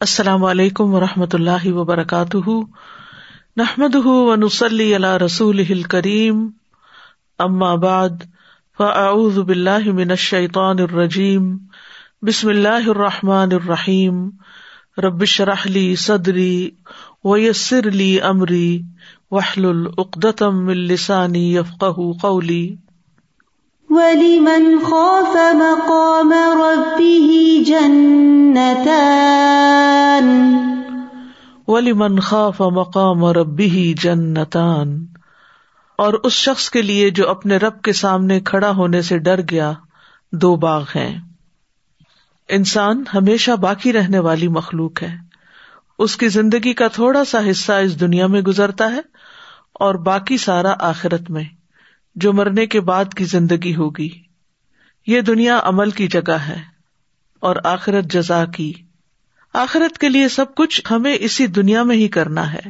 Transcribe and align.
السلام 0.00 0.44
علیکم 0.44 0.94
و 0.94 1.00
رحمۃ 1.00 1.26
اللہ 1.32 1.66
وبرکاتہ۔ 1.66 2.50
نحمد 3.56 3.94
و 3.94 4.34
نسلی 4.36 4.94
اللہ 4.94 5.16
رسول 5.16 5.82
کریم 5.82 6.48
بعد، 7.76 8.22
فاعوذ 8.78 9.38
باللہ 9.38 9.92
من 9.92 10.10
الشیطان 10.10 10.78
الرجیم۔ 10.78 11.58
بسم 12.22 12.48
اللہ 12.48 12.88
الرحمٰن 12.88 13.48
الرحیم۔ 13.52 14.30
ربش 14.98 15.40
رحلی 15.40 15.96
صدری 15.96 16.70
ویسر 17.24 17.88
علی 17.88 18.20
عمری 18.20 18.82
وحل 19.30 19.64
العقدم 19.64 20.68
السانی 20.68 21.54
یفق 21.54 21.84
قولی۔ 22.22 22.76
ولی 23.90 24.40
من 24.40 24.78
مقام 25.54 26.32
ربه 26.32 27.62
جنتان 27.66 28.90
ولی 31.68 31.92
من 31.92 32.18
مقام 32.60 33.24
ربه 33.24 33.92
جنتان 34.00 35.06
اور 35.98 36.14
اس 36.14 36.32
شخص 36.32 36.70
کے 36.70 36.82
لیے 36.82 37.10
جو 37.10 37.30
اپنے 37.30 37.56
رب 37.56 37.82
کے 37.82 37.92
سامنے 37.92 38.40
کھڑا 38.40 38.70
ہونے 38.70 39.02
سے 39.02 39.18
ڈر 39.18 39.40
گیا، 39.50 39.72
دو 40.32 40.56
باغ 40.56 40.82
ہیں۔ 40.96 41.18
انسان 42.48 43.04
ہمیشہ 43.14 43.50
باقی 43.50 43.92
رہنے 43.92 44.18
والی 44.18 44.48
مخلوق 44.48 45.02
ہے۔ 45.02 45.16
اس 45.98 46.16
کی 46.16 46.28
زندگی 46.28 46.72
کا 46.72 46.88
تھوڑا 46.88 47.24
سا 47.24 47.50
حصہ 47.50 47.72
اس 47.72 48.00
دنیا 48.00 48.26
میں 48.26 48.40
گزرتا 48.40 48.92
ہے 48.92 49.00
اور 49.72 49.94
باقی 49.94 50.36
سارا 50.36 50.74
آخرت 50.78 51.30
میں۔ 51.30 51.59
جو 52.14 52.32
مرنے 52.32 52.66
کے 52.66 52.80
بعد 52.80 53.04
کی 53.16 53.24
زندگی 53.24 53.74
ہوگی۔ 53.74 54.08
یہ 55.06 55.20
دنیا 55.20 55.60
عمل 55.62 55.90
کی 55.90 56.08
جگہ 56.08 56.32
ہے 56.32 56.62
اور 57.40 57.56
آخرت 57.64 58.04
جزا 58.04 58.44
کی۔ 58.44 58.72
آخرت 59.54 59.98
کے 59.98 60.08
لیے 60.08 60.28
سب 60.28 60.54
کچھ 60.54 60.82
ہمیں 60.90 61.16
اسی 61.20 61.46
دنیا 61.46 61.82
میں 61.82 61.96
ہی 61.96 62.08
کرنا 62.08 62.52
ہے۔ 62.52 62.60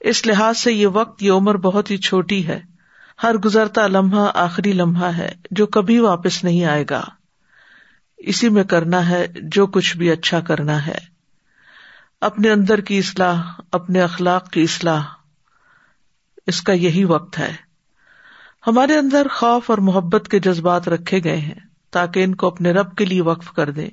اس 0.00 0.26
لحاظ 0.26 0.58
سے 0.58 0.72
یہ 0.72 0.86
وقت، 0.86 1.22
یہ 1.22 1.32
عمر 1.32 1.56
بہت 1.56 1.90
ہی 1.90 1.96
چھوٹی 1.96 2.46
ہے۔ 2.46 2.60
ہر 3.22 3.34
گزرتا 3.34 3.86
لمحہ 3.86 4.30
آخری 4.34 4.72
لمحہ 4.72 5.16
ہے 5.16 5.32
جو 5.50 5.66
کبھی 5.66 5.98
واپس 5.98 6.44
نہیں 6.44 6.64
آئے 6.64 6.84
گا۔ 6.90 7.04
اسی 8.16 8.48
میں 8.48 8.64
کرنا 8.64 9.08
ہے 9.08 9.26
جو 9.42 9.66
کچھ 9.66 9.96
بھی 9.96 10.10
اچھا 10.10 10.40
کرنا 10.40 10.86
ہے۔ 10.86 10.98
اپنے 12.20 12.50
اندر 12.50 12.80
کی 12.80 12.98
اصلاح، 12.98 13.42
اپنے 13.72 14.00
اخلاق 14.00 14.50
کی 14.50 14.62
اصلاح۔ 14.62 15.02
اس 16.46 16.62
کا 16.62 16.72
یہی 16.72 17.04
وقت 17.04 17.38
ہے۔ 17.38 17.69
ہمارے 18.66 18.98
اندر 18.98 19.26
خوف 19.32 19.70
اور 19.70 19.78
محبت 19.78 20.28
کے 20.28 20.38
جذبات 20.38 20.88
رکھے 20.88 21.24
گئے 21.24 21.36
ہیں 21.36 21.54
تاکہ 21.90 22.24
ان 22.24 22.34
کو 22.34 22.46
اپنے 22.46 22.72
رب 22.72 22.94
کے 22.94 23.04
لیے 23.04 23.22
وقف 23.22 23.52
کر 23.52 23.70
دیں۔ 23.70 23.90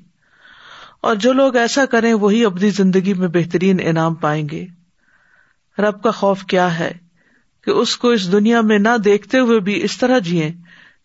اور 1.01 1.15
جو 1.15 1.33
لوگ 1.33 1.55
ایسا 1.55 1.85
کریں، 1.85 2.13
وہی 2.13 2.45
اپنی 2.45 2.69
زندگی 2.69 3.13
میں 3.13 3.27
بہترین 3.27 3.77
انعام 3.83 4.15
پائیں 4.15 4.49
گے۔ 4.51 4.65
رب 5.79 6.03
کا 6.03 6.11
خوف 6.11 6.43
کیا 6.43 6.79
ہے 6.79 6.91
کہ 7.63 7.71
اس 7.71 7.97
کو 7.97 8.09
اس 8.09 8.31
دنیا 8.31 8.61
میں 8.61 8.79
نہ 8.79 8.97
دیکھتے 9.05 9.39
ہوئے 9.39 9.59
بھی 9.59 9.83
اس 9.83 9.97
طرح 9.97 10.19
جیے 10.19 10.51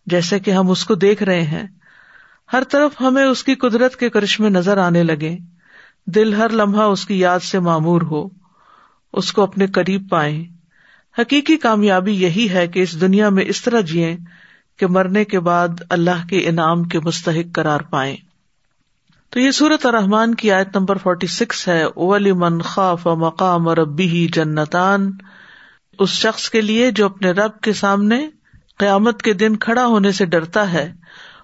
جیسے 0.05 0.39
کہ 0.39 0.51
ہم 0.51 0.69
اس 0.69 0.85
کو 0.85 0.95
دیکھ 0.95 1.23
رہے 1.23 1.41
ہیں۔ 1.41 1.67
ہر 2.53 2.63
طرف 2.63 3.01
ہمیں 3.01 3.25
اس 3.25 3.43
کی 3.43 3.55
قدرت 3.55 3.95
کے 3.95 4.09
کرشمے 4.09 4.49
نظر 4.49 4.77
آنے 4.77 5.03
لگے 5.03 5.37
دل 6.05 6.33
ہر 6.33 6.49
لمحہ 6.49 6.81
اس 6.81 7.05
کی 7.05 7.19
یاد 7.19 7.39
سے 7.39 7.59
معمور 7.59 8.01
ہو، 8.01 8.27
اس 9.13 9.33
کو 9.33 9.43
اپنے 9.43 9.67
قریب 9.67 10.09
پائیں۔ 10.09 10.52
حقیقی 11.17 11.57
کامیابی 11.57 12.13
یہی 12.13 12.49
ہے 12.49 12.67
کہ 12.67 12.79
اس 12.79 12.99
دنیا 13.01 13.29
میں 13.29 13.43
اس 13.47 13.61
طرح 13.61 13.81
جیے 13.81 14.15
کہ 14.79 14.87
مرنے 14.87 15.23
کے 15.25 15.39
بعد 15.39 15.81
اللہ 15.89 16.25
کے 16.29 16.39
انعام 16.49 16.83
کے 16.83 16.99
مستحق 16.99 17.53
قرار 17.55 17.79
پائے 17.89 18.15
تو 19.33 19.39
یہ 19.39 19.51
سورت 19.51 19.85
الرحمان 19.85 20.33
کی 20.35 20.51
آیت 20.51 20.75
نمبر 20.77 20.97
فورٹی 20.97 21.27
سکس 21.27 21.67
ہے 21.67 21.81
اولی 21.83 22.31
من 22.31 22.59
خاف 22.61 23.05
مقام 23.17 23.69
ربی 23.69 24.07
ہی 24.07 24.27
جنتان۔ 24.33 25.09
اس 25.99 26.09
شخص 26.09 26.49
کے 26.49 26.61
لیے 26.61 26.91
جو 26.91 27.05
اپنے 27.05 27.31
رب 27.31 27.59
کے 27.61 27.73
سامنے 27.73 28.19
قیامت 28.79 29.21
کے 29.21 29.33
دن 29.33 29.55
کھڑا 29.55 29.85
ہونے 29.85 30.11
سے 30.11 30.25
ڈرتا 30.25 30.71
ہے، 30.73 30.91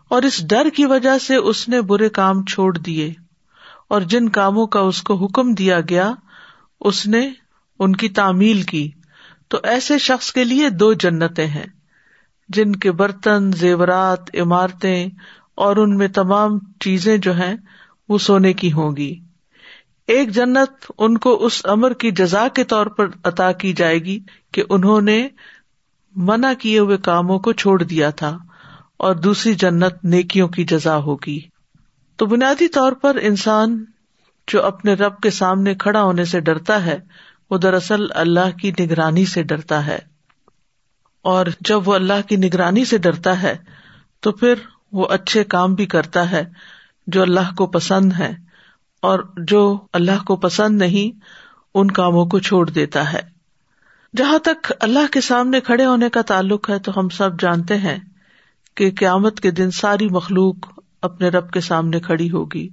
اور 0.08 0.24
اس 0.24 0.42
ڈر 0.50 0.70
کی 0.76 0.86
وجہ 0.86 1.18
سے 1.18 1.36
اس 1.36 1.68
نے 1.70 1.82
برے 1.82 2.10
کام 2.10 2.44
چھوڑ 2.46 2.78
دیے، 2.78 3.12
اور 3.88 4.02
جن 4.12 4.30
کاموں 4.30 4.66
کا 4.68 4.80
اس 4.82 5.02
کو 5.02 5.16
حکم 5.16 5.54
دیا 5.54 5.80
گیا، 5.90 6.12
اس 6.82 7.06
نے 7.08 7.30
ان 7.80 7.96
کی 7.96 8.10
تعمیل 8.10 8.62
کی۔ 8.62 8.90
تو 9.50 9.58
ایسے 9.64 9.98
شخص 9.98 10.32
کے 10.32 10.44
لیے 10.44 10.70
دو 10.70 10.94
جنتیں 10.94 11.48
ہیں، 11.48 11.66
جن 12.50 12.76
کے 12.76 12.92
برتن، 12.92 13.52
زیورات، 13.52 14.36
عمارتیں 14.36 15.10
اور 15.56 15.78
ان 15.78 15.98
میں 15.98 16.08
تمام 16.08 16.60
چیزیں 16.80 17.18
جو 17.18 17.36
ہیں 17.36 17.56
وہ 18.10 18.18
سونے 18.18 18.54
کی 18.54 18.72
ہوں 18.72 18.96
گی۔ 18.98 19.20
ایک 20.08 20.30
جنت 20.30 20.92
ان 20.98 21.18
کو 21.18 21.46
اس 21.46 21.66
امر 21.66 21.94
کی 21.94 22.12
جزا 22.12 22.48
کے 22.48 22.64
طور 22.64 22.86
پر 22.86 23.06
عطا 23.24 23.52
کی 23.52 23.74
جائے 23.74 24.00
گی 24.00 24.20
کہ 24.52 24.64
انہوں 24.70 25.02
نے 25.02 25.28
منع 26.16 26.54
کیے 26.60 26.80
ہوئے 26.80 26.98
کاموں 26.98 27.40
کو 27.40 27.54
چھوڑ 27.54 27.84
دیا 27.84 28.10
تھا 28.10 28.38
اور 28.98 29.16
دوسری 29.16 29.54
جنت 29.54 29.94
نیکیوں 30.04 30.48
کی 30.48 30.64
جزا 30.64 30.98
ہوگی۔ 30.98 31.40
تو 32.16 32.26
بنیادی 32.26 32.68
طور 32.68 32.92
پر 32.92 33.18
انسان 33.22 33.86
جو 34.48 34.66
اپنے 34.66 34.94
رب 34.94 35.20
کے 35.22 35.30
سامنے 35.30 35.76
کھڑا 35.76 36.04
ہونے 36.04 36.26
سے 36.26 36.40
ڈرتا 36.40 36.86
ہے 36.86 37.00
وہ 37.50 37.58
دراصل 37.58 38.06
اللہ 38.10 38.58
کی 38.62 38.72
نگرانی 38.80 39.26
سے 39.26 39.44
ڈرتا 39.44 39.86
ہے۔ 39.86 40.00
اور 41.22 41.46
جب 41.62 41.88
وہ 41.88 41.96
اللہ 41.96 42.28
کی 42.28 42.36
نگرانی 42.36 42.86
سے 42.86 42.98
ڈرتا 42.98 43.42
ہے، 43.42 43.58
تو 44.20 44.32
پھر 44.32 44.54
وہ 44.92 45.08
اچھے 45.08 45.44
کام 45.44 45.74
بھی 45.74 45.86
کرتا 45.86 46.32
ہے 46.32 46.44
جو 47.08 47.22
اللہ 47.22 47.56
کو 47.58 47.68
پسند 47.68 48.14
ہے 48.14 48.32
اور 49.02 49.20
جو 49.38 49.80
اللہ 49.94 50.24
کو 50.26 50.36
پسند 50.36 50.78
نہیں، 50.78 51.20
ان 51.74 51.92
کاموں 51.92 52.26
کو 52.26 52.40
چھوڑ 52.40 52.70
دیتا 52.70 53.14
ہے۔ 53.14 53.20
جہاں 54.18 54.40
تک 54.40 54.74
اللہ 54.80 55.12
کے 55.12 55.22
سامنے 55.22 55.60
کھڑے 55.60 55.86
ہونے 55.86 56.10
کا 56.10 56.22
تعلق 56.22 56.70
ہے، 56.70 56.80
تو 56.80 57.00
ہم 57.00 57.10
سب 57.10 57.42
جانتے 57.42 57.78
ہیں 57.78 57.98
کہ 58.76 58.92
قیامت 58.92 59.40
کے 59.40 59.52
دن 59.52 59.72
ساری 59.72 60.10
مخلوق 60.10 60.56
اپنے 61.02 61.30
رب 61.30 61.52
کے 61.52 61.60
سامنے 61.60 62.00
کھڑی 62.00 62.32
ہوگی۔ 62.32 62.70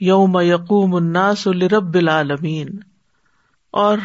یوم 0.00 0.38
یقوم 0.40 0.94
الناس 0.94 1.46
لرب 1.46 1.94
العالمین۔ 1.94 2.68
اور 3.70 3.98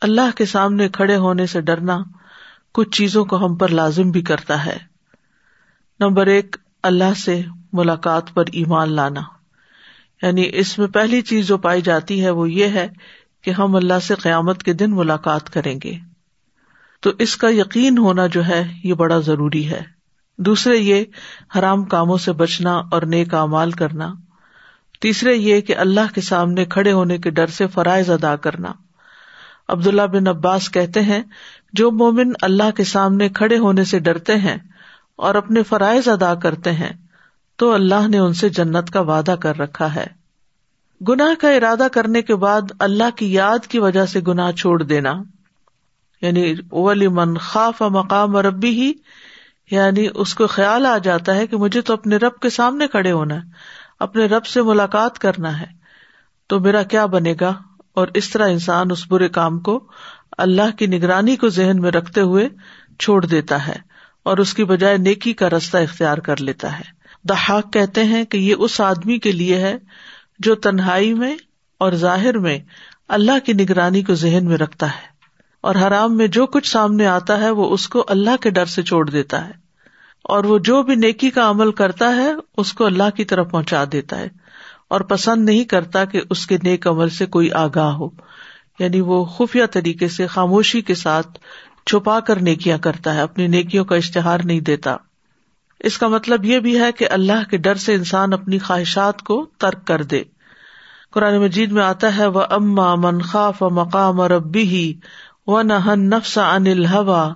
اللہ 0.00 0.36
کے 0.36 0.46
سامنے 0.46 0.88
کھڑے 0.88 1.16
ہونے 1.16 1.46
سے 1.46 1.60
ڈرنا 1.60 1.98
کچھ 2.72 2.90
چیزوں 2.90 3.24
کو 3.24 3.46
ہم 3.46 3.56
پر 3.56 3.68
لازم 3.68 4.10
بھی 4.10 4.22
کرتا 4.22 4.66
ہے۔ 4.66 4.76
نمبر 6.00 6.26
ایک، 6.26 6.56
اللہ 6.82 7.14
سے 7.16 7.42
ملاقات 7.72 8.34
پر 8.34 8.44
ایمان 8.52 8.92
لانا۔ 8.92 9.20
یعنی 10.22 10.50
اس 10.52 10.78
میں 10.78 10.86
پہلی 10.86 11.22
چیز 11.22 11.46
جو 11.46 11.58
پائی 11.58 11.82
جاتی 11.82 12.24
ہے 12.24 12.30
وہ 12.30 12.50
یہ 12.50 12.64
ہے 12.64 12.88
کہ 13.42 13.50
ہم 13.50 13.76
اللہ 13.76 13.98
سے 14.02 14.14
قیامت 14.14 14.62
کے 14.62 14.72
دن 14.72 14.90
ملاقات 14.90 15.50
کریں 15.50 15.78
گے۔ 15.84 15.94
تو 17.00 17.10
اس 17.18 17.36
کا 17.36 17.48
یقین 17.50 17.98
ہونا 17.98 18.26
جو 18.26 18.46
ہے، 18.46 18.72
یہ 18.84 18.94
بڑا 18.94 19.18
ضروری 19.18 19.70
ہے۔ 19.70 19.82
دوسرے 20.38 20.76
یہ، 20.76 21.04
حرام 21.58 21.84
کاموں 21.84 22.18
سے 22.18 22.32
بچنا 22.32 22.72
اور 22.72 23.02
نیک 23.02 23.34
امال 23.34 23.70
کرنا۔ 23.70 24.14
تیسرے 25.00 25.34
یہ 25.34 25.60
کہ 25.60 25.76
اللہ 25.76 26.14
کے 26.14 26.20
سامنے 26.20 26.64
کھڑے 26.64 26.92
ہونے 26.92 27.18
کے 27.18 27.30
ڈر 27.30 27.46
سے 27.46 27.66
فرائض 27.66 28.10
ادا 28.10 28.36
کرنا۔ 28.36 28.72
عبداللہ 29.70 30.06
بن 30.12 30.28
عباس 30.28 30.70
کہتے 30.70 31.02
ہیں، 31.02 31.22
جو 31.72 31.90
مومن 31.90 32.32
اللہ 32.42 32.70
کے 32.76 32.84
سامنے 32.84 33.28
کھڑے 33.28 33.58
ہونے 33.58 33.84
سے 33.84 33.98
ڈرتے 33.98 34.36
ہیں 34.36 34.56
اور 35.16 35.34
اپنے 35.34 35.62
فرائض 35.62 36.08
ادا 36.08 36.34
کرتے 36.34 36.72
ہیں، 36.72 36.92
تو 37.58 37.72
اللہ 37.72 38.08
نے 38.08 38.18
ان 38.18 38.32
سے 38.32 38.48
جنت 38.48 38.90
کا 38.90 39.00
وعدہ 39.00 39.36
کر 39.40 39.58
رکھا 39.58 39.94
ہے۔ 39.94 40.06
گناہ 41.00 41.34
کا 41.40 41.50
ارادہ 41.50 41.86
کرنے 41.92 42.22
کے 42.22 42.34
بعد 42.36 42.72
اللہ 42.78 43.16
کی 43.16 43.32
یاد 43.32 43.66
کی 43.66 43.78
وجہ 43.78 44.06
سے 44.06 44.20
گناہ 44.20 44.50
چھوڑ 44.52 44.82
دینا 44.82 45.12
یعنی 46.22 46.52
اولی 46.70 47.08
من 47.08 47.36
خاف 47.40 47.82
مقام 47.82 48.36
ربی 48.36 48.70
ہی 48.70 48.92
یعنی 49.70 50.06
اس 50.14 50.34
کو 50.34 50.46
خیال 50.46 50.86
آ 50.86 50.96
جاتا 50.98 51.34
ہے 51.34 51.46
کہ 51.46 51.56
مجھے 51.56 51.80
تو 51.80 51.92
اپنے 51.92 52.16
رب 52.16 52.38
کے 52.40 52.50
سامنے 52.50 52.88
کھڑے 52.88 53.12
ہونا 53.12 53.34
ہے، 53.34 53.40
اپنے 53.98 54.26
رب 54.26 54.46
سے 54.46 54.62
ملاقات 54.62 55.18
کرنا 55.18 55.60
ہے، 55.60 55.66
تو 56.50 56.60
میرا 56.60 56.82
کیا 56.82 57.06
بنے 57.06 57.34
گا؟ 57.40 57.52
اور 57.94 58.08
اس 58.14 58.30
طرح 58.30 58.48
انسان 58.48 58.90
اس 58.90 59.06
برے 59.08 59.28
کام 59.28 59.58
کو 59.58 59.84
اللہ 60.38 60.76
کی 60.78 60.86
نگرانی 60.86 61.36
کو 61.36 61.48
ذہن 61.48 61.80
میں 61.80 61.90
رکھتے 61.90 62.20
ہوئے 62.20 62.48
چھوڑ 62.98 63.26
دیتا 63.26 63.66
ہے 63.66 63.76
اور 64.22 64.38
اس 64.38 64.54
کی 64.54 64.64
بجائے 64.64 64.96
نیکی 64.96 65.32
کا 65.32 65.50
رستہ 65.50 65.76
اختیار 65.76 66.18
کر 66.18 66.40
لیتا 66.40 66.78
ہے۔ 66.78 66.84
دہاق 67.28 67.72
کہتے 67.72 68.04
ہیں 68.04 68.24
کہ 68.24 68.38
یہ 68.38 68.54
اس 68.58 68.80
آدمی 68.80 69.18
کے 69.18 69.32
لیے 69.32 69.56
ہے 69.56 69.76
جو 70.38 70.54
تنہائی 70.54 71.14
میں 71.14 71.36
اور 71.78 71.92
ظاہر 71.92 72.38
میں 72.38 72.58
اللہ 73.08 73.38
کی 73.44 73.52
نگرانی 73.52 74.02
کو 74.02 74.14
ذہن 74.14 74.44
میں 74.44 74.56
رکھتا 74.56 74.86
ہے 74.86 75.10
اور 75.60 75.74
حرام 75.74 76.16
میں 76.16 76.26
جو 76.26 76.46
کچھ 76.46 76.70
سامنے 76.70 77.06
آتا 77.06 77.40
ہے 77.40 77.50
وہ 77.50 77.70
اس 77.70 77.88
کو 77.88 78.04
اللہ 78.08 78.36
کے 78.40 78.50
ڈر 78.50 78.66
سے 78.66 78.82
چھوڑ 78.82 79.10
دیتا 79.10 79.46
ہے 79.46 79.52
اور 80.22 80.44
وہ 80.44 80.58
جو 80.58 80.82
بھی 80.82 80.94
نیکی 80.94 81.30
کا 81.30 81.50
عمل 81.50 81.72
کرتا 81.72 82.16
ہے 82.16 82.32
اس 82.56 82.72
کو 82.72 82.86
اللہ 82.86 83.10
کی 83.16 83.24
طرف 83.24 83.50
پہنچا 83.50 83.84
دیتا 83.92 84.18
ہے۔ 84.18 84.39
اور 84.90 85.00
پسند 85.00 85.44
نہیں 85.44 85.64
کرتا 85.64 86.04
کہ 86.04 86.20
اس 86.30 86.46
کے 86.46 86.58
نیک 86.62 86.86
عمل 86.86 87.08
سے 87.08 87.26
کوئی 87.26 87.50
آگاہ 87.50 87.92
ہو۔ 87.92 88.08
یعنی 88.78 89.00
وہ 89.00 89.24
خفیہ 89.24 89.66
طریقے 89.66 90.08
سے 90.08 90.26
خاموشی 90.26 90.80
کے 90.80 90.94
ساتھ 90.94 91.38
چھپا 91.86 92.20
کر 92.20 92.42
نیکیاں 92.42 92.78
کرتا 92.78 93.14
ہے، 93.14 93.20
اپنی 93.20 93.46
نیکیوں 93.46 93.84
کا 93.84 93.96
اشتہار 93.96 94.40
نہیں 94.44 94.60
دیتا۔ 94.60 94.96
اس 95.80 95.98
کا 95.98 96.08
مطلب 96.08 96.44
یہ 96.44 96.58
بھی 96.58 96.80
ہے 96.80 96.92
کہ 96.92 97.06
اللہ 97.10 97.50
کے 97.50 97.56
ڈر 97.56 97.74
سے 97.74 97.94
انسان 97.94 98.32
اپنی 98.32 98.58
خواہشات 98.58 99.22
کو 99.22 99.46
ترک 99.58 99.86
کر 99.86 100.02
دے۔ 100.02 100.22
قرآن 101.10 101.38
مجید 101.38 101.72
میں 101.72 101.82
آتا 101.82 102.16
ہے 102.16 102.26
وہ 102.26 102.42
اما 102.50 102.94
من 102.94 103.20
خاف 103.20 103.62
مقام 103.62 104.20
ربی 104.20 104.62
ہی 104.62 104.94
و 105.46 105.62
نہن 105.62 106.10
نفس 106.10 106.38
ان 106.38 106.66
الحوا 106.66 107.32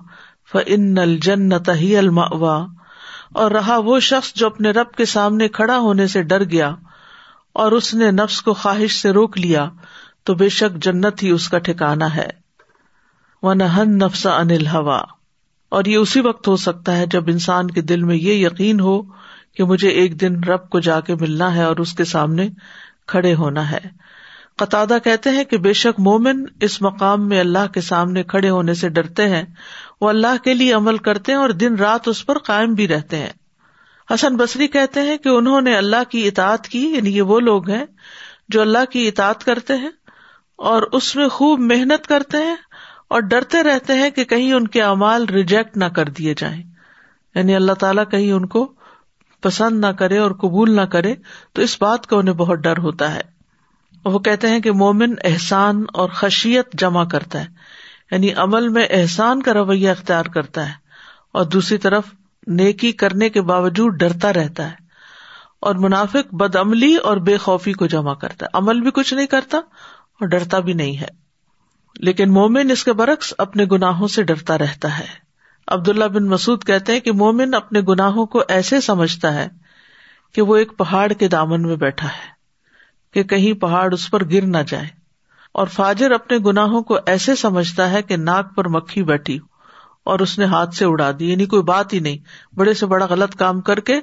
ف 0.51 0.57
ان 0.65 0.97
الجنت 0.97 1.69
ہی 1.75 1.97
الماوا 1.97 2.65
اور 3.33 3.51
رہا 3.51 3.77
وہ 3.77 3.99
شخص 3.99 4.33
جو 4.33 4.45
اپنے 4.45 4.71
رب 4.71 4.91
کے 4.91 5.05
سامنے 5.05 5.47
کھڑا 5.47 5.77
ہونے 5.77 6.07
سے 6.07 6.23
ڈر 6.23 6.43
گیا۔ 6.43 6.75
اور 7.55 7.71
اس 7.71 7.93
نے 7.93 8.11
نفس 8.11 8.41
کو 8.41 8.53
خواہش 8.53 9.01
سے 9.01 9.11
روک 9.11 9.37
لیا، 9.37 9.69
تو 10.23 10.33
بے 10.33 10.49
شک 10.49 10.83
جنت 10.83 11.23
ہی 11.23 11.29
اس 11.29 11.49
کا 11.49 11.57
ٹھکانا 11.57 12.15
ہے۔ 12.15 12.27
وہ 13.43 13.53
نہن 13.53 13.97
نفس 13.97 14.27
ان 14.27 14.67
اور 15.69 15.85
یہ 15.85 15.97
اسی 15.97 16.19
وقت 16.19 16.47
ہو 16.47 16.55
سکتا 16.55 16.97
ہے 16.97 17.05
جب 17.05 17.23
انسان 17.27 17.71
کے 17.71 17.81
دل 17.81 18.03
میں 18.03 18.15
یہ 18.15 18.33
یقین 18.33 18.79
ہو 18.79 19.01
کہ 19.55 19.63
مجھے 19.63 19.89
ایک 19.89 20.21
دن 20.21 20.43
رب 20.43 20.69
کو 20.69 20.79
جا 20.79 20.99
کے 20.99 21.15
ملنا 21.15 21.55
ہے 21.55 21.63
اور 21.63 21.77
اس 21.77 21.93
کے 21.93 22.03
سامنے 22.03 22.49
کھڑے 23.07 23.35
ہونا 23.35 23.71
ہے۔ 23.71 23.79
قطع 24.55 24.85
کہتے 25.03 25.29
ہیں 25.29 25.43
کہ 25.43 25.57
بے 25.57 25.73
شک 25.73 25.99
مومن 25.99 26.45
اس 26.61 26.81
مقام 26.81 27.27
میں 27.27 27.39
اللہ 27.39 27.73
کے 27.73 27.81
سامنے 27.81 28.23
کھڑے 28.23 28.49
ہونے 28.49 28.73
سے 28.73 28.89
ڈرتے 28.89 29.29
ہیں، 29.29 29.43
وہ 30.01 30.09
اللہ 30.09 30.43
کے 30.43 30.53
لیے 30.53 30.73
عمل 30.73 30.97
کرتے 30.97 31.31
ہیں 31.31 31.39
اور 31.39 31.49
دن 31.49 31.75
رات 31.75 32.07
اس 32.07 32.25
پر 32.25 32.37
قائم 32.37 32.73
بھی 32.73 32.87
رہتے 32.87 33.17
ہیں۔ 33.17 33.33
حسن 34.13 34.37
بصری 34.37 34.67
کہتے 34.67 35.01
ہیں 35.01 35.17
کہ 35.17 35.29
انہوں 35.29 35.61
نے 35.61 35.77
اللہ 35.77 36.03
کی 36.09 36.27
اطاعت 36.27 36.67
کی 36.67 36.85
یعنی 36.85 37.17
یہ 37.17 37.21
وہ 37.21 37.39
لوگ 37.39 37.69
ہیں 37.69 37.85
جو 38.49 38.61
اللہ 38.61 38.85
کی 38.91 39.07
اطاعت 39.07 39.43
کرتے 39.43 39.77
ہیں 39.77 39.89
اور 40.55 40.81
اس 40.81 41.15
میں 41.15 41.27
خوب 41.27 41.59
محنت 41.59 42.07
کرتے 42.07 42.37
ہیں 42.37 42.55
اور 43.07 43.19
ڈرتے 43.19 43.63
رہتے 43.63 43.93
ہیں 43.93 44.09
کہ 44.09 44.23
کہیں 44.23 44.53
ان 44.53 44.67
کے 44.67 44.81
امال 44.81 45.25
ریجیکٹ 45.25 45.77
نہ 45.77 45.85
کر 45.85 46.05
دیے 46.05 46.33
جائیں۔ 46.37 46.63
یعنی 47.35 47.55
اللہ 47.55 47.71
تعالیٰ 47.71 48.03
کہیں 48.11 48.31
ان 48.31 48.45
کو 48.45 48.73
پسند 49.41 49.79
نہ 49.79 49.91
کرے 49.91 50.17
اور 50.17 50.31
قبول 50.31 50.75
نہ 50.75 50.81
کرے، 50.81 51.13
تو 51.53 51.61
اس 51.61 51.81
بات 51.81 52.07
کا 52.07 52.17
انہیں 52.17 52.35
بہت 52.35 52.59
ڈر 52.59 52.77
ہوتا 52.77 53.15
ہے۔ 53.15 53.21
وہ 54.05 54.19
کہتے 54.19 54.47
ہیں 54.47 54.59
کہ 54.59 54.71
مومن 54.71 55.13
احسان 55.23 55.83
اور 55.93 56.09
خشیت 56.09 56.73
جمع 56.73 57.05
کرتا 57.05 57.39
ہے 57.39 57.47
یعنی 58.11 58.33
عمل 58.33 58.67
میں 58.67 58.87
احسان 58.89 59.41
کا 59.41 59.53
رویہ 59.53 59.89
اختیار 59.89 60.25
کرتا 60.25 60.67
ہے۔ 60.67 60.73
اور 61.31 61.45
دوسری 61.45 61.77
طرف 61.77 62.03
نیکی 62.47 62.91
کرنے 62.91 63.29
کے 63.29 63.41
باوجود 63.41 63.93
ڈرتا 63.93 64.33
رہتا 64.33 64.69
ہے 64.69 64.75
اور 65.59 65.75
منافق 65.75 66.33
بد 66.33 66.55
عملی 66.55 66.95
اور 66.95 67.17
بے 67.17 67.37
خوفی 67.37 67.73
کو 67.73 67.87
جمع 67.87 68.13
کرتا 68.13 68.45
ہے۔ 68.45 68.49
عمل 68.53 68.81
بھی 68.81 68.91
کچھ 68.91 69.13
نہیں 69.13 69.27
کرتا 69.27 69.57
اور 69.57 70.27
ڈرتا 70.27 70.59
بھی 70.59 70.73
نہیں 70.73 70.97
ہے۔ 70.97 71.07
لیکن 71.99 72.31
مومن 72.33 72.71
اس 72.71 72.83
کے 72.83 72.93
برعکس 72.93 73.33
اپنے 73.37 73.65
گناہوں 73.71 74.07
سے 74.07 74.23
ڈرتا 74.23 74.57
رہتا 74.57 74.99
ہے۔ 74.99 75.05
عبداللہ 75.67 76.05
بن 76.05 76.25
مسعد 76.25 76.65
کہتے 76.65 76.93
ہیں 76.93 76.99
کہ 76.99 77.11
مومن 77.11 77.53
اپنے 77.53 77.81
گناہوں 77.81 78.25
کو 78.25 78.43
ایسے 78.47 78.81
سمجھتا 78.81 79.33
ہے 79.33 79.47
کہ 80.33 80.41
وہ 80.41 80.55
ایک 80.55 80.77
پہاڑ 80.77 81.13
کے 81.13 81.27
دامن 81.27 81.61
میں 81.61 81.75
بیٹھا 81.75 82.07
ہے 82.07 82.35
کہ 83.13 83.23
کہیں 83.23 83.53
پہاڑ 83.53 83.93
اس 83.93 84.11
پر 84.11 84.23
گر 84.31 84.41
نہ 84.41 84.57
جائے۔ 84.67 84.87
اور 85.51 85.67
فاجر 85.67 86.11
اپنے 86.11 86.37
گناہوں 86.37 86.81
کو 86.81 86.97
ایسے 87.05 87.35
سمجھتا 87.35 87.89
ہے 87.89 88.01
کہ 88.01 88.17
ناک 88.17 88.55
پر 88.55 88.67
مکھی 88.67 89.03
بیٹھی 89.03 89.39
ہو۔ 89.39 89.54
اور 90.05 90.19
اس 90.19 90.39
نے 90.39 90.45
ہاتھ 90.45 90.75
سے 90.75 90.85
اڑا 90.85 91.11
دی 91.19 91.31
یعنی 91.31 91.45
کوئی 91.45 91.63
بات 91.63 91.93
ہی 91.93 91.99
نہیں۔ 91.99 92.17
بڑے 92.55 92.73
سے 92.73 92.85
بڑا 92.85 93.05
غلط 93.05 93.35
کام 93.35 93.61
کر 93.61 93.79
کے 93.79 94.01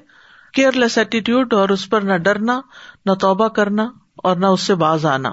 کیئر 0.54 0.72
لیس 0.72 0.98
ایٹیٹیوڈ 0.98 1.52
اور 1.52 1.68
اس 1.68 1.90
پر 1.90 2.00
نہ 2.00 2.16
ڈرنا، 2.16 2.60
نہ 3.06 3.12
توبہ 3.12 3.48
کرنا 3.48 3.90
اور 4.16 4.36
نہ 4.36 4.46
اس 4.46 4.60
سے 4.60 4.74
باز 4.74 5.06
آنا۔ 5.06 5.30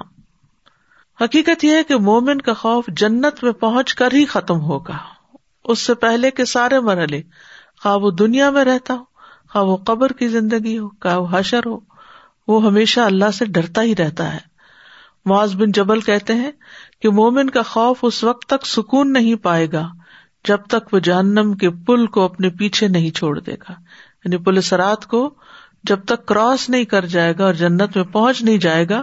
حقیقت 1.20 1.64
یہ 1.64 1.70
ہے 1.70 1.84
کہ 1.84 1.96
مومن 1.96 2.40
کا 2.40 2.52
خوف 2.52 2.84
جنت 2.88 3.44
میں 3.44 3.52
پہنچ 3.52 3.94
کر 3.94 4.08
ہی 4.12 4.24
ختم 4.24 4.60
ہوگا۔ 4.60 4.96
اس 5.64 5.78
سے 5.78 5.94
پہلے 5.94 6.30
کے 6.30 6.44
سارے 6.44 6.80
مرحلے 6.80 7.22
خواہ 7.82 7.96
وہ 7.96 8.10
دنیا 8.10 8.50
میں 8.50 8.64
رہتا 8.64 8.94
ہو، 8.94 9.04
خواہ 9.52 9.64
وہ 9.64 9.76
قبر 9.76 10.12
کی 10.12 10.28
زندگی 10.28 10.78
ہو، 10.78 10.88
خواہ 10.88 11.18
وہ 11.18 11.26
حشر 11.30 11.60
ہو، 11.66 11.78
وہ 12.48 12.66
ہمیشہ 12.66 13.00
اللہ 13.00 13.30
سے 13.30 13.44
ڈرتا 13.44 13.82
ہی 13.82 13.96
رہتا 13.96 14.34
ہے۔ 14.34 14.50
معاذ 15.26 15.54
بن 15.54 15.72
جبل 15.72 16.00
کہتے 16.00 16.34
ہیں 16.34 16.50
کہ 17.02 17.10
مومن 17.10 17.50
کا 17.50 17.62
خوف 17.62 17.98
اس 18.02 18.24
وقت 18.24 18.46
تک 18.46 18.66
سکون 18.66 19.12
نہیں 19.12 19.34
پائے 19.34 19.72
گا 19.72 19.88
جب 20.44 20.58
تک 20.68 20.94
وہ 20.94 20.98
جہنم 20.98 21.54
کے 21.54 21.70
پل 21.70 22.06
کو 22.06 22.22
اپنے 22.22 22.50
پیچھے 22.50 22.88
نہیں 22.88 23.10
چھوڑ 23.10 23.40
دے 23.40 23.54
گا۔ 23.54 23.72
یعنی 24.24 24.36
پولیس 24.36 24.72
رات 24.72 25.06
کو 25.06 25.34
جب 25.84 26.04
تک 26.04 26.26
کراس 26.26 26.70
نہیں 26.70 26.84
کر 26.84 27.06
جائے 27.06 27.34
گا 27.38 27.44
اور 27.44 27.54
جنت 27.54 27.96
میں 27.96 28.04
پہنچ 28.04 28.42
نہیں 28.42 28.58
جائے 28.58 28.88
گا، 28.88 29.02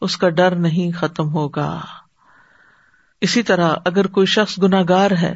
اس 0.00 0.16
کا 0.16 0.28
ڈر 0.28 0.54
نہیں 0.56 0.92
ختم 0.92 1.32
ہوگا۔ 1.32 1.80
اسی 3.20 3.42
طرح 3.42 3.74
اگر 3.84 4.06
کوئی 4.06 4.26
شخص 4.26 4.58
گناگار 4.62 5.10
ہے، 5.10 5.34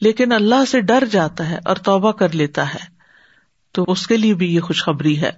لیکن 0.00 0.32
اللہ 0.32 0.64
سے 0.64 0.80
ڈر 0.80 1.04
جاتا 1.10 1.50
ہے 1.50 1.58
اور 1.64 1.76
توبہ 1.76 2.12
کر 2.12 2.34
لیتا 2.34 2.74
ہے، 2.74 2.84
تو 3.72 3.84
اس 3.88 4.06
کے 4.06 4.16
لیے 4.16 4.34
بھی 4.34 4.54
یہ 4.54 4.60
خوشخبری 4.60 5.22
ہے۔ 5.22 5.30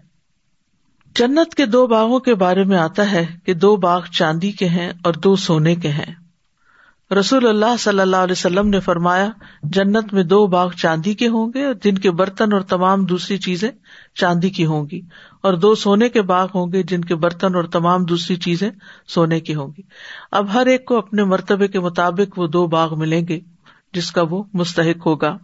جنت 1.14 1.54
کے 1.54 1.66
دو 1.66 1.86
باغوں 1.86 2.20
کے 2.20 2.34
بارے 2.34 2.64
میں 2.64 2.78
آتا 2.78 3.10
ہے 3.10 3.26
کہ 3.44 3.54
دو 3.54 3.76
باغ 3.76 4.04
چاندی 4.04 4.52
کے 4.52 4.68
ہیں 4.68 4.92
اور 5.04 5.14
دو 5.14 5.36
سونے 5.36 5.74
کے 5.74 5.88
ہیں۔ 5.88 6.23
رسول 7.10 7.46
اللہ 7.46 7.76
صلی 7.78 8.00
اللہ 8.00 8.16
علیہ 8.16 8.32
وسلم 8.32 8.68
نے 8.68 8.80
فرمایا، 8.80 9.30
جنت 9.62 10.12
میں 10.12 10.22
دو 10.22 10.46
باغ 10.46 10.70
چاندی 10.72 11.14
کے 11.14 11.28
ہوں 11.28 11.52
گے 11.54 11.64
جن 11.82 11.98
کے 11.98 12.10
برتن 12.10 12.52
اور 12.52 12.60
تمام 12.60 13.04
دوسری 13.04 13.38
چیزیں 13.38 13.70
چاندی 14.14 14.50
کی 14.50 14.66
ہوں 14.66 14.86
گی، 14.90 15.00
اور 15.42 15.54
دو 15.54 15.74
سونے 15.74 16.08
کے 16.08 16.22
باغ 16.22 16.48
ہوں 16.54 16.72
گے 16.72 16.82
جن 16.82 17.00
کے 17.00 17.14
برتن 17.14 17.54
اور 17.54 17.64
تمام 17.64 18.04
دوسری 18.04 18.36
چیزیں 18.36 18.70
سونے 19.08 19.40
کی 19.40 19.54
ہوں 19.54 19.68
گی۔ 19.78 19.82
اب 20.30 20.52
ہر 20.52 20.66
ایک 20.66 20.84
کو 20.84 20.98
اپنے 20.98 21.24
مرتبے 21.24 21.68
کے 21.68 21.80
مطابق 21.80 22.38
وہ 22.38 22.46
دو 22.46 22.66
باغ 22.66 22.98
ملیں 22.98 23.28
گے، 23.28 23.40
جس 23.92 24.12
کا 24.12 24.22
وہ 24.30 24.42
مستحق 24.54 25.06
ہوگا۔ 25.06 25.36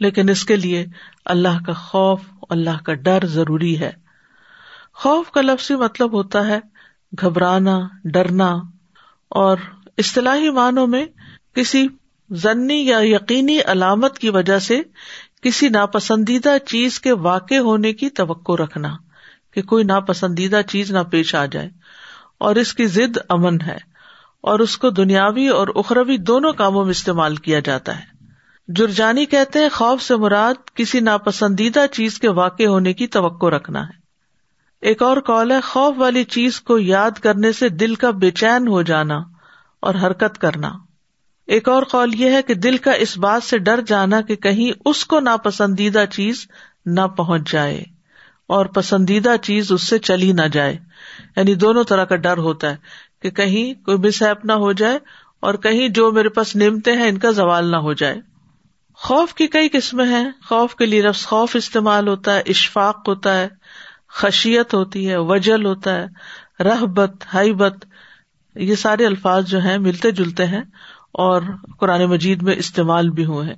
لیکن 0.00 0.28
اس 0.28 0.44
کے 0.44 0.56
لیے 0.56 0.86
اللہ 1.24 1.62
کا 1.66 1.72
خوف 1.72 2.20
اللہ 2.50 2.82
کا 2.84 2.94
ڈر 2.94 3.26
ضروری 3.26 3.78
ہے۔ 3.80 3.90
خوف 4.94 5.30
کا 5.30 5.40
لفظ 5.40 5.70
مطلب 5.70 6.12
ہوتا 6.12 6.46
ہے 6.46 6.58
گھبرانا، 7.20 7.78
ڈرنا 8.04 8.50
اور 9.30 9.56
اصطلاحی 10.00 10.50
معنوں 10.50 10.86
میں 10.86 11.06
کسی 11.54 11.86
ضنی 12.30 12.86
یا 12.86 12.98
یقینی 13.00 13.58
علامت 13.60 14.18
کی 14.18 14.30
وجہ 14.30 14.58
سے 14.58 14.82
کسی 15.42 15.68
ناپسندیدہ 15.68 16.56
چیز 16.66 17.00
کے 17.00 17.12
واقع 17.12 17.54
ہونے 17.54 17.92
کی 17.92 18.10
توقع 18.10 18.52
رکھنا 18.52 18.88
کہ 19.50 19.62
کوئی 19.62 19.84
ناپسندیدہ 19.84 20.60
چیز 20.68 20.90
نہ 20.90 20.98
پیش 21.10 21.34
آ 21.34 21.46
جائے 21.46 21.70
اور 22.38 22.56
اس 22.56 22.74
کی 22.74 22.86
ضد 22.86 23.18
امن 23.28 23.60
ہے 23.60 23.78
اور 24.40 24.58
اس 24.58 24.76
کو 24.78 24.90
دنیاوی 24.90 25.48
اور 25.48 25.68
اخروی 25.74 26.16
دونوں 26.16 26.52
کاموں 26.52 26.82
میں 26.82 26.90
استعمال 26.90 27.36
کیا 27.36 27.60
جاتا 27.60 27.98
ہے۔ 27.98 28.04
جرجانی 28.68 29.26
کہتے 29.26 29.58
ہیں 29.58 29.68
خوف 29.68 30.02
سے 30.02 30.16
مراد 30.16 30.54
کسی 30.74 31.00
ناپسندیدہ 31.00 31.86
چیز 31.92 32.18
کے 32.18 32.28
واقع 32.28 32.62
ہونے 32.62 32.92
کی 32.92 33.06
توقع 33.06 33.46
رکھنا 33.46 33.82
ہے۔ 33.82 33.98
ایک 34.80 35.02
اور 35.02 35.16
کال 35.16 35.50
ہے 35.50 35.60
خوف 35.60 35.94
والی 35.98 36.24
چیز 36.24 36.60
کو 36.60 36.78
یاد 36.78 37.10
کرنے 37.10 37.52
سے 37.52 37.68
دل 37.68 37.94
کا 37.94 38.10
بے 38.10 38.30
چین 38.30 38.68
ہو 38.68 38.82
جانا۔ 38.82 39.20
اور 39.80 39.94
حرکت 39.94 40.38
کرنا۔ 40.38 40.70
ایک 41.46 41.68
اور 41.68 41.82
قول 41.82 42.14
یہ 42.14 42.30
ہے 42.30 42.42
کہ 42.42 42.54
دل 42.54 42.76
کا 42.76 42.92
اس 42.92 43.18
بات 43.18 43.42
سے 43.42 43.58
ڈر 43.58 43.80
جانا 43.86 44.20
کہ 44.20 44.36
کہیں 44.36 44.80
اس 44.84 45.06
کو 45.06 45.20
ناپسندیدہ 45.20 46.04
چیز 46.10 46.46
نہ 46.86 47.00
پہنچ 47.00 47.52
جائے 47.52 47.84
اور 48.46 48.66
پسندیدہ 48.66 49.36
چیز 49.42 49.72
اس 49.72 49.82
سے 49.88 49.98
چلی 49.98 50.32
نہ 50.32 50.48
جائے۔ 50.52 50.76
یعنی 51.36 51.54
دونوں 51.54 51.84
طرح 51.84 52.04
کا 52.04 52.16
ڈر 52.16 52.38
ہوتا 52.38 52.70
ہے 52.70 52.76
کہ 53.22 53.30
کہیں 53.30 53.84
کوئی 53.84 53.98
مسیپ 53.98 54.44
نہ 54.44 54.52
ہو 54.52 54.72
جائے 54.72 54.98
اور 55.40 55.54
کہیں 55.54 55.88
جو 55.88 56.12
میرے 56.12 56.28
پاس 56.28 56.56
نمتے 56.56 56.92
ہیں 56.92 57.08
ان 57.08 57.18
کا 57.18 57.30
زوال 57.30 57.70
نہ 57.70 57.76
ہو 57.76 57.92
جائے۔ 57.92 58.20
خوف 58.94 59.34
کی 59.34 59.46
کئی 59.46 59.68
قسمیں 59.68 60.06
ہیں۔ 60.06 60.30
خوف 60.48 60.74
کے 60.74 60.86
لیے 60.86 61.02
لفظ 61.02 61.26
خوف 61.26 61.56
استعمال 61.56 62.08
ہوتا 62.08 62.34
ہے، 62.34 62.42
اشفاق 62.46 63.08
ہوتا 63.08 63.40
ہے، 63.40 63.48
خشیت 64.08 64.74
ہوتی 64.74 65.10
ہے، 65.10 65.16
وجل 65.16 65.66
ہوتا 65.66 65.94
ہے 65.94 66.06
رحبت 66.62 67.10
حیبت 67.34 67.86
یہ 68.54 68.74
سارے 68.74 69.06
الفاظ 69.06 69.44
جو 69.44 69.60
ہیں 69.60 69.78
ملتے 69.78 70.10
جلتے 70.10 70.46
ہیں 70.46 70.62
اور 71.12 71.42
قرآن 71.78 72.04
مجید 72.04 72.42
میں 72.42 72.54
استعمال 72.54 73.10
بھی 73.10 73.24
ہوئے 73.24 73.46
ہیں۔ 73.46 73.54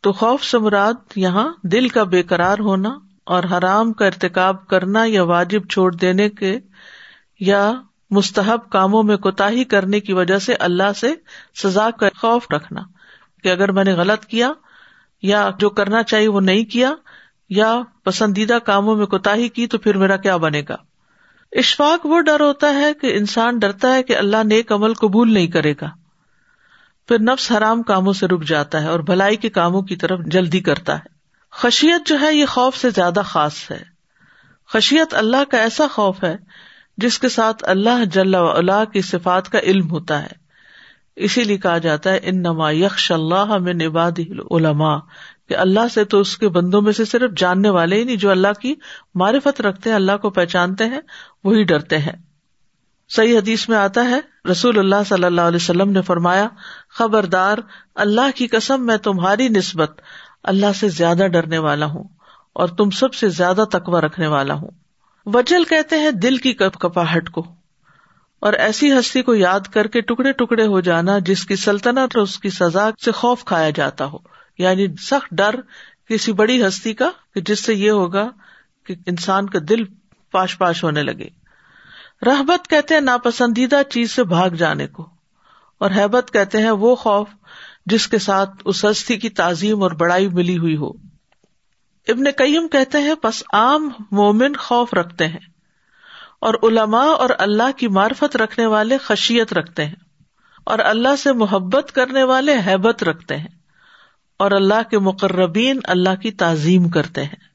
تو 0.00 0.12
خوف 0.12 0.44
سے 0.44 0.58
مراد 0.58 0.94
یہاں 1.16 1.52
دل 1.62 1.88
کا 1.88 2.02
بے 2.02 2.22
قرار 2.22 2.58
ہونا 2.58 2.98
اور 3.24 3.44
حرام 3.44 3.92
کا 3.92 4.06
ارتقاب 4.06 4.66
کرنا 4.66 5.02
یا 5.06 5.22
واجب 5.22 5.68
چھوڑ 5.68 5.94
دینے 5.94 6.30
کے 6.30 6.58
یا 7.40 7.72
مستحب 8.10 8.70
کاموں 8.70 9.02
میں 9.02 9.16
کوتا 9.16 9.48
کرنے 9.70 10.00
کی 10.00 10.12
وجہ 10.12 10.38
سے 10.38 10.54
اللہ 10.54 10.92
سے 10.96 11.14
سزا 11.62 11.90
کا 11.90 12.08
خوف 12.16 12.46
رکھنا 12.50 12.80
کہ 13.42 13.48
اگر 13.48 13.72
میں 13.72 13.84
نے 13.84 13.92
غلط 13.92 14.24
کیا 14.24 14.52
یا 15.22 15.50
جو 15.58 15.70
کرنا 15.70 16.02
چاہیے 16.02 16.28
وہ 16.28 16.40
نہیں 16.40 16.64
کیا 16.64 16.92
یا 17.50 17.80
پسندیدہ 18.04 18.58
کاموں 18.64 18.96
میں 18.96 19.06
کوتا 19.06 19.34
کی 19.54 19.66
تو 19.66 19.78
پھر 19.78 19.96
میرا 19.96 20.16
کیا 20.16 20.36
بنے 20.36 20.62
گا؟ 20.68 20.76
اشفاق 21.58 22.06
وہ 22.06 22.20
ڈر 22.20 22.40
ہوتا 22.40 22.74
ہے 22.74 22.94
کہ 22.94 23.16
انسان 23.16 23.58
ڈرتا 23.58 23.94
ہے 23.94 24.02
کہ 24.02 24.16
اللہ 24.16 24.36
نیک 24.44 24.72
عمل 24.72 24.94
قبول 24.94 25.34
نہیں 25.34 25.46
کرے 25.46 25.74
گا۔ 25.80 25.90
پھر 27.08 27.20
نفس 27.20 27.52
حرام 27.52 27.82
کاموں 27.82 28.12
سے 28.12 28.26
رک 28.26 28.44
جاتا 28.44 28.82
ہے 28.82 28.88
اور 28.88 29.00
بھلائی 29.00 29.36
کے 29.36 29.48
کاموں 29.48 29.82
کی 29.82 29.96
طرف 29.96 30.20
جلدی 30.26 30.60
کرتا 30.60 30.94
ہے۔ 30.94 31.08
خشیت 31.52 32.06
جو 32.06 32.20
ہے 32.20 32.34
یہ 32.34 32.46
خوف 32.46 32.76
سے 32.76 32.90
زیادہ 32.90 33.20
خاص 33.24 33.70
ہے۔ 33.70 33.82
خشیت 34.68 35.14
اللہ 35.14 35.44
کا 35.50 35.58
ایسا 35.58 35.86
خوف 35.92 36.24
ہے 36.24 36.36
جس 36.96 37.18
کے 37.18 37.28
ساتھ 37.28 37.64
اللہ 37.68 38.04
جل 38.12 38.34
اللہ 38.34 38.84
کی 38.92 39.00
صفات 39.00 39.48
کا 39.48 39.58
علم 39.58 39.90
ہوتا 39.90 40.22
ہے۔ 40.22 40.46
اسی 41.16 41.44
لیے 41.44 41.58
کہا 41.58 41.78
جاتا 41.78 42.12
ہے 42.12 42.20
ان 42.22 42.42
نما 42.42 42.70
یکش 42.70 43.12
اللہ 43.12 43.58
میں 43.58 43.74
نباد 43.74 44.20
علما 44.50 44.96
کہ 45.48 45.56
اللہ 45.56 45.88
سے 45.94 46.04
تو 46.04 46.20
اس 46.20 46.38
کے 46.38 46.48
بندوں 46.48 46.82
میں 46.82 46.92
سے 46.92 47.04
صرف 47.04 47.30
جاننے 47.36 47.68
والے 47.68 47.96
ہی 47.96 48.04
نہیں، 48.04 48.16
جو 48.16 48.30
اللہ 48.30 48.52
کی 48.60 48.74
معرفت 49.14 49.60
رکھتے 49.60 49.90
ہیں، 49.90 49.96
اللہ 49.96 50.16
کو 50.16 50.30
پہچانتے 50.30 50.84
ہیں، 50.84 51.00
وہی 51.44 51.62
ڈرتے 51.62 51.98
ہیں۔ 51.98 52.12
صحیح 53.08 53.38
حدیث 53.38 53.68
میں 53.68 53.76
آتا 53.76 54.04
ہے، 54.10 54.48
رسول 54.50 54.78
اللہ 54.78 54.96
صلی 55.08 55.24
اللہ 55.24 55.40
علیہ 55.40 55.56
وسلم 55.56 55.90
نے 55.90 56.02
فرمایا، 56.02 56.48
خبردار، 56.90 57.58
اللہ 57.94 58.30
کی 58.34 58.46
قسم، 58.46 58.86
میں 58.86 58.96
تمہاری 58.96 59.48
نسبت 59.48 60.00
اللہ 60.42 60.72
سے 60.76 60.88
زیادہ 60.88 61.26
ڈرنے 61.32 61.58
والا 61.58 61.86
ہوں 61.86 62.04
اور 62.52 62.68
تم 62.68 62.90
سب 62.90 63.14
سے 63.14 63.28
زیادہ 63.28 63.64
تقوی 63.72 64.00
رکھنے 64.00 64.26
والا 64.26 64.54
ہوں۔ 64.54 64.70
وجل 65.26 65.64
کہتے 65.64 65.98
ہیں 65.98 66.10
دل 66.10 66.36
کی 66.36 66.52
کپ 66.52 66.80
کپاہٹ 66.80 67.30
کو۔ 67.30 67.46
اور 68.40 68.52
ایسی 68.52 68.98
ہستی 68.98 69.22
کو 69.22 69.34
یاد 69.34 69.60
کر 69.60 69.86
کے 69.86 70.00
ٹکڑے 70.00 70.32
ٹکڑے 70.32 70.66
ہو 70.66 70.80
جانا، 70.80 71.18
جس 71.18 71.46
کی 71.46 71.56
سلطنت 71.56 71.98
اور 71.98 72.22
اس 72.22 72.38
کی 72.38 72.50
سزا 72.50 72.90
سے 73.04 73.12
خوف 73.12 73.44
کھایا 73.44 73.70
جاتا 73.70 74.04
ہو۔ 74.04 74.18
یعنی 74.58 74.86
سخت 75.00 75.34
ڈر 75.36 75.60
کسی 76.08 76.32
بڑی 76.34 76.62
ہستی 76.62 76.92
کا 76.94 77.10
کہ 77.34 77.40
جس 77.40 77.64
سے 77.64 77.74
یہ 77.74 77.90
ہوگا 77.92 78.28
کہ 78.86 78.94
انسان 79.06 79.48
کا 79.48 79.58
دل 79.68 79.84
پاش 80.34 80.56
پاش 80.58 80.82
ہونے 80.84 81.02
لگے۔ 81.02 81.28
رحبت 82.26 82.68
کہتے 82.70 82.94
ہیں 82.94 83.00
ناپسندیدہ 83.02 83.80
چیز 83.90 84.10
سے 84.10 84.24
بھاگ 84.26 84.50
جانے 84.56 84.86
کو، 84.88 85.08
اور 85.80 85.90
حیبت 85.90 86.30
کہتے 86.32 86.62
ہیں 86.62 86.70
وہ 86.72 86.94
خوف 86.96 87.28
جس 87.86 88.06
کے 88.08 88.18
ساتھ 88.18 88.62
اس 88.64 88.84
ہستی 88.84 89.16
کی 89.16 89.28
تعظیم 89.32 89.82
اور 89.82 89.90
بڑائی 89.96 90.28
ملی 90.30 90.56
ہوئی 90.58 90.76
ہو۔ 90.76 90.90
ابن 92.06 92.30
کئیم 92.38 92.68
کہتے 92.68 92.98
ہیں 92.98 93.14
پس 93.14 93.42
عام 93.52 93.88
مومن 94.12 94.56
خوف 94.58 94.94
رکھتے 94.94 95.26
ہیں، 95.26 95.44
اور 96.40 96.54
علماء 96.62 97.06
اور 97.14 97.30
اللہ 97.38 97.76
کی 97.76 97.88
معرفت 97.90 98.36
رکھنے 98.36 98.66
والے 98.68 98.98
خشیت 98.98 99.52
رکھتے 99.52 99.84
ہیں، 99.84 99.94
اور 100.66 100.78
اللہ 100.84 101.16
سے 101.18 101.32
محبت 101.34 101.92
کرنے 101.94 102.22
والے 102.24 102.56
حیبت 102.66 103.02
رکھتے 103.04 103.36
ہیں۔ 103.36 103.55
اور 104.36 104.50
اللہ 104.50 104.88
کے 104.90 104.98
مقربین 104.98 105.80
اللہ 105.84 106.14
کی 106.22 106.30
تعظیم 106.30 106.88
کرتے 106.88 107.24
ہیں۔ 107.24 107.46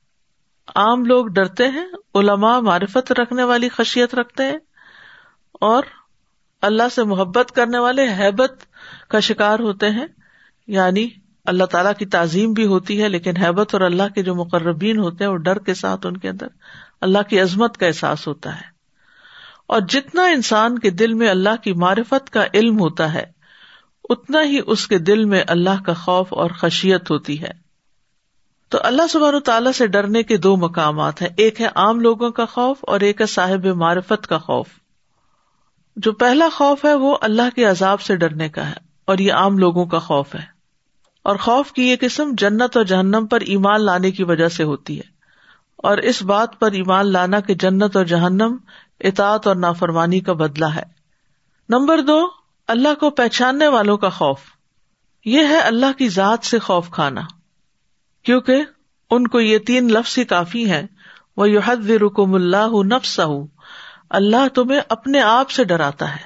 عام 0.75 1.05
لوگ 1.05 1.27
ڈرتے 1.27 1.67
ہیں، 1.67 1.85
علماء 2.15 2.59
معرفت 2.59 3.11
رکھنے 3.11 3.43
والی 3.43 3.69
خشیت 3.69 4.15
رکھتے 4.15 4.43
ہیں 4.43 4.57
اور 5.51 5.83
اللہ 6.61 6.83
سے 6.95 7.03
محبت 7.03 7.51
کرنے 7.51 7.77
والے 7.77 8.13
حیبت 8.19 8.51
کا 9.07 9.19
شکار 9.19 9.59
ہوتے 9.59 9.89
ہیں۔ 9.89 10.07
یعنی 10.67 11.09
اللہ 11.45 11.63
تعالیٰ 11.63 11.93
کی 11.99 12.05
تعظیم 12.05 12.53
بھی 12.53 12.65
ہوتی 12.65 13.03
ہے، 13.03 13.09
لیکن 13.09 13.37
حیبت 13.37 13.73
اور 13.73 13.81
اللہ 13.81 14.03
کے 14.15 14.23
جو 14.23 14.35
مقربین 14.35 14.99
ہوتے 14.99 15.23
ہیں، 15.23 15.31
وہ 15.31 15.37
ڈر 15.37 15.59
کے 15.59 15.73
ساتھ 15.73 16.07
ان 16.07 16.17
کے 16.17 16.29
اندر 16.29 16.47
اللہ 17.01 17.19
کی 17.29 17.39
عظمت 17.39 17.77
کا 17.77 17.87
احساس 17.87 18.27
ہوتا 18.27 18.55
ہے۔ 18.55 18.71
اور 19.67 19.81
جتنا 19.89 20.23
انسان 20.23 20.79
کے 20.79 20.89
دل 20.89 21.13
میں 21.13 21.29
اللہ 21.29 21.55
کی 21.63 21.73
معرفت 21.73 22.29
کا 22.29 22.45
علم 22.53 22.79
ہوتا 22.79 23.13
ہے 23.13 23.40
اتنا 24.11 24.43
ہی 24.43 24.59
اس 24.67 24.87
کے 24.87 24.97
دل 24.97 25.25
میں 25.25 25.43
اللہ 25.47 25.83
کا 25.85 25.93
خوف 25.93 26.33
اور 26.33 26.49
خشیت 26.49 27.11
ہوتی 27.11 27.41
ہے۔ 27.41 27.51
تو 28.69 28.77
اللہ 28.81 29.01
سبحانہ 29.09 29.39
تعالیٰ 29.39 29.71
سے 29.71 29.87
ڈرنے 29.87 30.23
کے 30.23 30.37
دو 30.37 30.57
مقامات 30.57 31.21
ہیں۔ 31.21 31.29
ایک 31.37 31.61
ہے 31.61 31.67
عام 31.75 31.99
لوگوں 31.99 32.31
کا 32.31 32.45
خوف 32.45 32.77
اور 32.81 32.99
ایک 32.99 33.21
ہے 33.21 33.25
صاحب 33.25 33.65
معرفت 33.65 34.27
کا 34.27 34.37
خوف۔ 34.37 34.67
جو 35.95 36.11
پہلا 36.11 36.47
خوف 36.53 36.85
ہے 36.85 36.93
وہ 36.93 37.17
اللہ 37.21 37.55
کے 37.55 37.65
عذاب 37.65 38.01
سے 38.01 38.15
ڈرنے 38.15 38.49
کا 38.49 38.69
ہے 38.69 38.73
اور 39.05 39.17
یہ 39.17 39.33
عام 39.33 39.57
لوگوں 39.57 39.85
کا 39.85 39.99
خوف 39.99 40.35
ہے۔ 40.35 40.45
اور 41.23 41.35
خوف 41.35 41.71
کی 41.71 41.89
یہ 41.89 41.95
قسم 41.99 42.31
جنت 42.37 42.77
اور 42.77 42.85
جہنم 42.85 43.25
پر 43.31 43.41
ایمان 43.41 43.81
لانے 43.81 44.11
کی 44.11 44.23
وجہ 44.23 44.47
سے 44.47 44.63
ہوتی 44.63 44.97
ہے۔ 44.97 45.11
اور 45.77 45.97
اس 45.97 46.23
بات 46.23 46.59
پر 46.59 46.71
ایمان 46.71 47.11
لانا 47.11 47.39
کہ 47.39 47.53
جنت 47.53 47.97
اور 47.97 48.05
جہنم 48.05 48.55
اطاط 48.99 49.47
اور 49.47 49.55
نافرمانی 49.55 50.19
کا 50.19 50.33
بدلہ 50.33 50.65
ہے۔ 50.65 50.83
نمبر 51.69 52.01
دو 52.01 52.40
اللہ 52.71 52.93
کو 52.99 53.09
پہچاننے 53.09 53.67
والوں 53.67 53.97
کا 53.97 54.09
خوف۔ 54.09 54.39
یہ 55.25 55.39
ہے 55.39 55.59
اللہ 55.59 55.97
کی 55.97 56.09
ذات 56.09 56.45
سے 56.45 56.59
خوف 56.59 56.89
کھانا۔ 56.91 57.21
کیونکہ 58.23 58.63
ان 59.11 59.27
کو 59.27 59.39
یہ 59.39 59.57
تین 59.57 59.87
لفظ 59.87 60.17
ہی 60.17 60.23
کافی 60.23 60.69
ہے 60.69 60.85
وہ 61.37 61.49
یو 61.49 61.59
حد 61.59 61.89
رکم 61.89 62.33
اللہ 62.33 62.83
نفس 62.83 63.19
اللہ 64.09 64.47
تمہیں 64.47 64.79
اپنے 64.89 65.21
آپ 65.21 65.49
سے 65.49 65.63
ڈراتا 65.63 66.15
ہے۔ 66.15 66.21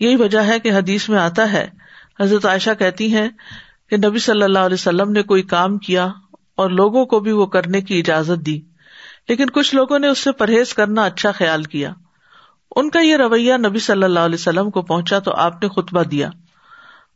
یہی 0.00 0.16
وجہ 0.16 0.38
ہے 0.38 0.60
کہ 0.60 0.72
حدیث 0.72 1.08
میں 1.08 1.18
آتا 1.18 1.52
ہے۔ 1.52 1.70
حضرت 2.20 2.46
عائشہ 2.46 2.70
کہتی 2.78 3.14
ہیں 3.14 3.28
کہ 3.90 3.96
نبی 3.96 4.18
صلی 4.18 4.42
اللہ 4.42 4.58
علیہ 4.58 4.74
وسلم 4.74 5.12
نے 5.12 5.22
کوئی 5.22 5.42
کام 5.42 5.78
کیا 5.78 6.04
اور 6.54 6.70
لوگوں 6.70 7.06
کو 7.06 7.20
بھی 7.20 7.32
وہ 7.32 7.46
کرنے 7.46 7.80
کی 7.80 7.98
اجازت 7.98 8.46
دی۔ 8.46 8.60
لیکن 9.28 9.50
کچھ 9.50 9.74
لوگوں 9.74 9.98
نے 9.98 10.08
اس 10.08 10.18
سے 10.18 10.32
پرہیز 10.32 10.74
کرنا 10.74 11.04
اچھا 11.04 11.32
خیال 11.32 11.62
کیا۔ 11.62 11.92
ان 12.76 12.90
کا 12.90 13.00
یہ 13.00 13.16
رویہ 13.16 13.54
نبی 13.66 13.78
صلی 13.78 14.02
اللہ 14.02 14.20
علیہ 14.20 14.34
وسلم 14.34 14.70
کو 14.70 14.82
پہنچا 14.82 15.18
تو 15.18 15.32
آپ 15.32 15.62
نے 15.62 15.68
خطبہ 15.68 16.02
دیا۔ 16.02 16.30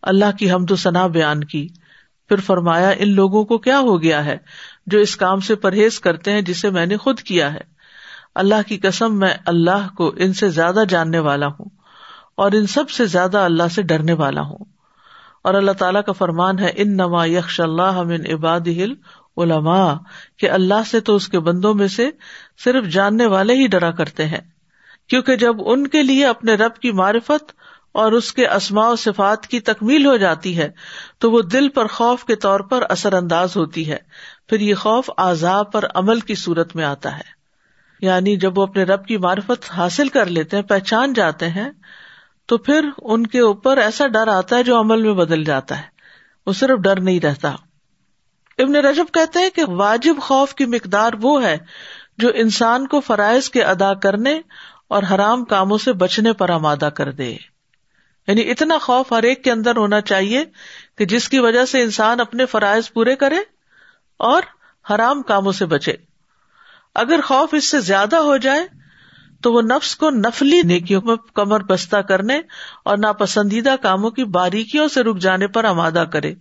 اللہ 0.03 0.37
کی 0.39 0.51
حمد 0.51 0.71
و 0.71 0.77
ثنا 0.77 1.07
بیان 1.07 1.45
کی۔ 1.45 1.69
پھر 2.29 2.37
فرمایا، 2.37 2.91
ان 2.91 3.15
لوگوں 3.15 3.45
کو 3.45 3.59
کیا 3.59 3.79
ہو 3.79 4.03
گیا 4.03 4.25
ہے 4.25 4.37
جو 4.87 4.99
اس 4.99 5.17
کام 5.17 5.41
سے 5.41 5.55
پرہیز 5.55 6.01
کرتے 6.01 6.33
ہیں 6.33 6.43
جسے 6.43 6.71
میں 6.71 6.87
نے 6.87 6.97
خود 6.97 7.21
کیا 7.21 7.55
ہے؟ 7.55 7.61
اللہ 8.35 8.69
کی 8.69 8.79
قسم، 8.79 9.19
میں 9.19 9.35
اللہ 9.47 9.95
کو 9.97 10.15
ان 10.17 10.33
سے 10.33 10.49
زیادہ 10.49 10.83
جاننے 10.89 11.19
والا 11.19 11.47
ہوں 11.47 11.69
اور 12.35 12.53
ان 12.53 12.67
سب 12.67 12.91
سے 12.91 13.07
زیادہ 13.07 13.39
اللہ 13.39 13.63
سے 13.71 13.83
ڈرنے 13.83 14.13
والا 14.13 14.41
ہوں۔ 14.41 14.59
اور 15.43 15.55
اللہ 15.55 15.73
تعالیٰ 15.73 16.03
کا 16.03 16.13
فرمان 16.13 16.59
ہے 16.59 16.73
ان 16.77 16.97
نما 16.97 17.25
یکش 17.25 17.61
اللہ 17.61 18.03
من 18.03 18.21
عباد 18.33 18.61
ہل 18.61 18.93
علما 19.37 19.95
کہ 20.39 20.51
اللہ 20.51 20.83
سے 20.87 21.01
تو 21.01 21.17
اس 21.17 21.29
کے 21.29 21.41
بندوں 21.41 21.75
میں 21.75 21.89
سے 21.89 22.11
صرف 22.65 22.85
جاننے 22.85 23.27
والے 23.27 23.55
ہی 23.55 23.67
ڈرا 23.67 23.91
کرتے 23.91 24.27
ہیں۔ 24.27 24.60
کیونکہ 25.11 25.37
جب 25.37 25.55
ان 25.69 25.87
کے 25.87 26.03
لیے 26.03 26.27
اپنے 26.27 26.55
رب 26.55 26.75
کی 26.75 26.93
معرفت 26.93 27.53
اور 27.93 28.13
اس 28.13 28.33
کے 28.33 28.49
اسماء 28.49 28.89
و 28.89 28.97
صفات 28.97 29.47
کی 29.47 29.61
تکمیل 29.61 30.07
ہو 30.07 30.17
جاتی 30.17 30.59
ہے، 30.59 30.71
تو 31.19 31.31
وہ 31.31 31.43
دل 31.43 31.69
پر 31.69 31.87
خوف 31.87 32.25
کے 32.25 32.37
طور 32.37 32.61
پر 32.61 32.85
اثر 32.89 33.13
انداز 33.13 33.57
ہوتی 33.57 33.91
ہے۔ 33.91 33.97
پھر 34.49 34.61
یہ 34.61 34.75
خوف 34.75 35.11
آزاد 35.17 35.65
پر 35.73 35.85
عمل 35.95 36.21
کی 36.21 36.35
صورت 36.35 36.77
میں 36.77 36.85
آتا 36.85 37.17
ہے۔ 37.17 37.41
یعنی 38.01 38.37
جب 38.37 38.59
وہ 38.59 38.63
اپنے 38.63 38.83
رب 38.83 39.07
کی 39.07 39.17
معرفت 39.17 39.71
حاصل 39.71 40.09
کر 40.09 40.27
لیتے 40.27 40.57
ہیں، 40.57 40.65
پہچان 40.65 41.13
جاتے 41.13 41.49
ہیں، 41.49 41.71
تو 42.47 42.59
پھر 42.59 42.89
ان 43.03 43.27
کے 43.27 43.41
اوپر 43.41 43.77
ایسا 43.77 44.07
ڈر 44.07 44.29
آتا 44.29 44.57
ہے 44.57 44.63
جو 44.63 44.81
عمل 44.81 45.03
میں 45.03 45.15
بدل 45.15 45.45
جاتا 45.45 45.77
ہے۔ 45.79 45.85
وہ 46.47 46.53
صرف 46.53 46.79
ڈر 46.79 47.01
نہیں 47.01 47.21
رہتا۔ 47.21 47.55
ابن 48.59 48.77
رجب 48.77 49.05
کہتے 49.13 49.39
ہیں 49.39 49.51
کہ 49.51 49.65
واجب 49.65 50.15
خوف 50.23 50.55
کی 50.55 50.67
مقدار 50.67 51.11
وہ 51.23 51.43
ہے 51.43 51.57
جو 52.19 52.29
انسان 52.35 52.87
کو 52.87 53.01
فرائض 53.01 53.49
کے 53.49 53.63
ادا 53.63 53.95
کرنے 53.95 54.41
اور 54.91 55.03
حرام 55.03 55.45
کاموں 55.45 55.79
سے 55.79 55.93
بچنے 55.93 56.33
پر 56.33 56.51
آمادہ 56.51 56.89
کر 56.95 57.13
دے۔ 57.13 57.37
یعنی 58.27 58.51
اتنا 58.51 58.79
خوف 58.79 59.13
ہر 59.13 59.23
ایک 59.23 59.45
کے 59.45 59.53
اندر 59.53 59.77
ہونا 59.77 60.01
چاہیے 60.01 60.45
کہ 60.99 61.05
جس 61.05 61.29
کی 61.29 61.39
وجہ 61.39 61.65
سے 61.65 61.83
انسان 61.83 62.21
اپنے 62.21 62.47
فرائض 62.47 62.93
پورے 62.93 63.17
کرے 63.17 63.37
اور 64.17 64.43
حرام 64.91 65.23
کاموں 65.23 65.53
سے 65.53 65.67
بچے۔ 65.67 65.93
اگر 66.95 67.21
خوف 67.25 67.49
اس 67.53 67.69
سے 67.69 67.81
زیادہ 67.81 68.17
ہو 68.17 68.37
جائے 68.37 68.67
تو 69.43 69.53
وہ 69.53 69.63
نفس 69.63 69.97
کو 69.97 70.11
نفلی 70.11 70.63
نیکیوں 70.63 71.01
میں 71.05 71.17
کمر 71.35 71.63
بستہ 71.63 71.97
کرنے 71.97 72.41
اور 72.85 72.99
ناپسندیدہ 72.99 73.75
کاموں 73.83 74.11
کی 74.11 74.25
باریکیوں 74.25 74.89
سے 74.89 75.03
رک 75.03 75.19
جانے 75.19 75.47
پر 75.47 75.65
آمادہ 75.65 76.05
کرے 76.13 76.35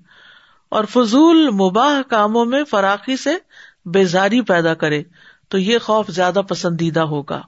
اور 0.69 0.83
فضول 0.83 1.49
مباح 1.49 2.01
کاموں 2.01 2.45
میں 2.45 2.63
فراخی 2.63 3.17
سے 3.17 3.37
بیزاری 3.85 4.41
پیدا 4.41 4.73
کرے 4.73 5.03
تو 5.47 5.57
یہ 5.57 5.79
خوف 5.79 6.07
زیادہ 6.07 6.41
پسندیدہ 6.49 6.99
ہوگا۔ 6.99 7.41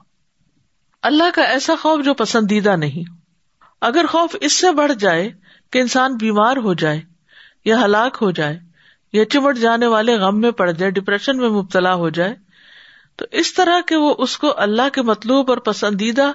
اللہ 1.02 1.24
کا 1.34 1.42
ایسا 1.42 1.74
خوف 1.80 2.04
جو 2.04 2.14
پسندیدہ 2.14 2.76
نہیں 2.76 3.10
اگر 3.80 4.04
خوف 4.10 4.36
اس 4.40 4.52
سے 4.52 4.70
بڑھ 4.70 4.92
جائے 4.92 5.30
کہ 5.70 5.78
انسان 5.78 6.16
بیمار 6.16 6.56
ہو 6.56 6.74
جائے 6.74 7.00
یا 7.64 7.84
ہلاک 7.84 8.18
ہو 8.22 8.30
جائے 8.30 8.58
یا 9.12 9.24
چمٹ 9.24 9.58
جانے 9.58 9.86
والے 9.86 10.14
غم 10.14 10.40
میں 10.40 10.50
پڑ 10.50 10.70
جائے 10.70 10.90
ڈپریشن 10.90 11.36
میں 11.36 11.48
مبتلا 11.48 11.94
ہو 11.94 12.08
جائے، 12.08 12.34
تو 13.16 13.24
اس 13.30 13.54
طرح 13.54 13.80
کہ 13.80 13.96
وہ 13.96 14.14
اس 14.18 14.38
کو 14.38 14.54
اللہ 14.56 14.88
کے 14.92 15.02
مطلوب 15.02 15.50
اور 15.50 15.58
پسندیدہ 15.58 16.32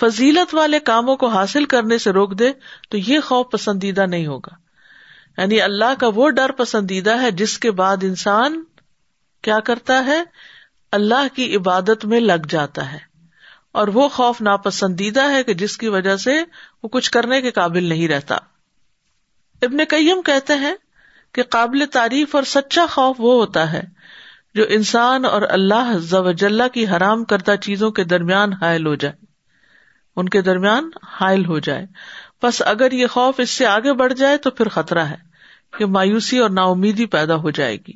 فضیلت 0.00 0.54
والے 0.54 0.80
کاموں 0.80 1.16
کو 1.16 1.26
حاصل 1.28 1.64
کرنے 1.64 1.98
سے 1.98 2.10
روک 2.10 2.38
دے 2.38 2.52
تو 2.88 2.98
یہ 2.98 3.20
خوف 3.20 3.46
پسندیدہ 3.52 4.06
نہیں 4.06 4.26
ہوگا۔ 4.26 4.54
یعنی 5.40 5.60
اللہ 5.60 5.94
کا 6.00 6.06
وہ 6.14 6.30
ڈر 6.30 6.52
پسندیدہ 6.52 7.20
ہے 7.20 7.30
جس 7.30 7.58
کے 7.58 7.70
بعد 7.70 7.96
انسان 8.02 8.64
کیا 9.42 9.60
کرتا 9.60 10.06
ہے؟ 10.06 10.22
اللہ 10.92 11.34
کی 11.34 11.56
عبادت 11.56 12.04
میں 12.04 12.20
لگ 12.20 12.46
جاتا 12.48 12.92
ہے۔ 12.92 13.07
اور 13.78 13.88
وہ 13.88 14.08
خوف 14.08 14.40
ناپسندیدہ 14.40 15.30
ہے 15.30 15.44
کہ 15.44 15.54
جس 15.54 15.78
کی 15.78 15.88
وجہ 15.88 16.16
سے 16.16 16.44
وہ 16.82 16.88
کچھ 16.88 17.10
کرنے 17.10 17.40
کے 17.40 17.50
قابل 17.50 17.84
نہیں 17.84 18.08
رہتا۔ 18.08 18.34
ابن 19.62 19.84
کئیم 19.88 20.22
کہتے 20.22 20.54
ہیں 20.54 20.74
کہ 21.32 21.42
قابل 21.42 21.84
تعریف 21.92 22.34
اور 22.34 22.42
سچا 22.42 22.86
خوف 22.90 23.16
وہ 23.18 23.34
ہوتا 23.34 23.72
ہے 23.72 23.82
جو 24.54 24.64
انسان 24.68 25.24
اور 25.24 25.42
اللہ 25.42 26.68
کی 26.72 26.86
حرام 26.86 27.24
کردہ 27.24 27.54
چیزوں 27.56 27.90
کے 27.90 28.04
درمیان 28.04 28.52
حائل 28.52 28.86
ہو 28.86 28.94
جائے۔ 28.94 29.14
ان 30.16 30.28
کے 30.28 30.40
درمیان 30.40 30.90
حائل 31.20 31.46
ہو 31.46 31.58
جائے۔ 31.58 31.86
بس 32.42 32.62
اگر 32.66 32.92
یہ 32.92 33.06
خوف 33.06 33.34
اس 33.40 33.50
سے 33.50 33.66
آگے 33.66 33.92
بڑھ 33.92 34.12
جائے 34.12 34.36
تو 34.36 34.50
پھر 34.50 34.68
خطرہ 34.68 35.04
ہے 35.04 35.16
کہ 35.78 35.86
مایوسی 35.86 36.38
اور 36.38 36.50
نا 36.50 36.62
امیدی 36.62 37.06
پیدا 37.06 37.34
ہو 37.34 37.50
جائے 37.50 37.76
گی۔ 37.76 37.92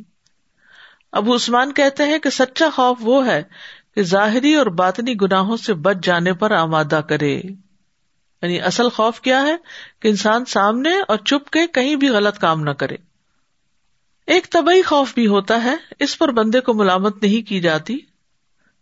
ابو 1.13 1.35
عثمان 1.35 1.73
کہتے 1.73 2.05
ہیں 2.05 2.19
کہ 2.19 2.31
سچا 2.31 2.69
خوف 2.75 2.99
وہ 3.01 3.27
ہے 3.27 3.43
کہ 3.95 4.03
ظاہری 4.03 4.55
اور 4.55 4.67
باطنی 4.67 5.15
گناہوں 5.23 5.57
سے 5.57 5.75
بچ 5.75 5.97
جانے 6.03 6.33
پر 6.33 6.51
آمادہ 6.51 7.01
کرے۔ 7.09 7.37
یعنی 8.43 8.61
اصل 8.61 8.89
خوف 8.89 9.21
کیا 9.21 9.43
ہے؟ 9.43 9.57
کہ 10.01 10.09
انسان 10.09 10.45
سامنے 10.45 10.91
اور 11.09 11.17
چپ 11.17 11.51
کے 11.51 11.67
کہیں 11.67 11.97
بھی 11.97 12.09
غلط 12.09 12.39
کام 12.39 12.61
نہ 12.61 12.71
کرے۔ 12.71 12.97
ایک 14.27 14.51
طبی 14.51 14.83
خوف 14.83 15.15
بھی 15.15 15.27
ہوتا 15.27 15.65
ہے، 15.65 15.77
اس 15.99 16.19
پر 16.19 16.31
بندے 16.31 16.61
کو 16.61 16.75
ملامت 16.75 17.23
نہیں 17.23 17.49
کی 17.49 17.61
جاتی۔ 17.61 17.99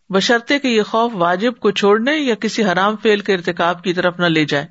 بشرطے 0.09 0.59
کہ 0.59 0.69
یہ 0.69 0.83
خوف 0.83 1.13
واجب 1.15 1.55
کو 1.55 1.71
چھوڑنے 1.71 2.17
یا 2.17 2.35
کسی 2.35 2.65
حرام 2.65 2.97
فیل 2.97 3.21
کے 3.21 3.35
ارتقاب 3.35 3.85
کی 3.85 3.93
طرف 3.93 4.19
نہ 4.19 4.27
لے 4.27 4.45
جائے۔ 4.45 4.67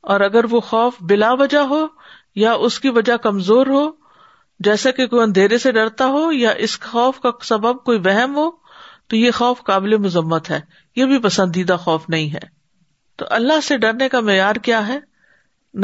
اور 0.00 0.20
اگر 0.20 0.44
وہ 0.44 0.60
خوف 0.60 0.92
بلا 1.00 1.32
وجہ 1.32 1.58
ہو 1.58 1.86
یا 2.34 2.52
اس 2.52 2.80
کی 2.80 2.88
وجہ 2.88 3.16
کمزور 3.16 3.66
ہو، 3.66 3.90
جیسا 4.60 4.90
کہ 4.90 5.06
کوئی 5.06 5.22
اندھیرے 5.22 5.58
سے 5.58 5.72
ڈرتا 5.72 6.06
ہو 6.06 6.32
یا 6.32 6.50
اس 6.50 6.80
خوف 6.80 7.20
کا 7.20 7.30
سبب 7.42 7.84
کوئی 7.84 7.98
وہم 7.98 8.36
ہو 8.36 8.63
تو 9.14 9.18
یہ 9.18 9.30
خوف 9.30 9.62
قابل 9.62 9.96
مذمت 9.96 10.50
ہے، 10.50 10.60
یہ 10.96 11.04
بھی 11.04 11.18
پسندیدہ 11.18 11.72
خوف 11.72 12.08
نہیں 12.08 12.34
ہے۔ 12.34 12.38
تو 13.16 13.24
اللہ 13.30 13.60
سے 13.62 13.78
ڈرنے 13.78 14.08
کا 14.08 14.20
معیار 14.20 14.56
کیا 14.56 14.88
ہے؟ 14.88 14.98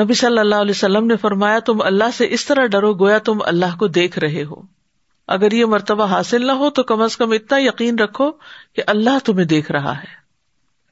نبی 0.01 0.15
صلی 0.15 0.39
اللہ 0.39 0.55
علیہ 0.55 0.71
وسلم 0.71 1.07
نے 1.07 1.17
فرمایا، 1.17 1.59
تم 1.59 1.83
اللہ 1.83 2.05
سے 2.15 2.27
اس 2.31 2.47
طرح 2.47 2.67
ڈرو 2.67 2.95
گویا 2.95 3.19
تم 3.19 3.39
اللہ 3.45 3.77
کو 3.79 3.87
دیکھ 3.87 4.19
رہے 4.19 4.45
ہو۔ 4.45 4.55
اگر 5.29 5.53
یہ 5.53 5.65
مرتبہ 5.65 6.07
حاصل 6.07 6.47
نہ 6.47 6.53
ہو 6.53 6.71
تو 6.71 6.83
کم 6.83 7.03
از 7.03 7.17
کم 7.17 7.33
اتنا 7.33 7.59
یقین 7.59 7.99
رکھو 7.99 8.31
کہ 8.73 8.83
اللہ 8.87 9.19
تمہیں 9.25 9.47
دیکھ 9.47 9.73
رہا 9.73 9.99
ہے۔ 9.99 10.15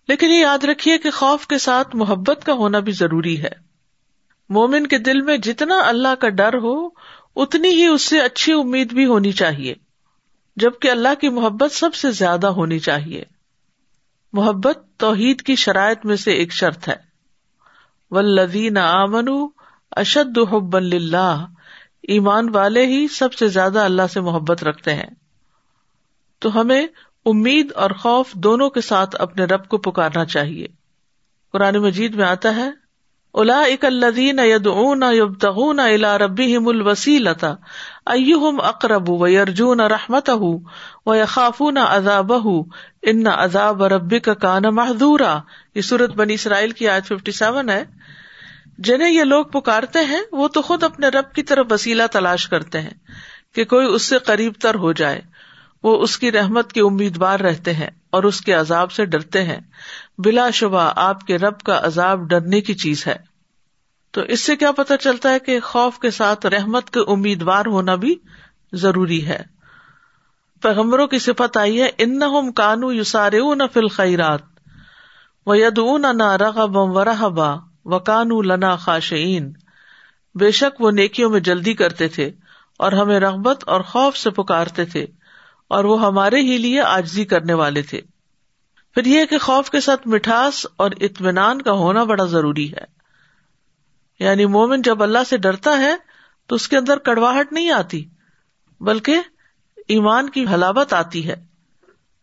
لیکن 0.09 0.27
یہ 0.27 0.41
یاد 0.41 0.65
رکھیے 0.65 0.99
کہ 0.99 1.11
خوف 1.11 1.47
کے 1.47 1.59
ساتھ 1.59 1.97
محبت 1.97 2.45
کا 2.45 2.53
ہونا 2.53 2.79
بھی 2.79 2.93
ضروری 2.93 3.43
ہے۔ 3.43 3.53
مومن 4.49 4.87
کے 4.87 4.99
دل 4.99 5.21
میں 5.21 5.37
جتنا 5.37 5.79
اللہ 5.85 6.15
کا 6.15 6.29
ڈر 6.29 6.55
ہو، 6.55 6.89
اتنی 7.37 7.69
ہی 7.69 7.87
اس 7.87 8.03
سے 8.03 8.21
اچھی 8.21 8.53
امید 8.53 8.93
بھی 8.93 9.07
ہونی 9.07 9.33
چاہیے۔ 9.33 9.75
جبکہ 10.61 10.91
اللہ 10.91 11.15
کی 11.21 11.29
محبت 11.29 11.73
سب 11.73 11.95
سے 11.95 12.11
زیادہ 12.11 12.47
ہونی 12.47 12.79
چاہیے۔ 12.79 13.25
محبت 14.33 14.79
توحید 14.97 15.43
کی 15.43 15.57
شرائط 15.57 15.99
میں 16.05 16.17
سے 16.17 16.33
ایک 16.33 16.53
شرط 16.53 16.89
ہے۔ 16.89 16.97
ولدین 18.11 18.79
آمن 18.79 19.29
اشد 19.91 20.39
حب 20.53 20.77
اللہ 20.77 21.47
ایمان 22.03 22.49
والے 22.55 22.87
ہی 22.87 23.09
سب 23.09 23.33
سے 23.33 23.49
زیادہ 23.49 23.79
اللہ 23.79 24.03
سے 24.13 24.21
محبت 24.21 24.65
رکھتے 24.65 24.95
ہیں۔ 24.95 25.11
تو 26.39 26.61
ہمیں 26.61 26.87
امید 27.27 27.73
اور 27.73 27.91
خوف 27.91 28.33
دونوں 28.35 28.71
کے 28.71 28.81
ساتھ 28.81 29.17
اپنے 29.19 29.45
رب 29.45 29.69
کو 29.69 29.79
پکارنا 29.79 30.25
چاہیے۔ 30.25 30.67
قرآن 31.53 31.77
مجید 31.77 32.15
میں 32.15 32.27
آتا 32.27 32.57
ہے 32.57 32.88
الا 33.35 33.61
اک 33.61 33.85
الدین 33.85 34.39
یدعون 34.39 35.03
یبتغون 35.13 35.81
الى 35.81 36.19
ربهم 36.21 36.69
الوسیلتا 36.69 37.55
ایہم 38.07 38.61
اقرب 38.61 39.11
و 39.11 39.29
یرجون 39.29 39.81
رحمتہ 39.81 40.31
و 41.07 41.15
یخافون 41.15 41.77
ان 43.03 43.27
عذاب 43.27 43.85
ربک 43.85 44.29
کان 44.41 44.63
محذورا 44.63 45.39
یہ 45.75 45.81
سورت 45.81 46.11
بنی 46.11 46.35
اسرائیل 46.35 46.71
کی 46.71 46.89
آیت 46.89 47.13
57 47.13 47.69
ہے۔ 47.71 47.85
جنہیں 48.79 49.11
یہ 49.11 49.25
لوگ 49.25 49.45
پکارتے 49.45 50.05
ہیں، 50.05 50.21
وہ 50.33 50.49
تو 50.49 50.63
خود 50.63 50.83
اپنے 50.83 51.09
رب 51.09 51.35
کی 51.35 51.43
طرف 51.43 51.67
وسیلہ 51.71 52.03
تلاش 52.13 52.49
کرتے 52.49 52.81
ہیں 52.81 52.95
کہ 53.55 53.65
کوئی 53.65 53.87
اس 53.87 54.03
سے 54.03 54.19
قریب 54.19 54.53
تر 54.63 54.75
ہو 54.75 54.93
جائے۔ 54.93 55.21
وہ 55.83 56.03
اس 56.03 56.19
کی 56.19 56.33
رحمت 56.33 56.73
کے 56.73 56.81
امیدوار 56.81 57.41
رہتے 57.41 57.73
ہیں 57.73 57.91
اور 58.11 58.23
اس 58.23 58.41
کے 58.41 58.53
عذاب 58.53 58.93
سے 58.93 59.05
ڈرتے 59.05 59.43
ہیں۔ 59.43 59.61
بلا 60.19 60.51
شبہ 60.51 60.93
آپ 60.97 61.21
کے 61.27 61.39
رب 61.39 61.59
کا 61.61 61.81
عذاب 61.83 62.21
ڈرنے 62.29 62.61
کی 62.61 62.75
چیز 62.75 63.07
ہے۔ 63.07 63.17
تو 64.11 64.21
اس 64.21 64.41
سے 64.41 64.57
کیا 64.57 64.73
پتا 64.73 64.97
چلتا 64.97 65.31
ہے 65.31 65.39
کہ 65.39 65.61
خوف 65.61 65.99
کے 65.99 66.11
ساتھ 66.11 66.47
رحمت 66.47 66.91
کے 66.91 67.01
امیدوار 67.01 67.67
ہونا 67.67 67.95
بھی 67.95 68.15
ضروری 68.73 69.27
ہے۔ 69.27 69.43
پیغمبروں 70.63 71.07
کی 71.07 71.19
صفت 71.19 71.57
آئی 71.57 71.83
ہے 71.83 71.91
ان 71.99 72.53
کانو 72.53 72.93
یوسارے 72.93 73.55
نہ 73.55 73.63
فل 73.73 73.89
خیرات 73.89 74.41
و 75.47 75.55
ید 75.55 75.81
نہ 76.15 76.33
رغب 76.33 76.77
و 76.77 77.05
رحبا 77.05 77.55
و 77.85 77.99
کانو 77.99 78.43
لنا 78.43 78.77
خاشعین۔ 78.77 79.53
بے 80.35 80.51
شک 80.51 80.81
وہ 80.81 80.91
نیکیوں 80.91 81.31
میں 81.31 81.41
جلدی 81.41 81.75
کرتے 81.75 82.09
تھے 82.09 82.33
اور 82.79 82.93
ہمیں 82.93 83.21
رغبت 83.21 83.65
اور 83.67 83.81
خوف 83.81 84.17
سے 84.17 84.31
پکارتے 84.31 84.85
تھے 84.85 85.07
اور 85.69 85.85
وہ 85.85 86.07
ہمارے 86.07 86.41
ہی 86.41 86.59
لیے 86.59 86.81
آجزی 86.81 87.25
کرنے 87.25 87.55
والے 87.55 87.83
تھے۔ 87.83 88.01
پھر 88.95 89.05
یہ 89.05 89.25
کہ 89.25 89.39
خوف 89.39 89.71
کے 89.71 89.81
ساتھ 89.81 90.09
مٹھاس 90.09 90.67
اور 90.77 90.91
اطمینان 91.01 91.63
کا 91.63 91.73
ہونا 91.73 92.05
بڑا 92.05 92.25
ضروری 92.25 92.73
ہے۔ 92.73 92.99
یعنی 94.19 94.47
مومن 94.47 94.83
جب 94.83 95.03
اللہ 95.03 95.19
سے 95.29 95.37
ڈرتا 95.37 95.79
ہے 95.79 95.97
تو 96.47 96.55
اس 96.55 96.69
کے 96.69 96.77
اندر 96.77 96.99
کڑواہٹ 96.99 97.53
نہیں 97.53 97.71
آتی، 97.71 98.05
بلکہ 98.81 99.17
ایمان 99.89 100.31
کی 100.31 100.47
حلاوت 100.55 100.93
آتی 100.93 101.29
ہے۔ 101.29 101.45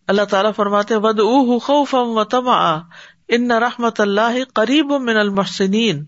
اللہ 0.08 0.22
تعالیٰ 0.22 0.52
فرماتے 0.56 0.96
ود 0.96 1.20
او 1.20 1.60
خوف 1.60 1.94
و 1.94 2.24
تما 2.24 2.74
ان 3.28 3.52
رحمت 3.52 4.02
اللہ 4.02 4.44
قریب 4.54 4.92
من 4.92 5.18
المحسنین 5.18 6.06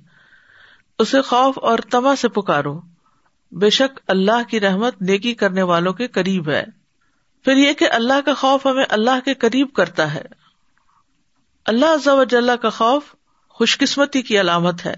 اسے 1.00 1.22
خوف 1.22 1.60
اور 1.60 1.80
تما 1.80 2.16
سے 2.16 2.30
پکارو۔ 2.30 2.82
بے 3.52 3.70
شک 3.70 4.00
اللہ 4.08 4.44
کی 4.50 4.60
رحمت 4.60 5.02
نیکی 5.02 5.34
کرنے 5.34 5.62
والوں 5.62 5.94
کے 5.94 6.08
قریب 6.08 6.50
ہے۔ 6.50 6.64
پھر 7.44 7.58
یہ 7.58 7.74
کہ 7.74 7.88
اللہ 7.92 8.22
کا 8.26 8.34
خوف 8.34 8.66
ہمیں 8.66 8.86
اللہ 8.90 9.20
کے 9.26 9.34
قریب 9.34 9.74
کرتا 9.74 10.14
ہے۔ 10.14 10.47
اللہ 11.68 12.10
وجل 12.10 12.50
کا 12.62 12.70
خوف 12.70 13.04
خوش 13.50 13.78
قسمتی 13.78 14.22
کی 14.22 14.40
علامت 14.40 14.86
ہے، 14.86 14.96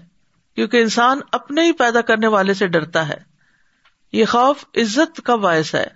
کیونکہ 0.54 0.76
انسان 0.76 1.20
اپنے 1.32 1.62
ہی 1.62 1.72
پیدا 1.72 2.00
کرنے 2.00 2.26
والے 2.26 2.54
سے 2.54 2.66
ڈرتا 2.66 3.08
ہے۔ 3.08 3.18
یہ 4.12 4.24
خوف 4.24 4.64
عزت 4.74 5.20
کا 5.24 5.36
باعث 5.36 5.74
ہے، 5.74 5.86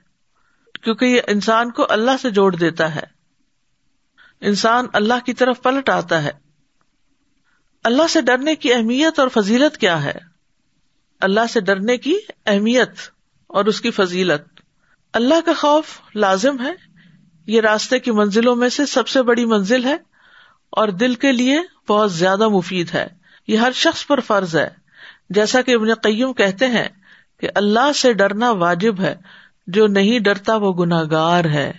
کیونکہ 0.83 1.05
یہ 1.05 1.21
انسان 1.27 1.71
کو 1.71 1.87
اللہ 1.89 2.11
سے 2.23 2.31
جوڑ 2.31 2.57
دیتا 2.57 2.95
ہے۔ 2.95 3.03
انسان 4.41 4.87
اللہ 4.93 5.15
کی 5.27 5.35
طرف 5.35 5.63
پلٹ 5.63 5.89
آتا 5.89 6.23
ہے۔ 6.23 6.31
اللہ 7.85 8.07
سے 8.11 8.21
ڈرنے 8.21 8.55
کی 8.55 8.73
اہمیت 8.73 9.19
اور 9.19 9.29
فضیلت 9.29 9.79
کیا 9.79 10.05
ہے؟ 10.05 10.19
اللہ 11.21 11.47
سے 11.51 11.61
ڈرنے 11.61 11.97
کی 11.97 12.19
اہمیت 12.47 12.91
اور 13.47 13.65
اس 13.65 13.81
کی 13.81 13.91
فضیلت۔ 13.91 14.61
اللہ 15.13 15.41
کا 15.47 15.53
خوف 15.53 16.01
لازم 16.15 16.61
ہے، 16.61 16.73
یہ 17.47 17.61
راستے 17.61 17.99
کی 17.99 18.11
منزلوں 18.11 18.57
میں 18.57 18.69
سے 18.69 18.87
سب 18.87 19.09
سے 19.09 19.23
بڑی 19.23 19.45
منزل 19.45 19.85
ہے۔ 19.85 20.14
اور 20.77 20.89
دل 20.89 21.15
کے 21.15 21.33
لیے 21.33 21.61
بہت 21.89 22.13
زیادہ 22.13 22.49
مفید 22.49 22.95
ہے۔ 22.95 23.07
یہ 23.47 23.57
ہر 23.57 23.73
شخص 23.73 24.07
پر 24.07 24.21
فرض 24.21 24.57
ہے۔ 24.57 24.69
جیسا 25.31 25.63
کہ 25.63 25.75
ابن 25.75 25.95
قیم 25.95 26.33
کہتے 26.33 26.67
ہیں 26.67 26.89
کہ 27.41 27.49
اللہ 27.55 27.93
سے 27.93 28.13
ڈرنا 28.13 28.51
واجب 28.51 29.01
ہے، 29.01 29.17
جو 29.67 29.87
نہیں 29.87 30.19
ڈرتا 30.19 30.57
وہ 30.57 30.73
گناگار 30.73 31.45
ہے۔ 31.45 31.73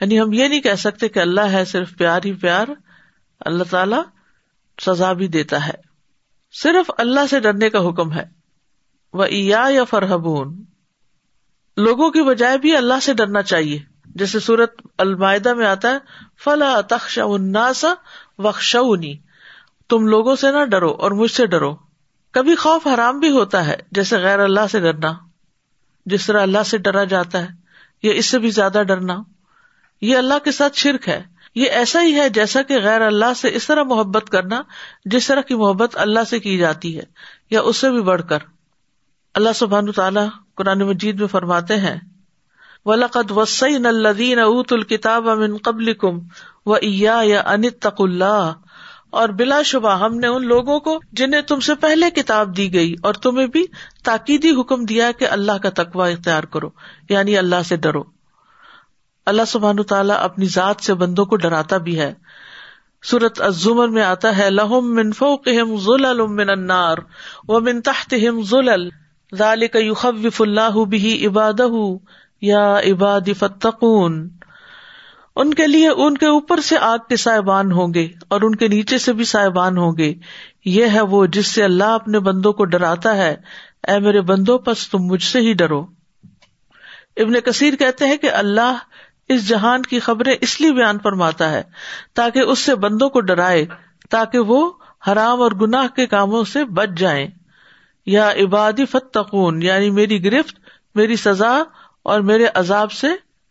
یعنی 0.00 0.20
ہم 0.20 0.32
یہ 0.32 0.48
نہیں 0.48 0.60
کہہ 0.60 0.74
سکتے 0.74 1.08
کہ 1.08 1.18
اللہ 1.18 1.40
ہے 1.40 1.64
صرف 1.64 1.96
پیار 1.98 2.20
ہی 2.24 2.32
پیار، 2.32 2.66
اللہ 3.40 3.64
تعالی 3.70 3.96
سزا 4.80 5.12
بھی 5.12 5.28
دیتا 5.28 5.66
ہے۔ 5.66 5.94
صرف 6.52 6.90
اللہ 6.98 7.20
سے 7.30 7.40
ڈرنے 7.40 7.70
کا 7.70 7.88
حکم 7.88 8.12
ہے۔ 8.12 8.24
وہ 9.12 9.32
یا 9.32 9.84
فرحبون 9.90 10.64
لوگوں 11.76 12.10
کی 12.10 12.22
بجائے 12.22 12.58
بھی 12.58 12.76
اللہ 12.76 13.00
سے 13.02 13.14
ڈرنا 13.14 13.42
چاہیے۔ 13.42 13.93
جیسے 14.14 14.40
سورت 14.40 14.74
المائدہ 14.98 15.54
میں 15.54 15.66
آتا 15.66 15.90
ہے، 15.90 15.98
فلا 16.44 16.80
تخش 16.80 17.18
اناسا 17.24 17.94
وخشونی 18.38 19.14
تم 19.88 20.06
لوگوں 20.06 20.36
سے 20.36 20.52
نہ 20.52 20.64
ڈرو 20.64 20.90
اور 20.90 21.10
مجھ 21.10 21.30
سے 21.30 21.46
ڈرو۔ 21.46 21.76
کبھی 22.30 22.54
خوف 22.54 22.86
حرام 22.86 23.18
بھی 23.18 23.30
ہوتا 23.30 23.66
ہے، 23.66 23.76
جیسے 23.92 24.16
غیر 24.16 24.38
اللہ 24.38 24.60
سے 24.70 24.80
ڈرنا۔ 24.80 25.12
جس 26.06 26.26
طرح 26.26 26.42
اللہ 26.42 26.62
سے 26.66 26.78
ڈرا 26.78 27.04
جاتا 27.04 27.42
ہے، 27.42 27.48
یا 28.02 28.12
اس 28.12 28.26
سے 28.26 28.38
بھی 28.38 28.50
زیادہ 28.50 28.82
ڈرنا۔ 28.86 29.16
یہ 30.00 30.16
اللہ 30.16 30.34
کے 30.44 30.52
ساتھ 30.52 30.78
شرک 30.78 31.08
ہے۔ 31.08 31.22
یہ 31.54 31.70
ایسا 31.70 32.02
ہی 32.02 32.20
ہے 32.20 32.28
جیسا 32.28 32.62
کہ 32.62 32.78
غیر 32.78 33.00
اللہ 33.00 33.34
سے 33.36 33.54
اس 33.54 33.66
طرح 33.66 33.82
محبت 33.82 34.30
کرنا، 34.30 34.62
جس 35.04 35.26
طرح 35.26 35.40
کی 35.40 35.54
محبت 35.54 35.96
اللہ 35.96 36.20
سے 36.30 36.40
کی 36.40 36.58
جاتی 36.58 36.96
ہے، 36.96 37.02
یا 37.50 37.60
اس 37.60 37.76
سے 37.76 37.90
بھی 37.90 38.02
بڑھ 38.02 38.22
کر۔ 38.28 38.38
اللہ 39.34 39.52
سبحان 39.54 39.92
تعالیٰ 39.92 40.26
قرآن 40.54 40.78
مجید 40.78 41.20
میں 41.20 41.28
فرماتے 41.28 41.76
ہیں 41.76 41.96
ولقد 42.84 43.30
وسعین 43.30 43.86
الدین 43.86 44.38
اوت 44.38 44.72
الکتاب 44.72 45.28
امن 45.28 45.56
قبل 45.56 45.92
کم 45.92 46.18
و 46.66 46.74
یا 46.82 47.18
انتق 47.46 47.94
اللہ 47.98 48.52
اور 49.10 49.28
بلا 49.28 49.62
شبہ 49.62 49.98
ہم 49.98 50.18
نے 50.18 50.26
ان 50.26 50.46
لوگوں 50.46 50.80
کو 50.80 51.00
جنہیں 51.12 51.40
تم 51.40 51.60
سے 51.60 51.74
پہلے 51.74 52.10
کتاب 52.10 52.56
دی 52.56 52.74
گئی 52.74 52.94
اور 53.02 53.14
تمہیں 53.14 53.46
بھی 53.46 53.66
تاکیدی 54.04 54.50
حکم 54.50 54.84
دیا 54.84 55.10
کہ 55.18 55.26
اللہ 55.30 55.58
کا 55.62 55.70
تقوا 55.70 56.08
اختیار 56.08 56.42
کرو 56.42 56.70
یعنی 57.08 57.38
اللہ 57.38 57.62
سے 57.64 57.76
ڈرو۔ 57.76 58.02
اللہ 59.26 59.42
سبحان 59.46 59.82
تعالیٰ 59.82 60.16
اپنی 60.20 60.44
ذات 60.44 60.84
سے 60.84 60.94
بندوں 60.94 61.24
کو 61.24 61.36
ڈراتا 61.36 61.76
بھی 61.76 61.98
ہے۔ 62.00 62.14
سورت 63.02 63.40
ازمر 63.40 63.88
میں 63.88 64.02
آتا 64.02 64.38
ہے 64.38 64.50
لہم 64.50 64.94
من 64.94 65.12
فوقہم 65.12 65.76
ظلل 65.76 66.26
من 66.26 66.50
النار 66.50 66.96
ومن 67.48 67.80
تحتہم 67.80 68.42
ظلل۔ 68.42 68.88
ذالک 69.34 69.76
یخوف 69.80 70.40
اللہ 70.40 70.84
بھی 70.84 71.26
عبادہ 71.26 71.62
یا 72.44 72.78
عباد 72.78 73.20
فتقون، 73.38 74.28
ان 75.36 75.54
کے 75.54 75.66
لیے 75.66 75.88
ان 75.88 76.16
کے 76.16 76.26
اوپر 76.26 76.60
سے 76.60 76.78
آگ 76.78 76.98
کے 77.08 77.16
سائبان 77.16 77.72
ہوں 77.72 77.94
گے 77.94 78.08
اور 78.28 78.42
ان 78.42 78.54
کے 78.54 78.68
نیچے 78.68 78.98
سے 78.98 79.12
بھی 79.12 79.24
سائبان 79.24 79.78
ہوں 79.78 79.92
گے۔ 79.98 80.14
یہ 80.64 80.86
ہے 80.92 81.00
وہ 81.00 81.26
جس 81.26 81.46
سے 81.46 81.64
اللہ 81.64 81.84
اپنے 81.84 82.18
بندوں 82.18 82.52
کو 82.52 82.64
ڈراتا 82.64 83.16
ہے۔ 83.16 83.36
اے 83.88 83.98
میرے 83.98 84.20
بندوں، 84.20 84.58
پس 84.58 84.88
تم 84.88 84.98
مجھ 84.98 85.22
سے 85.22 85.40
ہی 85.40 85.52
ڈرو۔ 85.52 85.86
ابن 87.16 87.40
کثیر 87.40 87.76
کہتے 87.76 88.06
ہیں 88.06 88.16
کہ 88.16 88.30
اللہ 88.30 88.76
اس 89.28 89.48
جہان 89.48 89.82
کی 89.82 90.00
خبریں 90.00 90.34
اس 90.40 90.60
لیے 90.60 90.72
بیان 90.72 90.98
فرماتا 90.98 91.50
ہے 91.50 91.62
تاکہ 92.14 92.38
اس 92.38 92.58
سے 92.58 92.74
بندوں 92.74 93.08
کو 93.08 93.20
ڈرائے، 93.20 93.66
تاکہ 94.10 94.38
وہ 94.38 94.70
حرام 95.08 95.40
اور 95.40 95.52
گناہ 95.52 95.86
کے 95.96 96.06
کاموں 96.06 96.44
سے 96.44 96.64
بچ 96.64 96.88
جائیں۔ 96.96 97.26
یا 98.06 98.30
عبادی 98.30 98.84
فتقون 98.84 99.62
یعنی 99.62 99.90
میری 99.90 100.24
گرفت، 100.24 100.58
میری 100.94 101.16
سزا 101.16 101.62
اور 102.04 102.20
میرے 102.20 102.46
عذاب 102.54 102.92
سے 102.92 103.08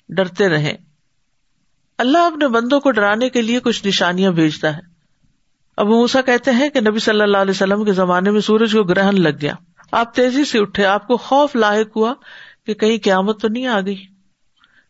ڈرتے 0.10 0.50
رہیں۔ 0.50 0.74
اللہ 1.98 2.18
اپنے 2.18 2.48
بندوں 2.48 2.80
کو 2.80 2.92
ڈرانے 2.92 3.30
کے 3.30 3.42
لیے 3.42 3.60
کچھ 3.60 3.88
نشانیاں 3.88 4.32
بھیجتا 4.32 4.76
ہے۔ 4.76 4.82
ابو 5.78 5.90
موسا 5.90 6.22
کہتے 6.22 6.52
ہیں 6.52 6.70
کہ 6.70 6.82
نبی 6.82 7.00
صلی 7.00 7.22
اللہ 7.22 7.38
علیہ 7.38 7.52
وسلم 7.52 7.86
کے 7.86 7.94
زمانے 7.94 8.32
میں 8.32 8.42
سورج 8.42 8.72
کو 8.72 8.84
گرہن 8.84 9.22
لگ 9.22 9.30
گیا۔ 9.42 9.54
آپ 9.92 10.16
تیزی 10.16 10.46
سے 10.46 10.60
اٹھے، 10.60 10.86
آپ 10.86 11.08
کو 11.08 11.18
خوف 11.18 11.56
لاحق 11.56 11.98
ہوا 11.98 12.14
کہ 12.66 12.74
کہیں 12.74 12.98
قیامت 13.04 13.42
تو 13.42 13.48
نہیں 13.48 13.68
آ 13.68 13.82
گئی۔ 13.82 14.06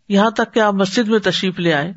یہاں 0.09 0.29
تک 0.29 0.53
کہ 0.53 0.59
آپ 0.59 0.73
مسجد 0.73 1.07
میں 1.07 1.19
تشریف 1.19 1.59
لے 1.59 1.73
آئے۔ 1.73 1.93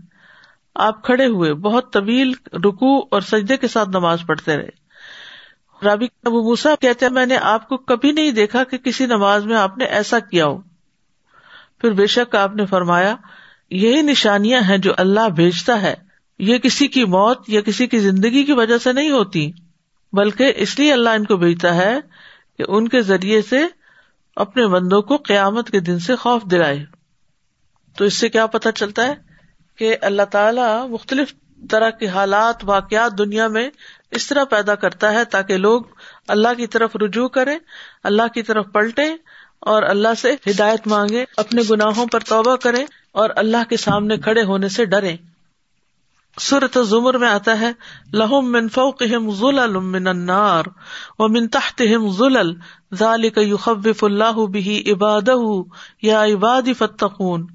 آپ 0.74 1.04
کھڑے 1.04 1.26
ہوئے، 1.26 1.54
بہت 1.54 1.92
طویل 1.92 2.32
رکو 2.64 2.98
اور 2.98 3.20
سجدے 3.20 3.56
کے 3.56 3.68
ساتھ 3.68 3.88
نماز 3.88 4.18
پڑھتے 4.26 4.56
رہے۔ 4.56 4.68
رابی 5.84 6.06
ابو 6.24 6.42
موسا 6.42 6.74
کہتے 6.80 7.06
ہیں، 7.06 7.12
میں 7.12 7.26
نے 7.26 7.36
آپ 7.36 7.68
کو 7.68 7.76
کبھی 7.76 8.12
نہیں 8.12 8.30
دیکھا 8.30 8.64
کہ 8.64 8.78
کسی 8.78 9.06
نماز 9.06 9.46
میں 9.46 9.56
آپ 9.56 9.78
نے 9.78 9.84
ایسا 9.84 10.18
کیا 10.18 10.46
ہو۔ 10.46 10.60
پھر 11.80 11.90
بے 11.90 12.06
شک 12.06 12.34
آپ 12.34 12.56
نے 12.56 12.66
فرمایا، 12.66 13.16
یہی 13.70 14.02
نشانیاں 14.02 14.60
ہیں 14.60 14.78
جو 14.78 14.92
اللہ 14.96 15.28
بھیجتا 15.28 15.82
ہے۔ 15.82 15.94
یہ 16.38 16.58
کسی 16.58 16.88
کی 16.88 17.04
موت 17.04 17.44
یا 17.48 17.60
کسی 17.60 17.86
کی 17.86 17.98
زندگی 17.98 18.44
کی 18.44 18.52
وجہ 18.52 18.78
سے 18.78 18.92
نہیں 18.92 19.10
ہوتی، 19.10 19.52
بلکہ 20.12 20.52
اس 20.56 20.78
لیے 20.78 20.92
اللہ 20.92 21.10
ان 21.10 21.24
کو 21.24 21.36
بھیجتا 21.36 21.74
ہے 21.74 21.98
کہ 22.58 22.64
ان 22.68 22.88
کے 22.88 23.00
ذریعے 23.02 23.42
سے 23.42 23.64
اپنے 24.36 24.66
بندوں 24.66 25.02
کو 25.02 25.16
قیامت 25.16 25.70
کے 25.70 25.80
دن 25.80 25.98
سے 25.98 26.16
خوف 26.16 26.42
دلائے۔ 26.42 26.84
تو 27.96 28.04
اس 28.04 28.14
سے 28.14 28.28
کیا 28.28 28.46
پتا 28.46 28.72
چلتا 28.72 29.06
ہے 29.06 29.14
کہ 29.76 29.96
اللہ 30.00 30.22
تعالی 30.22 30.88
مختلف 30.88 31.34
طرح 31.70 31.90
کے 31.90 32.06
حالات، 32.06 32.56
واقعات 32.62 33.18
دنیا 33.18 33.48
میں 33.48 33.70
اس 34.10 34.26
طرح 34.26 34.44
پیدا 34.44 34.74
کرتا 34.74 35.12
ہے 35.12 35.24
تاکہ 35.24 35.56
لوگ 35.56 35.82
اللہ 36.28 36.48
کی 36.56 36.66
طرف 36.66 36.96
رجوع 36.96 37.28
کرے 37.28 37.58
اللہ 38.04 38.22
کی 38.34 38.42
طرف 38.42 38.66
پلٹے 38.72 39.14
اور 39.60 39.82
اللہ 39.82 40.14
سے 40.18 40.34
ہدایت 40.50 40.86
مانگے، 40.86 41.24
اپنے 41.36 41.62
گناہوں 41.70 42.06
پر 42.06 42.20
توبہ 42.20 42.56
کرے 42.56 42.84
اور 43.12 43.30
اللہ 43.36 43.68
کے 43.68 43.76
سامنے 43.76 44.16
کھڑے 44.16 44.42
ہونے 44.42 44.68
سے 44.68 44.84
ڈرے۔ 44.84 45.16
سورت 46.40 46.78
زمر 46.86 47.18
میں 47.18 47.28
آتا 47.28 47.60
ہے، 47.60 47.72
لہم 48.12 48.52
من 48.52 48.68
فوقہم 48.68 49.30
ظلل 49.30 49.72
من 49.72 50.06
النار 50.06 50.64
ومن 51.18 51.48
تحتہم 51.48 52.12
ظلل، 52.12 52.54
ذالک 52.94 53.38
یخوف 53.38 54.04
اللہ 54.04 54.46
به 54.46 54.76
عبادہ، 54.86 55.32
یا 56.02 56.24
عباد 56.24 56.62
فتقون 56.78 57.46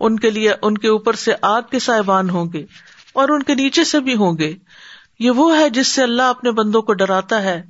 ان 0.00 0.18
کے 0.18 0.30
لیے، 0.30 0.52
ان 0.62 0.78
کے 0.78 0.88
اوپر 0.88 1.12
سے 1.12 1.32
آگ 1.42 1.62
کے 1.70 1.78
سائبان 1.78 2.30
ہوں 2.30 2.52
گے 2.52 2.66
اور 3.12 3.28
ان 3.28 3.42
کے 3.42 3.54
نیچے 3.54 3.84
سے 3.84 4.00
بھی 4.00 4.14
ہوں 4.14 4.38
گے۔ 4.38 4.54
یہ 5.18 5.30
وہ 5.30 5.56
ہے 5.56 5.70
جس 5.70 5.86
سے 5.86 6.02
اللہ 6.02 6.22
اپنے 6.22 6.50
بندوں 6.50 6.82
کو 6.82 6.92
ڈراتا 6.92 7.42
ہے۔ 7.42 7.62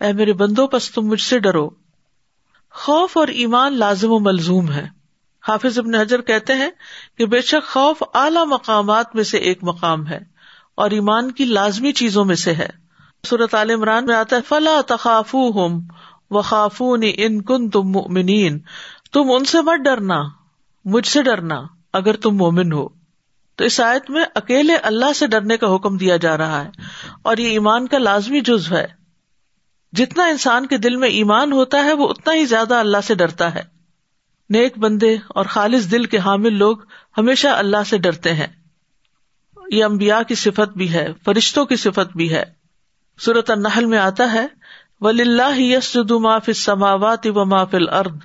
اے 0.00 0.12
میرے 0.12 0.32
بندوں، 0.32 0.66
پس 0.66 0.90
تم 0.90 1.02
مجھ 1.02 1.22
سے 1.22 1.38
ڈرو۔ 1.38 1.85
خوف 2.76 3.18
اور 3.18 3.28
ایمان 3.28 3.78
لازم 3.78 4.12
و 4.12 4.18
ملزوم 4.18 4.72
ہے۔ 4.72 4.88
حافظ 5.48 5.78
ابن 5.78 5.94
حجر 5.94 6.20
کہتے 6.20 6.52
ہیں 6.52 6.70
کہ 7.18 7.26
بے 7.26 7.40
شک 7.40 7.68
خوف 7.68 8.02
اعلی 8.14 8.46
مقامات 8.46 9.14
میں 9.14 9.24
سے 9.24 9.38
ایک 9.38 9.58
مقام 9.62 10.06
ہے 10.06 10.18
اور 10.74 10.90
ایمان 10.90 11.30
کی 11.30 11.44
لازمی 11.44 11.92
چیزوں 11.92 12.24
میں 12.24 12.36
سے 12.36 12.54
ہے۔ 12.54 12.68
صورت 13.26 13.54
عال 13.54 13.70
عمران 13.70 14.06
میں 14.06 14.14
آتا 14.14 14.36
ہے، 14.36 14.40
فلا 14.48 14.80
تخاف 14.86 15.34
ہم 15.34 15.80
و 16.30 16.42
خافون 16.42 17.02
ان 17.16 17.42
کن 17.42 17.70
تم 17.70 17.82
مومنین 17.82 18.58
تم 19.12 19.24
ان 19.32 19.44
سے 19.44 19.60
مت 19.60 19.84
ڈرنا، 19.84 20.22
مجھ 20.84 21.06
سے 21.06 21.22
ڈرنا 21.22 21.62
اگر 21.92 22.16
تم 22.16 22.36
مومن 22.36 22.72
ہو۔ 22.72 22.88
تو 23.56 23.64
اس 23.64 23.80
آیت 23.80 24.10
میں 24.10 24.24
اکیلے 24.34 24.76
اللہ 24.76 25.12
سے 25.12 25.26
ڈرنے 25.26 25.56
کا 25.56 25.74
حکم 25.74 25.96
دیا 25.96 26.16
جا 26.16 26.36
رہا 26.36 26.64
ہے 26.64 26.70
اور 27.22 27.36
یہ 27.36 27.48
ایمان 27.48 27.88
کا 27.88 27.98
لازمی 27.98 28.40
جزو 28.40 28.76
ہے۔ 28.76 29.05
جتنا 29.96 30.24
انسان 30.24 30.66
کے 30.66 30.78
دل 30.78 30.96
میں 30.96 31.08
ایمان 31.08 31.52
ہوتا 31.52 31.84
ہے، 31.84 31.92
وہ 31.92 32.08
اتنا 32.08 32.34
ہی 32.34 32.44
زیادہ 32.44 32.74
اللہ 32.74 32.98
سے 33.04 33.14
ڈرتا 33.14 33.54
ہے۔ 33.54 33.62
نیک 34.50 34.78
بندے 34.78 35.16
اور 35.28 35.44
خالص 35.44 35.90
دل 35.90 36.04
کے 36.04 36.18
حامل 36.18 36.54
لوگ 36.54 36.76
ہمیشہ 37.18 37.48
اللہ 37.48 37.76
سے 37.86 37.98
ڈرتے 37.98 38.32
ہیں۔ 38.32 38.46
یہ 39.70 39.84
امبیا 39.84 40.22
کی 40.22 40.34
صفت 40.34 40.76
بھی 40.76 40.92
ہے، 40.92 41.08
فرشتوں 41.24 41.64
کی 41.64 41.76
صفت 41.76 42.16
بھی 42.16 42.34
ہے۔ 42.34 42.44
صورت 43.20 43.50
النحل 43.50 43.84
میں 43.84 43.98
آتا 43.98 44.32
ہے 44.32 44.46
ولی 45.00 45.22
اللہ 45.22 45.60
یس 45.60 45.96
ما 45.96 46.38
فل 46.38 46.52
سماوات 46.52 47.26
و 47.26 47.44
ما 47.44 47.64
فل 47.64 47.88
ارد 47.88 48.18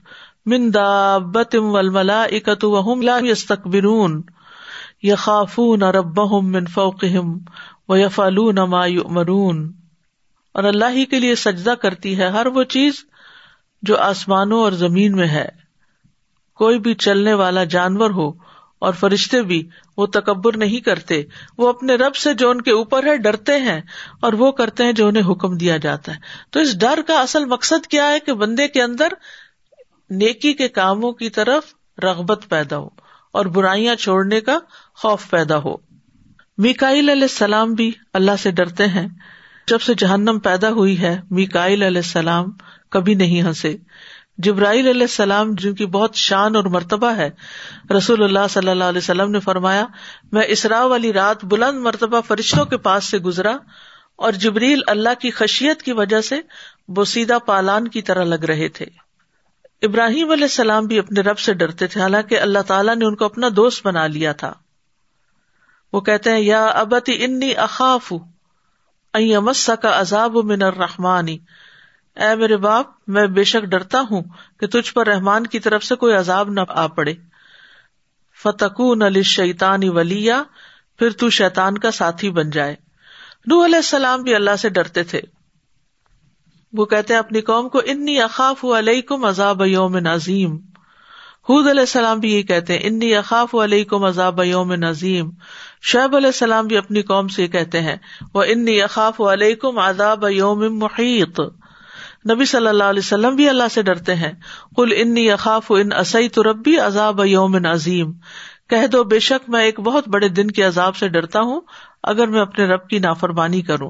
من 0.46 0.74
دابتم 0.74 1.66
والملا 1.66 2.24
اکت 2.24 2.66
وهم 2.66 3.02
لا 3.02 3.20
يستكبرون۔ 3.24 4.22
يخافون 5.04 5.84
ربهم 5.84 6.52
من 6.52 6.66
فوقهم 6.66 7.38
ويفعلون 7.88 8.56
ما 8.56 8.86
يؤمرون۔ 8.86 9.81
اور 10.54 10.64
اللہ 10.64 10.86
ہی 10.90 11.06
کے 11.06 11.20
لیے 11.20 11.36
سجدہ 11.36 11.70
کرتی 11.70 12.18
ہے، 12.18 12.28
ہر 12.28 12.46
وہ 12.46 12.64
چیز 12.64 13.06
جو 13.82 13.98
آسمانوں 13.98 14.60
اور 14.60 14.72
زمین 14.72 15.12
میں 15.12 15.28
ہے۔ 15.28 15.50
کوئی 16.56 16.80
بھی 16.80 16.94
چلنے 16.94 17.34
والا 17.34 17.64
جانور 17.64 18.10
ہو 18.10 18.30
اور 18.80 18.94
فرشتے 18.94 19.42
بھی 19.42 19.70
وہ 19.98 20.06
تکبر 20.06 20.58
نہیں 20.58 20.80
کرتے، 20.80 21.24
وہ 21.58 21.70
اپنے 21.70 21.96
رب 21.96 22.16
سے 22.16 22.34
جو 22.34 22.50
ان 22.50 22.62
کے 22.62 22.72
اوپر 22.72 23.06
ہے 23.06 23.18
ڈرتے 23.18 23.58
ہیں 23.58 23.82
اور 24.22 24.34
وہ 24.34 24.52
کرتے 24.52 24.84
ہیں 24.84 24.94
جو 24.94 25.08
انہیں 25.08 25.32
حکم 25.32 25.58
دیا 25.58 25.78
جاتا 25.78 26.12
ہے۔ 26.16 26.18
تو 26.50 26.60
اس 26.60 26.80
ڈر 26.80 27.00
کا 27.08 27.22
اصل 27.22 27.46
مقصد 27.46 27.88
کیا 27.88 28.12
ہے 28.12 28.20
کہ 28.20 28.34
بندے 28.34 28.68
کے 28.68 28.84
اندر 28.84 29.08
نیکی 30.10 30.54
کے 30.54 30.68
کاموں 30.68 31.12
کی 31.12 31.30
طرف 31.30 31.64
رغبت 32.04 32.46
پیدا 32.50 32.78
ہو 32.78 32.90
اور 33.32 33.46
برائیاں 33.46 33.96
چھوڑنے 33.96 34.42
کا 34.42 34.58
خوف 34.96 35.30
پیدا 35.30 35.58
ہو۔ 35.58 35.76
میکائل 36.58 37.10
علیہ 37.10 37.22
السلام 37.22 37.74
بھی 37.74 37.92
اللہ 38.14 38.32
سے 38.40 38.52
ڈرتے 38.52 38.88
ہیں۔ 38.88 39.08
جب 39.68 39.82
سے 39.82 39.94
جہنم 39.94 40.40
پیدا 40.40 40.70
ہوئی 40.70 41.02
ہے 41.02 41.22
میکائل 41.32 41.84
علیہ 41.84 42.02
السلام 42.06 42.46
کبھی 42.90 43.14
نہیں 43.14 43.42
ہنسے۔ 43.42 43.78
جبرائیل 44.38 44.88
علیہ 44.88 45.02
السلام، 45.02 45.52
جن 45.54 45.76
کی 45.76 45.86
بہت 45.86 46.16
شان 46.16 46.56
اور 46.56 46.64
مرتبہ 46.64 47.16
ہے، 47.16 47.30
رسول 47.98 48.24
اللہ 48.24 48.48
صلی 48.50 48.70
اللہ 48.70 48.84
علیہ 48.84 48.98
وسلم 48.98 49.32
نے 49.32 49.40
فرمایا، 49.40 49.86
میں 50.32 50.44
اسرا 50.48 50.86
والی 50.86 51.14
رات 51.14 51.46
بلند 51.46 51.80
مرتبہ 51.80 52.22
فرشتوں 52.22 52.66
کے 52.66 52.78
پاس 52.78 53.06
سے 53.06 53.18
گزرا 53.18 53.58
اور 54.16 54.32
جبریل 54.32 54.82
اللہ 54.88 55.10
کی 55.20 55.32
خشیت 55.32 55.82
کی 55.82 55.92
وجہ 55.92 56.22
سے 56.22 56.40
بوسیدہ 56.88 57.38
پالان 57.46 57.88
کی 57.88 58.02
طرح 58.02 58.24
لگ 58.24 58.46
رہے 58.46 58.68
تھے۔ 58.68 58.86
ابراہیم 59.82 60.32
علیہ 60.32 60.44
السلام 60.44 60.86
بھی 60.86 61.00
اپنے 61.00 61.22
رب 61.22 61.40
سے 61.40 61.54
ڈرتے 61.54 61.88
تھے، 61.88 62.02
حالانکہ 62.02 62.40
اللہ 62.40 62.60
تعالیٰ 62.60 62.96
نے 62.96 63.06
ان 63.06 63.16
کو 63.16 63.26
اپنا 63.26 63.48
دوست 63.56 63.88
بنا 63.88 64.08
لیا 64.08 64.32
تھا۔ 64.32 64.54
وہ 65.94 66.02
کہتے 66.02 66.32
ہیں، 66.32 66.40
یا 66.40 66.66
ابتی 66.66 67.24
انی 67.24 67.56
اخاف 67.56 68.14
امسا 69.14 69.76
کا 69.76 70.00
عذاب 70.00 70.36
من 70.36 70.62
الرحمانی 70.62 71.38
اے 72.16 72.36
میرے 72.36 72.58
باپ، 72.58 72.86
میں 73.08 73.28
بے 73.28 73.44
شک 73.44 73.66
ڈرتا 73.66 74.02
ہوں 74.12 74.24
کہ 74.60 74.68
تجھ 74.68 74.94
پر 74.94 75.08
رحمان 75.08 75.48
کی 75.48 75.60
طرف 75.60 75.84
سے 75.84 75.96
کوئی 75.96 76.16
عذاب 76.16 76.50
نہ 76.50 76.60
آ 76.70 76.88
پڑے۔ 76.88 77.14
فتقون 78.44 79.02
علی 79.02 79.24
شیتانی 79.24 79.90
ولییا 79.90 80.44
پھر 81.00 81.10
تو 81.10 81.30
شیتان 81.30 81.78
کا 81.78 81.92
ساتھی 81.92 82.30
بن 82.30 82.50
جائے۔ 82.50 82.76
نو 83.46 83.66
علیہ 83.66 83.76
السلام 83.76 84.24
بھی 84.24 84.36
اللہ 84.36 84.56
سے 84.56 84.70
ڈرتے 84.70 85.04
تھے۔ 85.04 85.22
وہ 86.74 86.86
کہتے 86.86 87.16
اپنی 87.16 87.42
قوم 87.42 87.70
کو 87.70 87.82
انی 87.86 88.22
اخاف 88.22 88.66
علیہ 88.66 89.02
کم 89.02 89.26
عذاب 89.26 89.62
یوم 89.66 89.98
نظیم 89.98 90.58
حد 91.52 91.68
علیہ 91.68 91.80
السلام 91.80 92.20
بھی 92.20 92.34
یہ 92.34 92.42
کہتے 92.44 92.74
ہیں، 92.74 92.80
انی 92.84 93.16
اخاف 93.16 93.56
علیہ 93.56 93.84
کم 93.84 94.04
عذاب 94.04 94.44
یوم 94.44 94.74
نظیم. 94.74 95.30
شعیب 95.82 96.16
علیہ 96.16 96.28
السلام 96.28 96.68
بھی 96.68 96.78
اپنی 96.78 97.02
قوم 97.02 97.28
سے 97.28 97.44
یہ 97.44 97.48
کہتے 97.48 97.82
ہیں، 97.82 97.96
وہ 98.34 98.44
انی 98.48 98.82
اخاف 98.82 99.22
علیہ 99.22 99.56
کم 99.56 99.78
عذاب 99.78 100.26
یوم 100.30 100.80
محیط. 100.80 101.40
نبی 102.30 102.46
صلی 102.46 102.68
اللہ 102.68 102.84
علیہ 102.84 103.00
وسلم 103.00 103.36
بھی 103.36 103.50
اللہ 103.50 103.64
سے 103.72 103.82
ڈرتے 103.82 104.16
ہیں 104.16 104.32
کل 104.76 104.94
انی 104.98 105.32
اخاف 105.32 105.72
ان 105.72 105.94
اسی 105.94 106.30
تو 106.30 106.44
ربی 106.44 106.78
عذاب 106.78 107.22
یوم 107.26 107.66
عظیم 107.66 108.12
کہہ 108.70 108.88
دو، 108.88 109.04
بے 109.04 109.20
شک 109.20 109.50
میں 109.50 109.64
ایک 109.64 109.80
بہت 109.80 110.08
بڑے 110.08 110.28
دن 110.28 110.52
کے 110.52 110.64
عذاب 110.64 110.96
سے 110.96 111.08
ڈرتا 111.08 111.42
ہوں 111.42 111.62
اگر 112.04 112.28
میں 112.28 112.42
اپنے 112.42 112.66
رب 112.66 112.88
کی 112.88 113.00
نافرمانی 113.00 113.62
کروں۔ 113.62 113.90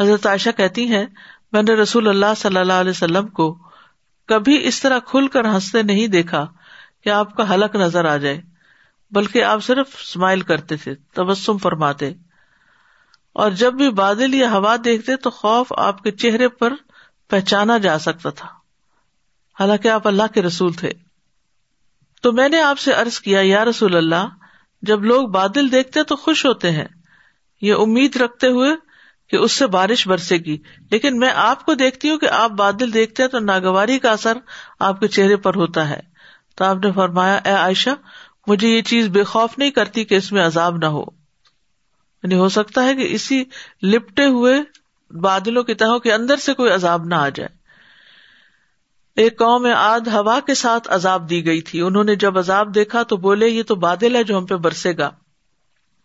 حضرت 0.00 0.26
عائشہ 0.26 0.50
کہتی 0.56 0.86
ہیں، 0.88 1.06
میں 1.52 1.62
نے 1.62 1.74
رسول 1.74 2.08
اللہ 2.08 2.34
صلی 2.36 2.58
اللہ 2.58 2.72
علیہ 2.72 2.90
وسلم 2.90 3.26
کو 3.26 3.58
کبھی 4.30 4.66
اس 4.66 4.80
طرح 4.82 4.98
کھل 4.98 5.28
کر 5.28 5.44
ہنستے 5.44 5.82
نہیں 5.82 6.06
دیکھا 6.06 6.46
کہ 7.04 7.08
آپ 7.08 7.36
کا 7.36 7.54
حلق 7.54 7.76
نظر 7.76 8.04
آ 8.04 8.16
جائے، 8.16 8.40
بلکہ 9.10 9.44
آپ 9.44 9.64
صرف 9.64 9.86
اسمائل 10.00 10.40
کرتے 10.40 10.76
تھے، 10.76 10.94
تبسم 10.94 11.58
فرماتے۔ 11.58 12.12
اور 13.32 13.50
جب 13.50 13.74
بھی 13.74 13.90
بادل 13.90 14.34
یا 14.34 14.50
ہوا 14.50 14.76
دیکھتے 14.84 15.16
تو 15.16 15.30
خوف 15.30 15.72
آپ 15.76 16.02
کے 16.02 16.10
چہرے 16.10 16.48
پر 16.48 16.72
پہچانا 17.28 17.78
جا 17.78 17.98
سکتا 17.98 18.30
تھا۔ 18.30 18.48
حالانکہ 19.60 19.88
آپ 19.88 20.08
اللہ 20.08 20.22
کے 20.34 20.42
رسول 20.42 20.72
تھے۔ 20.72 20.92
تو 22.22 22.32
میں 22.32 22.48
نے 22.48 22.62
آپ 22.62 22.78
سے 22.78 22.92
ارض 22.92 23.20
کیا، 23.20 23.40
یا 23.42 23.64
رسول 23.64 23.96
اللہ، 23.96 24.28
جب 24.82 25.04
لوگ 25.04 25.28
بادل 25.28 25.72
دیکھتے 25.72 26.02
تو 26.02 26.16
خوش 26.16 26.46
ہوتے 26.46 26.70
ہیں۔ 26.70 26.88
یہ 27.62 27.74
امید 27.74 28.16
رکھتے 28.16 28.46
ہوئے 28.46 28.89
کہ 29.30 29.36
اس 29.36 29.52
سے 29.52 29.66
بارش 29.66 30.08
برسے 30.08 30.36
گی۔ 30.36 30.58
لیکن 30.90 31.18
میں 31.18 31.30
آپ 31.34 31.66
کو 31.66 31.74
دیکھتی 31.74 32.10
ہوں 32.10 32.18
کہ 32.18 32.28
آپ 32.28 32.50
بادل 32.50 32.94
دیکھتے 32.94 33.22
ہیں 33.22 33.30
تو 33.30 33.38
ناگواری 33.38 33.98
کا 33.98 34.10
اثر 34.10 34.38
آپ 34.80 35.00
کے 35.00 35.08
چہرے 35.08 35.36
پر 35.36 35.54
ہوتا 35.54 35.88
ہے۔ 35.88 36.00
تو 36.56 36.64
آپ 36.64 36.76
نے 36.84 36.92
فرمایا، 36.92 37.34
اے 37.44 37.50
عائشہ، 37.50 37.90
مجھے 38.46 38.68
یہ 38.68 38.82
چیز 38.82 39.08
بے 39.08 39.24
خوف 39.24 39.58
نہیں 39.58 39.70
کرتی 39.70 40.04
کہ 40.04 40.14
اس 40.14 40.32
میں 40.32 40.46
عذاب 40.46 40.76
نہ 40.76 40.86
ہو۔ 40.86 41.02
یعنی 42.22 42.34
ہو 42.34 42.48
سکتا 42.48 42.84
ہے 42.84 42.94
کہ 42.94 43.14
اسی 43.14 43.44
لپٹے 43.82 44.26
ہوئے 44.26 44.62
بادلوں 45.18 45.62
کی 45.62 45.74
تہوں 45.74 45.98
کے 45.98 46.12
اندر 46.12 46.36
سے 46.36 46.54
کوئی 46.54 46.72
عذاب 46.72 47.04
نہ 47.04 47.14
آ 47.14 47.28
جائے۔ 47.28 47.60
ایک 49.16 49.38
قوم 49.38 49.62
میں 49.62 49.72
آد 49.72 50.00
ہوا 50.00 50.40
کے 50.46 50.54
ساتھ 50.54 50.88
عذاب 50.90 51.30
دی 51.30 51.46
گئی 51.46 51.60
تھی۔ 51.60 51.80
انہوں 51.80 52.04
نے 52.04 52.14
جب 52.14 52.38
عذاب 52.38 52.74
دیکھا 52.74 53.02
تو 53.02 53.16
بولے، 53.16 53.48
یہ 53.48 53.62
تو 53.62 53.74
بادل 53.74 54.16
ہے 54.16 54.24
جو 54.24 54.38
ہم 54.38 54.46
پہ 54.46 54.54
برسے 54.54 54.96
گا۔ 54.96 55.10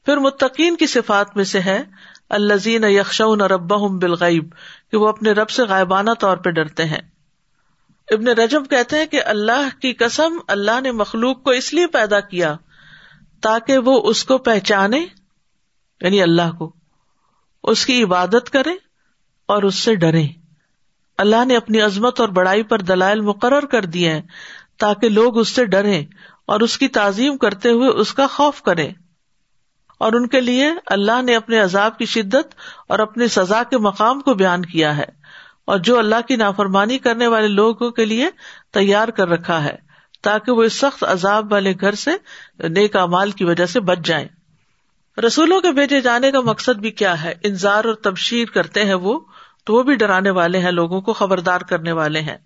پھر 0.05 0.17
متقین 0.17 0.75
کی 0.75 0.87
صفات 0.87 1.35
میں 1.35 1.43
سے 1.43 1.59
ہے 1.59 1.83
الزین 2.29 2.83
یکشون 2.83 3.41
رب 3.41 3.73
بالغیب، 3.99 4.49
کہ 4.91 4.97
وہ 4.97 5.07
اپنے 5.07 5.31
رب 5.31 5.49
سے 5.49 5.63
غائبانہ 5.63 6.11
طور 6.19 6.37
پہ 6.37 6.49
ڈرتے 6.49 6.85
ہیں۔ 6.85 7.01
ابن 8.11 8.27
رجب 8.27 8.69
کہتے 8.69 8.97
ہیں 8.97 9.05
کہ 9.05 9.21
اللہ 9.25 9.67
کی 9.81 9.93
قسم 9.93 10.37
اللہ 10.47 10.81
نے 10.81 10.91
مخلوق 10.91 11.43
کو 11.43 11.51
اس 11.51 11.73
لیے 11.73 11.87
پیدا 11.87 12.19
کیا 12.19 12.55
تاکہ 13.41 13.77
وہ 13.77 14.01
اس 14.09 14.23
کو 14.23 14.37
پہچانے 14.37 14.99
یعنی 16.01 16.21
اللہ 16.21 16.51
کو، 16.57 16.71
اس 17.63 17.85
کی 17.85 18.03
عبادت 18.03 18.49
کرے 18.49 18.73
اور 19.45 19.63
اس 19.63 19.75
سے 19.75 19.95
ڈرے۔ 19.95 20.25
اللہ 21.17 21.45
نے 21.45 21.57
اپنی 21.57 21.81
عظمت 21.81 22.19
اور 22.19 22.29
بڑائی 22.29 22.63
پر 22.63 22.81
دلائل 22.81 23.21
مقرر 23.21 23.65
کر 23.65 23.85
دیے 23.85 24.09
ہیں 24.09 24.21
تاکہ 24.77 25.09
لوگ 25.09 25.37
اس 25.37 25.49
سے 25.49 25.65
ڈرے 25.65 25.99
اور 26.45 26.59
اس 26.59 26.77
کی 26.77 26.87
تعظیم 26.87 27.37
کرتے 27.37 27.69
ہوئے 27.69 27.89
اس 27.89 28.13
کا 28.13 28.27
خوف 28.27 28.61
کرے 28.61 28.89
اور 29.97 30.13
ان 30.13 30.27
کے 30.27 30.41
لیے 30.41 30.71
اللہ 30.85 31.21
نے 31.21 31.35
اپنے 31.35 31.59
عذاب 31.59 31.97
کی 31.97 32.05
شدت 32.05 32.55
اور 32.87 32.99
اپنی 32.99 33.27
سزا 33.27 33.63
کے 33.63 33.77
مقام 33.77 34.19
کو 34.19 34.33
بیان 34.33 34.65
کیا 34.65 34.97
ہے 34.97 35.25
اور 35.65 35.77
جو 35.77 35.99
اللہ 35.99 36.21
کی 36.27 36.35
نافرمانی 36.35 36.97
کرنے 36.97 37.27
والے 37.27 37.47
لوگوں 37.47 37.91
کے 37.91 38.05
لیے 38.05 38.29
تیار 38.73 39.07
کر 39.07 39.29
رکھا 39.29 39.63
ہے 39.63 39.75
تاکہ 40.21 40.51
وہ 40.51 40.63
اس 40.63 40.73
سخت 40.73 41.03
عذاب 41.03 41.51
والے 41.51 41.73
گھر 41.81 41.91
سے 41.91 42.11
نیک 42.69 42.95
امال 42.95 43.31
کی 43.31 43.43
وجہ 43.43 43.65
سے 43.65 43.79
بچ 43.79 43.99
جائیں۔ 44.03 44.27
رسولوں 45.19 45.61
کے 45.61 45.71
بھیجے 45.71 46.01
جانے 46.01 46.31
کا 46.31 46.39
مقصد 46.39 46.79
بھی 46.79 46.91
کیا 46.91 47.23
ہے؟ 47.23 47.33
انضار 47.43 47.85
اور 47.85 47.93
تبشیر 47.93 48.45
کرتے 48.47 48.85
ہیں 48.85 48.93
وہ، 48.93 49.19
تو 49.63 49.73
وہ 49.73 49.83
بھی 49.83 49.95
ڈرانے 49.95 50.29
والے 50.29 50.59
ہیں، 50.59 50.71
لوگوں 50.71 51.01
کو 51.01 51.13
خبردار 51.13 51.61
کرنے 51.61 51.91
والے 51.91 52.21
ہیں۔ 52.21 52.37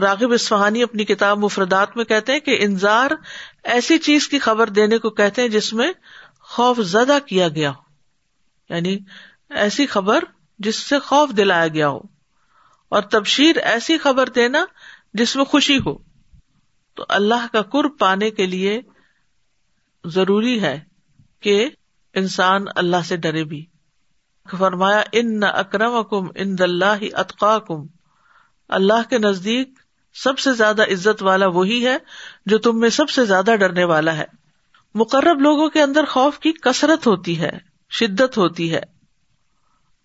راغب 0.00 0.32
اسفہانی 0.32 0.82
اپنی 0.82 1.04
کتاب 1.04 1.38
مفردات 1.38 1.96
میں 1.96 2.04
کہتے 2.04 2.32
ہیں 2.32 2.40
کہ 2.40 2.56
انضار 2.60 3.10
ایسی 3.64 3.98
چیز 3.98 4.28
کی 4.28 4.38
خبر 4.38 4.66
دینے 4.66 4.98
کو 4.98 5.10
کہتے 5.10 5.42
ہیں 5.42 5.48
جس 5.48 5.72
میں 5.72 5.92
خوف 6.52 6.80
زدہ 6.80 7.18
کیا 7.26 7.48
گیا 7.48 7.70
ہو۔ 7.70 7.80
یعنی 8.68 8.98
ایسی 9.50 9.86
خبر 9.86 10.24
جس 10.58 10.76
سے 10.76 10.98
خوف 10.98 11.30
دلایا 11.36 11.68
گیا 11.68 11.88
ہو۔ 11.88 11.98
اور 12.88 13.02
تبشیر 13.02 13.56
ایسی 13.56 13.98
خبر 13.98 14.28
دینا 14.28 14.64
جس 15.14 15.36
میں 15.36 15.44
خوشی 15.44 15.78
ہو۔ 15.78 15.98
تو 16.94 17.04
اللہ 17.08 17.46
کا 17.52 17.62
قرب 17.62 17.98
پانے 17.98 18.30
کے 18.30 18.46
لیے 18.46 18.80
ضروری 20.04 20.62
ہے 20.62 20.80
کہ 21.40 21.70
انسان 22.14 22.64
اللہ 22.76 22.96
سے 23.04 23.16
ڈرے 23.16 23.44
بھی۔ 23.44 23.66
فرمایا، 24.58 25.02
ان 25.12 25.40
نہ 25.40 25.46
اکرم 25.46 26.02
کم 26.10 26.26
ان 26.34 26.58
دلہ 26.58 27.14
اطقا 27.14 27.58
کم 27.58 27.86
اللہ 28.68 29.10
کے 29.10 29.18
نزدیک 29.18 29.68
سب 30.14 30.38
سے 30.38 30.52
زیادہ 30.52 30.82
عزت 30.82 31.22
والا 31.22 31.46
وہی 31.46 31.86
ہے 31.86 31.96
جو 32.46 32.58
تم 32.58 32.80
میں 32.80 32.88
سب 32.88 33.10
سے 33.10 33.24
زیادہ 33.24 33.54
ڈرنے 33.60 33.84
والا 33.84 34.16
ہے۔ 34.16 34.41
مقرب 34.94 35.40
لوگوں 35.40 35.68
کے 35.68 35.82
اندر 35.82 36.04
خوف 36.04 36.38
کی 36.38 36.52
کثرت 36.52 37.06
ہوتی 37.06 37.40
ہے، 37.40 37.58
شدت 37.90 38.38
ہوتی 38.38 38.74
ہے۔ 38.74 38.80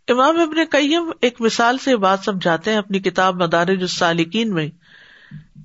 امام 0.08 0.40
ابن 0.40 0.66
کئیم 0.72 1.12
ایک 1.22 1.42
مثال 1.42 1.78
سے 1.78 1.98
بات 1.98 2.20
سمجھاتے 2.20 2.72
ہیں 2.72 2.78
اپنی 2.78 3.00
کتاب 3.00 3.42
مدارج 3.42 3.82
السالکین 3.82 4.54
میں 4.54 4.70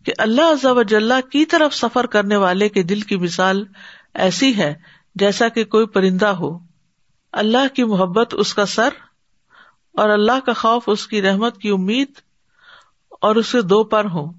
کہ 0.04 0.12
اللہ 0.18 0.66
وجاللہ 0.66 1.20
کی 1.32 1.44
طرف 1.44 1.74
سفر 1.74 2.06
کرنے 2.06 2.36
والے 2.36 2.68
کے 2.68 2.82
دل 2.82 3.00
کی 3.00 3.16
مثال 3.16 3.64
ایسی 4.14 4.56
ہے 4.56 4.74
جیسا 5.14 5.48
کہ 5.48 5.64
کوئی 5.64 5.86
پرندہ 5.86 6.26
ہو۔ 6.26 6.58
اللہ 7.32 7.74
کی 7.74 7.84
محبت 7.84 8.34
اس 8.38 8.54
کا 8.54 8.66
سر 8.66 8.88
اور 9.92 10.08
اللہ 10.08 10.40
کا 10.46 10.52
خوف 10.52 10.82
اس 10.86 11.06
کی 11.06 11.22
رحمت 11.22 11.58
کی 11.58 11.68
امید 11.68 12.08
اور 13.20 13.36
اسے 13.36 13.62
دو 13.62 13.84
پر 13.84 14.04
ہو 14.04 14.32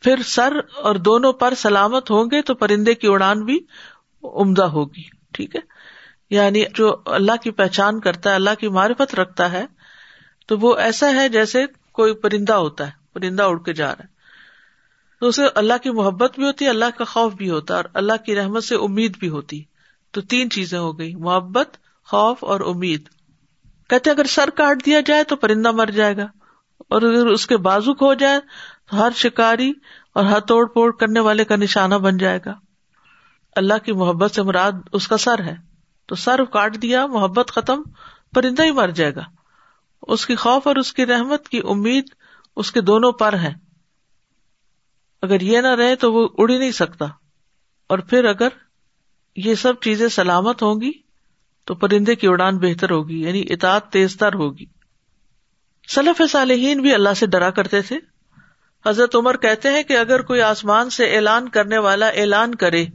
پھر 0.00 0.22
سر 0.24 0.52
اور 0.76 0.94
دونوں 0.94 1.32
پر 1.32 1.54
سلامت 1.54 2.10
ہوں 2.10 2.24
گے 2.24 2.42
تو 2.42 2.54
پرندے 2.54 2.94
کی 2.94 3.06
اڑان 3.06 3.44
بھی 3.44 3.60
عمدہ 4.22 4.64
ہوگی، 4.64 5.02
ٹھیک 5.32 5.56
ہے؟ 5.56 5.60
یعنی 6.30 6.64
جو 6.74 6.96
اللہ 7.06 7.32
کی 7.42 7.50
پہچان 7.50 8.00
کرتا 8.00 8.30
ہے، 8.30 8.34
اللہ 8.34 8.54
کی 8.60 8.68
معرفت 8.68 9.14
رکھتا 9.14 9.52
ہے، 9.52 9.66
تو 10.46 10.58
وہ 10.58 10.76
ایسا 10.76 11.10
ہے 11.10 11.28
جیسے 11.28 11.64
کوئی 11.92 12.14
پرندہ 12.14 12.52
ہوتا 12.52 12.86
ہے، 12.86 12.92
پرندہ 13.12 13.42
اڑ 13.42 13.58
کے 13.58 13.72
جا 13.72 13.90
رہا 13.92 14.04
ہے۔ 14.04 14.18
تو 15.20 15.26
اسے 15.26 15.42
اللہ 15.54 15.74
کی 15.82 15.90
محبت 15.90 16.34
بھی 16.34 16.44
ہوتی 16.44 16.64
ہے، 16.64 16.70
اللہ 16.70 16.98
کا 16.98 17.04
خوف 17.04 17.34
بھی 17.34 17.50
ہوتا 17.50 17.74
ہے، 17.74 17.78
اور 17.78 17.84
اللہ 17.94 18.24
کی 18.26 18.36
رحمت 18.36 18.64
سے 18.64 18.74
امید 18.74 19.18
بھی 19.18 19.28
ہوتی۔ 19.28 19.62
تو 20.10 20.20
تین 20.20 20.50
چیزیں 20.50 20.78
ہو 20.78 20.98
گئی 20.98 21.14
محبت، 21.14 21.76
خوف 22.04 22.44
اور 22.44 22.60
امید۔ 22.60 23.08
کہتے 23.88 24.10
اگر 24.10 24.24
سر 24.24 24.50
کاٹ 24.50 24.86
دیا 24.86 25.00
جائے 25.00 25.24
تو 25.24 25.36
پرندہ 25.36 25.70
مر 25.70 25.86
جائے 25.86 26.16
گا، 26.16 26.26
اور 26.78 27.02
اگر 27.02 27.26
اس 27.26 27.46
کے 27.46 27.56
بازو 27.56 27.94
کھو 27.94 28.14
جائے 28.14 28.40
تو 28.90 29.02
ہر 29.02 29.10
شکاری 29.14 29.72
اور 30.14 30.24
ہر 30.24 30.40
توڑ 30.40 30.66
پھوڑ 30.66 30.92
کرنے 30.92 31.20
والے 31.20 31.44
کا 31.44 31.56
نشانہ 31.56 31.94
بن 31.94 32.16
جائے 32.16 32.38
گا۔ 32.46 32.54
اللہ 33.56 33.74
کی 33.84 33.92
محبت 33.92 34.30
سے 34.30 34.42
مراد 34.42 34.72
اس 34.92 35.08
کا 35.08 35.16
سر 35.16 35.42
ہے۔ 35.42 35.54
تو 36.06 36.14
سر 36.14 36.44
کاٹ 36.44 36.82
دیا، 36.82 37.06
محبت 37.06 37.50
ختم، 37.50 37.82
پرندہ 38.34 38.62
ہی 38.62 38.70
مر 38.70 38.88
جائے 38.88 39.14
گا۔ 39.14 39.22
اس 40.02 40.26
کی 40.26 40.34
خوف 40.34 40.66
اور 40.66 40.76
اس 40.76 40.92
کی 40.92 41.06
رحمت 41.06 41.48
کی 41.48 41.60
امید 41.68 42.04
اس 42.56 42.72
کے 42.72 42.80
دونوں 42.80 43.12
پر 43.12 43.32
ہے۔ 43.32 43.52
اگر 45.22 45.40
یہ 45.40 45.60
نہ 45.60 45.68
رہے 45.68 45.96
تو 45.96 46.12
وہ 46.12 46.28
اڑ 46.38 46.50
ہی 46.50 46.58
نہیں 46.58 46.72
سکتا۔ 46.72 47.04
اور 47.86 47.98
پھر 47.98 48.24
اگر 48.24 48.48
یہ 49.36 49.54
سب 49.54 49.72
چیزیں 49.80 50.08
سلامت 50.08 50.62
ہوں 50.62 50.80
گی 50.80 50.92
تو 51.64 51.74
پرندے 51.74 52.14
کی 52.14 52.26
اڑان 52.26 52.58
بہتر 52.58 52.90
ہوگی 52.90 53.22
یعنی 53.22 53.44
اطاعت 53.50 53.92
تیز 53.92 54.16
تر 54.16 54.34
ہوگی۔ 54.34 54.66
سلف 55.88 56.22
صالحین 56.30 56.80
بھی 56.80 56.94
اللہ 56.94 57.14
سے 57.16 57.26
ڈرا 57.26 57.50
کرتے 57.50 57.82
تھے۔ 57.82 57.98
حضرت 58.86 59.16
عمر 59.16 59.36
کہتے 59.36 59.68
ہیں 59.68 59.82
کہ 59.82 59.96
اگر 59.96 60.22
کوئی 60.22 60.42
آسمان 60.42 60.90
سے 60.90 61.16
اعلان 61.16 61.48
کرنے 61.48 61.78
والا 61.78 62.08
اعلان 62.08 62.54
کرے 62.54 62.86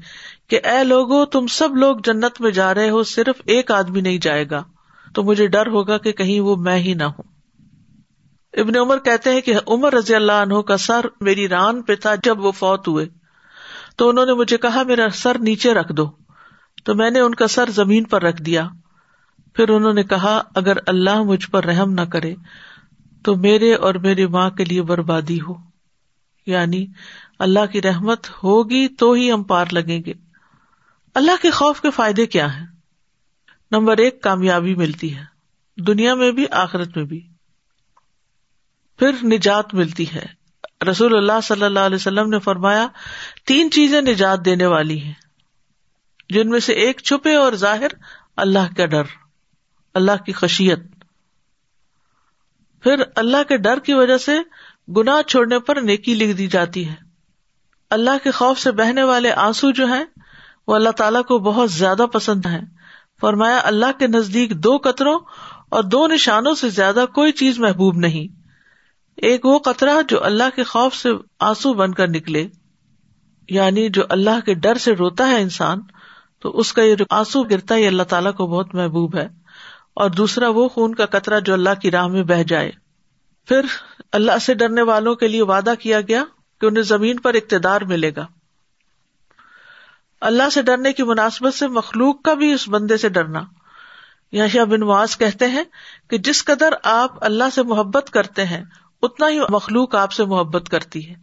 کہ 0.50 0.60
اے 0.64 0.84
لوگو، 0.84 1.26
تم 1.26 1.48
سب 1.48 1.76
لوگ 1.76 1.96
جنت 2.04 2.42
میں 2.42 2.52
جا 2.52 2.74
رہے 2.74 2.90
ہو، 2.90 3.04
صرف 3.04 3.42
ایک 3.46 3.72
آدمی 3.72 4.02
نہیں 4.02 4.18
جائے 4.18 4.50
گا۔ 4.50 4.64
تو 5.14 5.24
مجھے 5.24 5.48
ڈر 5.48 5.68
ہوگا 5.68 5.98
کہ 5.98 6.12
کہیں 6.12 6.40
وہ 6.40 6.56
میں 6.56 6.78
ہی 6.78 6.94
نہ 6.94 7.04
ہوں۔ 7.04 7.24
ابن 8.54 8.78
عمر 8.78 8.98
کہتے 8.98 9.32
ہیں 9.32 9.42
کہ 9.42 9.54
عمر 9.68 9.94
رضی 9.94 10.16
اللہ 10.16 10.32
عنہ 10.32 10.62
کا 10.62 10.78
سر 10.78 11.06
میری 11.22 11.48
ران 11.48 11.82
پہ 11.82 11.96
تھا 11.96 12.16
جب 12.24 12.40
وہ 12.40 12.52
فوت 12.52 12.88
ہوئے۔ 12.88 13.06
تو 13.98 14.10
انہوں 14.10 14.26
نے 14.26 14.34
مجھے 14.34 14.58
کہا، 14.58 14.84
میرا 14.84 15.10
سر 15.14 15.38
نیچے 15.40 15.74
رکھ 15.74 15.94
دو۔ 15.94 16.12
تو 16.84 16.96
میں 16.96 17.10
نے 17.10 17.20
ان 17.20 17.36
کا 17.36 17.48
سر 17.48 17.70
زمین 17.70 18.04
پر 18.04 18.22
رکھ 18.22 18.42
دیا۔ 18.42 18.68
پھر 19.54 19.70
انہوں 19.70 19.94
نے 19.94 20.04
کہا، 20.04 20.42
اگر 20.56 20.78
اللہ 20.88 21.24
مجھ 21.24 21.50
پر 21.50 21.66
رحم 21.66 21.92
نہ 21.92 22.02
کرے، 22.02 22.36
تو 23.24 23.36
میرے 23.36 23.74
اور 23.74 23.96
میری 23.96 24.26
ماں 24.26 24.50
کے 24.50 24.66
لیے 24.66 24.82
بربادی 24.82 25.42
ہو۔ 25.42 25.54
یعنی 26.46 26.86
اللہ 27.40 27.66
کی 27.72 27.82
رحمت 27.82 28.28
ہوگی 28.44 28.88
تو 28.88 29.12
ہی 29.12 29.32
ہم 29.32 29.44
پار 29.44 29.66
لگیں 29.72 30.02
گے۔ 30.06 30.14
اللہ 31.14 31.32
کے 31.42 31.52
خوف 31.52 31.82
کے 31.82 31.92
فائدے 31.92 32.26
کیا 32.26 32.60
ہیں؟ 32.60 32.68
نمبر 33.72 33.98
ایک، 33.98 34.22
کامیابی 34.22 34.76
ملتی 34.76 35.18
ہے۔ 35.18 35.24
دنیا 35.78 36.14
میں 36.14 36.32
بھی، 36.32 36.46
آخرت 36.52 36.98
میں 36.98 37.06
بھی۔ 37.06 37.28
پھر 39.00 39.12
نجات 39.24 39.74
ملتی 39.74 40.06
ہے۔ 40.16 40.26
رسول 40.92 41.18
اللہ 41.18 41.42
صلی 41.44 41.64
اللہ 41.64 41.80
علیہ 41.80 41.96
وسلم 41.96 42.30
نے 42.30 42.40
فرمایا، 42.40 42.88
تین 43.46 43.72
چیزیں 43.72 44.02
نجات 44.02 44.46
دینے 44.46 44.66
والی 44.66 45.02
ہیں۔ 45.02 45.14
جن 46.30 46.50
میں 46.50 46.60
سے 46.60 46.74
ایک 46.74 47.02
چھپے 47.02 47.36
اور 47.36 47.54
ظاہر، 47.54 47.88
اللہ 48.38 48.74
کا 48.78 48.86
ڈر۔ 48.86 49.04
اللہ 49.94 50.24
کی 50.26 50.32
خشیت۔ 50.32 50.80
پھر 52.84 53.04
اللہ 53.16 53.44
کے 53.48 53.58
ڈر 53.58 53.80
کی 53.80 53.94
وجہ 53.94 54.18
سے 54.18 54.38
گنا 54.98 55.24
چھوڑنے 55.28 55.60
پر 55.60 55.82
نیکی 55.82 56.16
لکھ 56.16 56.38
دی 56.38 56.48
جاتی 56.48 56.90
ہے۔ 56.90 56.96
اللہ 57.90 58.18
کے 58.24 58.32
خوف 58.32 58.60
سے 58.60 58.72
بہنے 58.72 59.04
والے 59.04 59.32
آنسو 59.32 59.72
جو 59.72 59.86
ہیں 59.86 60.06
وہ 60.68 60.76
اللہ 60.76 60.90
تعالیٰ 60.90 61.24
کو 61.24 61.40
بہت 61.40 61.72
زیادہ 61.72 62.06
پسند 62.14 62.46
ہے 62.46 62.60
فرمایا، 63.22 63.62
اللہ 63.64 64.00
کے 64.00 64.08
نزدیک 64.08 64.52
دو 64.52 64.78
قطروں 64.78 65.20
اور 65.70 65.84
دو 65.84 66.08
نشانوں 66.08 66.56
سے 66.56 66.70
زیادہ 66.70 67.06
کوئی 67.14 67.32
چیز 67.32 67.60
محبوب 67.60 67.98
نہیں۔ 67.98 68.40
ایک 69.18 69.46
وہ 69.46 69.60
قطرہ 69.60 70.02
جو 70.08 70.24
اللہ 70.24 70.44
کے 70.56 70.64
خوف 70.64 70.96
سے 70.96 71.10
آنسو 71.40 71.74
بن 71.74 71.94
کر 71.94 72.08
نکلے 72.08 72.48
یعنی 73.50 73.90
جو 73.90 74.02
اللہ 74.10 74.40
کے 74.46 74.54
ڈر 74.54 74.76
سے 74.76 74.94
روتا 74.94 75.28
ہے 75.28 75.42
انسان، 75.42 75.80
تو 76.40 76.60
اس 76.60 76.74
کا 76.74 76.84
یہ 76.84 76.96
آنسو 77.10 77.44
گرتا 77.44 77.76
ہے 77.76 77.88
اللہ 77.88 78.04
تعالیٰ 78.04 78.34
کو 78.34 78.48
بہت 78.48 78.76
محبوب 78.76 79.16
ہے۔ 79.16 79.28
اور 79.94 80.10
دوسرا 80.10 80.50
وہ 80.50 80.70
خون 80.70 80.96
کا 80.96 81.06
قطرہ 81.06 81.40
جو 81.40 81.54
اللہ 81.54 81.70
کی 81.82 81.92
راہ 81.92 82.08
میں 82.08 82.24
بہ 82.24 82.44
جائے۔ 82.44 82.72
پھر 83.48 83.62
اللہ 84.12 84.38
سے 84.42 84.54
ڈرنے 84.54 84.82
والوں 84.82 85.16
کے 85.16 85.28
لیے 85.28 85.42
وعدہ 85.42 85.74
کیا 85.80 86.02
گیا 86.02 86.24
کہ 86.62 86.66
انہیں 86.66 86.84
زمین 86.84 87.20
پر 87.20 87.34
اقتدار 87.34 87.82
ملے 87.82 88.12
گا۔ 88.16 88.26
اللہ 90.24 90.50
سے 90.50 90.62
ڈرنے 90.62 90.94
کی 90.94 91.04
مناسبت 91.04 91.54
سے 91.54 91.68
مخلوق 91.68 92.22
کا 92.22 92.34
بھی 92.34 92.54
اس 92.54 92.70
بندے 92.70 92.98
سے 92.98 93.10
ڈرنا۔ 93.10 93.42
یا 94.32 94.64
بن 94.64 94.84
واز 94.84 95.18
کہتے 95.18 95.48
ہیں 95.48 95.64
کہ 96.10 96.18
جس 96.18 96.46
قدر 96.46 96.74
آپ 96.84 97.26
اللہ 97.26 97.44
سے 97.56 97.64
محبت 97.64 98.10
کرتے 98.10 98.46
ہیں، 98.46 98.64
اتنا 99.02 99.30
ہی 99.30 99.40
مخلوق 99.50 99.96
آپ 99.96 100.12
سے 100.12 100.26
محبت 100.26 100.70
کرتی 100.70 101.10
ہے۔ 101.10 101.16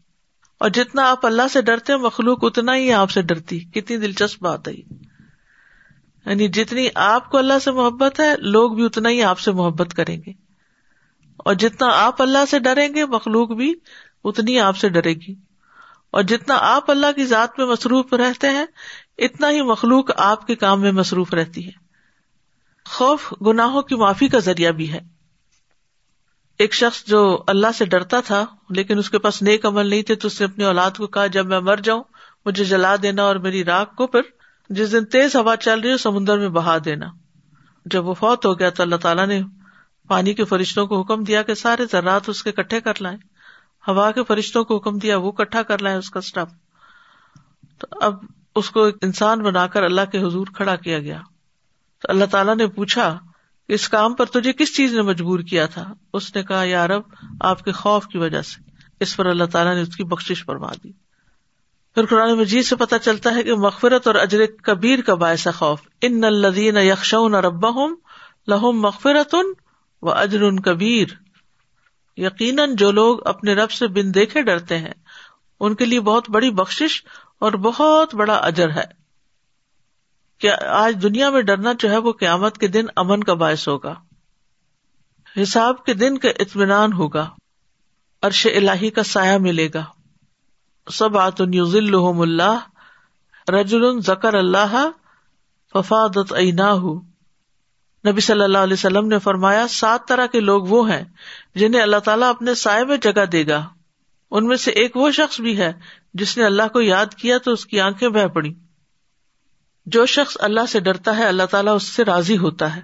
اور 0.61 0.69
جتنا 0.69 1.11
آپ 1.11 1.27
اللہ 1.27 1.43
سے 1.53 1.63
ڈرتے 1.63 1.93
ہیں، 1.93 2.01
مخلوق 2.01 2.39
اتنا 2.43 2.77
ہی 2.77 2.93
آپ 2.93 3.11
سے 3.11 3.23
ڈرتی۔ 3.23 3.61
کتنی 3.61 3.97
دلچسپ 3.97 4.43
بات 4.43 4.69
ہے 4.69 4.73
یعنی 4.73 6.49
جتنی 6.49 6.89
آپ 6.95 7.31
کو 7.31 7.39
اللہ 7.39 7.59
سے 7.59 7.71
محبت 7.71 8.21
ہے، 8.21 8.35
لوگ 8.39 8.73
بھی 8.73 8.85
اتنا 8.85 9.09
ہی 9.09 9.23
آپ 9.23 9.39
سے 9.39 9.53
محبت 9.53 9.95
کریں 9.95 10.21
گے۔ 10.27 10.33
اور 11.37 11.55
جتنا 11.55 11.89
آپ 11.93 12.23
اللہ 12.23 12.45
سے 12.51 12.59
ڈریں 12.59 12.95
گے، 12.95 13.07
مخلوق 13.07 13.51
بھی 13.51 13.75
اتنی 14.25 14.61
آپ 14.61 14.77
سے 14.77 14.89
ڈرے 14.89 15.15
گی۔ 15.15 15.50
اور 16.11 16.23
جتنا 16.23 16.59
آپ 16.61 16.91
اللہ 16.91 17.07
کی 17.17 17.25
ذات 17.25 17.59
میں 17.59 17.67
مصروف 17.67 18.13
رہتے 18.13 18.51
ہیں، 18.51 18.67
اتنا 19.19 19.51
ہی 19.51 19.63
مخلوق 19.63 20.11
آپ 20.17 20.47
کے 20.47 20.55
کام 20.55 20.81
میں 20.81 20.93
مصروف 20.93 21.35
رہتی 21.35 21.67
ہے۔ 21.67 21.73
خوف 22.87 23.33
گناہوں 23.47 23.83
کی 23.83 23.95
معافی 23.95 24.29
کا 24.29 24.39
ذریعہ 24.39 24.71
بھی 24.71 24.93
ہے۔ 24.93 25.01
ایک 26.59 26.75
شخص 26.75 27.05
جو 27.05 27.45
اللہ 27.47 27.67
سے 27.75 27.85
ڈرتا 27.85 28.21
تھا، 28.21 28.47
لیکن 28.71 28.99
اس 28.99 29.11
کے 29.11 29.19
پاس 29.19 29.43
نیک 29.43 29.67
عمل 29.67 29.87
نہیں 29.87 30.03
تھے، 30.03 30.15
تو 30.15 30.27
اس 30.27 30.41
نے 30.41 30.47
اپنی 30.47 30.65
اولاد 30.65 30.91
کو 30.91 31.07
کہا، 31.07 31.27
جب 31.27 31.47
میں 31.47 31.61
مر 31.61 31.77
جاؤں، 31.77 32.03
مجھے 32.47 32.65
جلا 32.65 32.97
دینا 33.03 33.23
اور 33.23 33.37
میری 33.37 33.65
راک 33.65 33.97
کو 33.97 34.07
پھر 34.07 34.21
جس 34.69 34.93
دن 34.93 35.05
تیز 35.05 35.37
ہوا 35.37 35.57
چل 35.57 35.81
رہی 35.81 35.93
ہو، 35.93 35.97
سمندر 35.97 36.39
میں 36.39 36.49
بہا 36.49 36.79
دینا۔ 36.85 37.07
جب 37.87 38.07
وہ 38.07 38.15
فوت 38.15 38.47
ہو 38.47 38.59
گیا 38.59 38.71
تو 38.71 38.83
اللہ 38.83 38.97
تعالیٰ 38.97 39.27
نے 39.27 39.43
پانی 40.09 40.35
کے 40.35 40.45
فرشتوں 40.45 40.87
کو 40.87 41.01
حکم 41.01 41.25
دیا 41.25 41.43
کہ 41.43 41.55
سارے 41.55 41.85
ذرات 41.93 42.29
اس 42.29 42.43
کے 42.43 42.53
کٹھے 42.53 42.81
کر 42.81 42.93
لائیں۔ 43.01 43.19
ہوا 43.89 44.11
کے 44.11 44.25
فرشتوں 44.25 44.65
کو 44.65 44.77
حکم 44.77 44.99
دیا، 44.99 45.17
وہ 45.17 45.33
کٹھا 45.33 45.63
کر 45.63 45.83
لائیں 45.83 45.99
اس 45.99 46.11
کا 46.11 46.19
اسٹف 46.19 46.71
تو 47.79 47.87
اب 47.91 48.15
اس 48.57 48.71
کو 48.71 48.85
ایک 48.85 48.97
انسان 49.03 49.43
بنا 49.43 49.67
کر 49.67 49.83
اللہ 49.83 50.01
کے 50.13 50.19
حضور 50.19 50.47
کھڑا 50.47 50.77
کیا 50.77 50.99
گیا۔ 50.99 51.21
تو 52.03 52.07
اللہ 52.09 52.25
تعالیٰ 52.25 52.57
نے 52.57 52.67
پوچھا، 52.67 53.19
اس 53.69 53.89
کام 53.89 54.15
پر 54.15 54.25
تجھے 54.25 54.53
کس 54.53 54.77
چیز 54.77 54.95
نے 54.95 55.03
مجبور 55.03 55.41
کیا 55.41 55.67
تھا؟ 55.67 55.95
اس 56.13 56.37
نے 56.37 56.43
کہا، 56.43 56.65
یا 56.65 56.89
رب، 56.89 57.03
آپ 57.41 57.65
کے 57.65 57.73
خوف 57.73 58.07
کی 58.07 58.19
وجہ 58.19 58.43
سے۔ 58.43 58.71
اس 59.01 59.17
پر 59.17 59.27
اللہ 59.27 59.45
تعالیٰ 59.45 59.75
نے 59.75 59.81
اس 59.81 59.97
کی 59.97 60.05
بخش 60.05 60.45
فرما 60.45 60.69
دی۔ 60.85 60.93
پھر 61.95 62.07
قرآن 62.07 62.39
مجید 62.39 62.65
سے 62.65 62.77
پتا 62.77 62.99
چلتا 62.99 63.35
ہے 63.35 63.43
کہ 63.43 63.55
مغفرت 63.55 64.07
اور 64.07 64.15
اجر 64.15 64.47
کبیر 64.47 65.01
کا 65.01 65.15
باعث 65.15 65.49
خوف۔ 65.55 65.81
ان 66.03 66.25
الدین 66.25 66.77
یکشون 66.77 67.35
رب 67.35 67.67
لہم 68.47 68.81
مغفرت 68.81 69.35
و 70.03 70.11
اجر 70.11 70.51
کبیر۔ 70.51 71.07
یقیناً 72.21 72.75
جو 72.75 72.91
لوگ 72.91 73.27
اپنے 73.29 73.55
رب 73.55 73.71
سے 73.71 73.89
بن 73.89 74.15
دیکھے 74.15 74.43
ڈرتے 74.43 74.79
ہیں، 74.79 74.95
ان 75.61 75.75
کے 75.75 75.85
لیے 75.85 76.01
بہت 76.01 76.31
بڑی 76.31 76.51
بخش 76.51 77.05
اور 77.39 77.53
بہت 77.53 78.15
بڑا 78.15 78.35
اجر 78.35 78.71
ہے۔ 78.71 79.01
کہ 80.39 80.51
آج 80.69 80.97
دنیا 81.03 81.31
میں 81.31 81.41
ڈرنا 81.41 81.73
جو 81.79 81.91
ہے 81.91 81.97
وہ 81.97 82.13
قیامت 82.13 82.59
کے 82.59 82.67
دن 82.67 82.85
امن 82.97 83.25
کا 83.25 83.35
باعث 83.35 83.69
ہوگا؟ 83.69 83.95
حساب 85.43 85.85
کے 85.85 85.95
دن 85.95 86.19
کا 86.19 86.29
اطمینان 86.29 86.93
ہوگا۔ 86.93 87.31
عرش 88.23 88.47
الہی 88.47 88.91
کا 88.91 89.03
سایہ 89.03 89.39
ملے 89.39 89.69
گا۔ 89.75 89.85
سب 90.93 91.19
آت 91.19 91.41
اللہ 91.41 92.59
رجل 93.51 94.01
ذکر 94.01 94.35
اللہ 94.35 94.91
ففادت 95.73 96.33
نبی 98.09 98.21
صلی 98.21 98.43
اللہ 98.43 98.59
علیہ 98.59 98.75
وسلم 98.75 99.09
نے 99.09 99.19
فرمایا، 99.19 99.69
سات 99.69 100.09
طرح 100.09 100.27
کے 100.27 100.41
لوگ 100.41 100.63
وہ 100.63 100.91
ہیں 100.91 101.05
جنہیں 101.55 101.83
اللہ 101.83 101.97
تعالیٰ 101.97 102.29
اپنے 102.29 102.55
سائے 102.55 102.85
میں 102.85 102.97
جگہ 102.97 103.25
دے 103.25 103.47
گا۔ 103.47 103.69
ان 104.31 104.47
میں 104.47 104.57
سے 104.57 104.71
ایک 104.71 104.97
وہ 104.97 105.11
شخص 105.11 105.41
بھی 105.41 105.59
ہے 105.59 105.73
جس 106.15 106.39
نے 106.39 106.45
اللہ 106.45 106.63
کو 106.73 106.81
یاد 106.81 107.07
کیا 107.07 107.39
تو 107.39 107.53
اس 107.53 107.67
کی 107.67 107.81
آنکھیں 107.81 108.09
بہ 108.09 108.27
پڑی 108.27 108.55
جو 109.87 110.07
شخص 110.07 110.37
اللہ 110.41 110.61
سے 110.69 110.81
ڈرتا 110.81 111.17
ہے، 111.17 111.27
اللہ 111.27 111.43
تعالیٰ 111.43 111.75
اس 111.75 111.83
سے 111.83 112.05
راضی 112.05 112.39
ہوتا 112.39 112.77
ہے۔ 112.77 112.81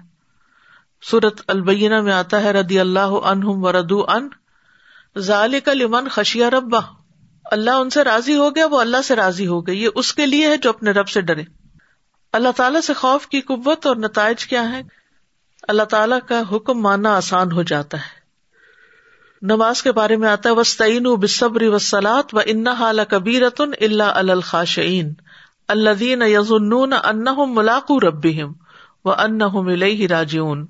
سورت 1.01 1.41
البینہ 1.47 2.01
میں 2.01 2.13
آتا 2.13 2.43
ہے 2.43 2.51
ردی 2.51 2.79
اللہ 2.79 2.99
عنہم 2.99 3.63
وردو 3.63 4.05
ان 4.07 4.27
ذالک 5.17 5.69
لمن 5.69 6.07
خشیا 6.07 6.49
ربا 6.49 6.79
اللہ 7.45 7.71
ان 7.71 7.89
سے 7.89 8.03
راضی 8.03 8.35
ہو 8.35 8.55
گیا، 8.55 8.65
وہ 8.65 8.79
اللہ 8.79 9.01
سے 9.03 9.15
راضی 9.15 9.47
ہو 9.47 9.67
گئی۔ 9.67 9.83
یہ 9.83 9.89
اس 9.95 10.13
کے 10.13 10.25
لیے 10.25 10.47
ہے 10.47 10.57
جو 10.57 10.69
اپنے 10.69 10.91
رب 10.91 11.09
سے 11.09 11.21
ڈرے۔ 11.21 11.43
اللہ 12.33 12.49
تعالیٰ 12.55 12.81
سے 12.81 12.93
خوف 12.93 13.27
کی 13.27 13.41
قوت 13.41 13.85
اور 13.85 13.95
نتائج 13.95 14.45
کیا 14.45 14.71
ہے 14.71 14.81
اللہ 15.67 15.83
تعالیٰ 15.83 16.19
کا 16.27 16.41
حکم 16.51 16.81
ماننا 16.81 17.15
آسان 17.15 17.51
ہو 17.51 17.63
جاتا 17.63 17.97
ہے۔ 17.97 18.16
نماز 19.41 19.83
کے 19.83 19.91
بارے 19.91 20.15
میں 20.15 20.29
آتا 20.29 20.49
ہے 20.49 20.55
وسطین 20.55 21.03
بصبری 21.03 21.67
وسلات 21.67 22.35
و 22.35 22.39
ان 22.45 22.67
حال 22.67 22.99
کبیرت 23.09 23.61
اللہ 23.81 24.03
الخاشعین 24.03 25.13
الدین 25.67 26.21
یزن 26.21 26.93
ان 27.03 27.25
ملاقو 27.47 27.99
رب 27.99 28.27
و 29.05 29.11
ان 29.11 29.41
راجیون 30.09 30.65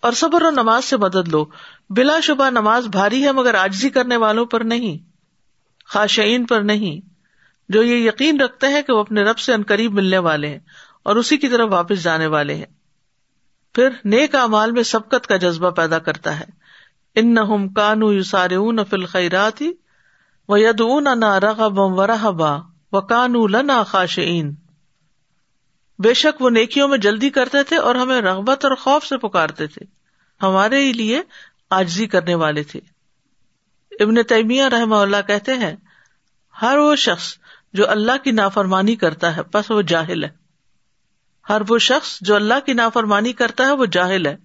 اور 0.00 0.12
صبر 0.12 0.42
و 0.42 0.50
نماز 0.50 0.84
سے 0.84 0.96
مدد 0.96 1.28
لو۔ 1.28 1.44
بلا 1.90 2.20
شبہ 2.20 2.50
نماز 2.50 2.86
بھاری 2.86 3.24
ہے 3.24 3.32
مگر 3.32 3.54
آجزی 3.54 3.90
کرنے 3.90 4.16
والوں 4.16 4.46
پر 4.46 4.60
نہیں، 4.60 4.98
خاشعین 5.86 6.46
پر 6.46 6.60
نہیں۔ 6.60 7.08
جو 7.68 7.82
یہ 7.82 8.08
یقین 8.08 8.40
رکھتے 8.40 8.66
ہیں 8.66 8.82
کہ 8.82 8.92
وہ 8.92 9.00
اپنے 9.00 9.22
رب 9.22 9.38
سے 9.38 9.52
قریب 9.66 9.92
ملنے 9.92 10.18
والے 10.18 10.48
ہیں 10.48 10.58
اور 11.02 11.16
اسی 11.16 11.36
کی 11.36 11.48
طرف 11.48 11.68
واپس 11.70 12.02
جانے 12.02 12.26
والے 12.26 12.54
ہیں۔ 12.54 12.66
پھر 13.74 13.88
نیک 14.04 14.34
امال 14.34 14.72
میں 14.72 14.82
سبقت 14.82 15.26
کا 15.26 15.36
جذبہ 15.36 15.70
پیدا 15.70 15.98
کرتا 15.98 16.40
ہے۔ 16.40 16.59
ان 17.14 17.34
نہ 17.34 17.40
کانو 17.76 18.12
یو 18.12 18.22
سارے 18.22 18.56
فل 18.90 19.06
خیرات 19.06 19.62
و 20.48 20.56
ید 20.56 20.80
اون 20.80 21.04
نہ 21.04 21.50
و 21.70 22.06
رحبا 22.06 22.56
و 22.92 23.00
کانو 23.00 23.46
لنا 23.46 23.82
خاشعین۔ 23.82 24.54
بے 25.98 26.14
شک 26.14 26.42
وہ 26.42 26.50
نیکیوں 26.50 26.88
میں 26.88 26.98
جلدی 26.98 27.30
کرتے 27.30 27.62
تھے 27.62 27.76
اور 27.76 27.94
ہمیں 27.94 28.20
رغبت 28.20 28.64
اور 28.64 28.74
خوف 28.74 29.06
سے 29.06 29.18
پکارتے 29.18 29.66
تھے۔ 29.66 29.86
ہمارے 30.42 30.84
ہی 30.84 30.92
لیے 30.92 31.22
آجزی 31.70 32.06
کرنے 32.06 32.34
والے 32.34 32.62
تھے۔ 32.62 32.80
ابن 34.00 34.22
تیمیہ 34.22 34.64
رحم 34.64 34.92
اللہ 34.92 35.16
کہتے 35.26 35.54
ہیں، 35.54 35.76
ہر 36.62 36.78
وہ 36.78 36.96
شخص 36.96 37.34
جو 37.72 37.90
اللہ 37.90 38.12
کی 38.24 38.30
نافرمانی 38.30 38.96
کرتا 38.96 39.36
ہے 39.36 39.42
بس 39.42 39.70
وہ 39.70 39.82
جاہل 39.82 40.24
ہے۔ 40.24 40.28
ہر 41.48 41.62
وہ 41.68 41.78
شخص 41.78 42.18
جو 42.20 42.36
اللہ 42.36 42.60
کی 42.66 42.72
نافرمانی 42.72 43.32
کرتا 43.32 43.64
ہے، 43.64 43.72
وہ 43.72 43.86
جاہل 43.86 44.26
ہے۔ 44.26 44.36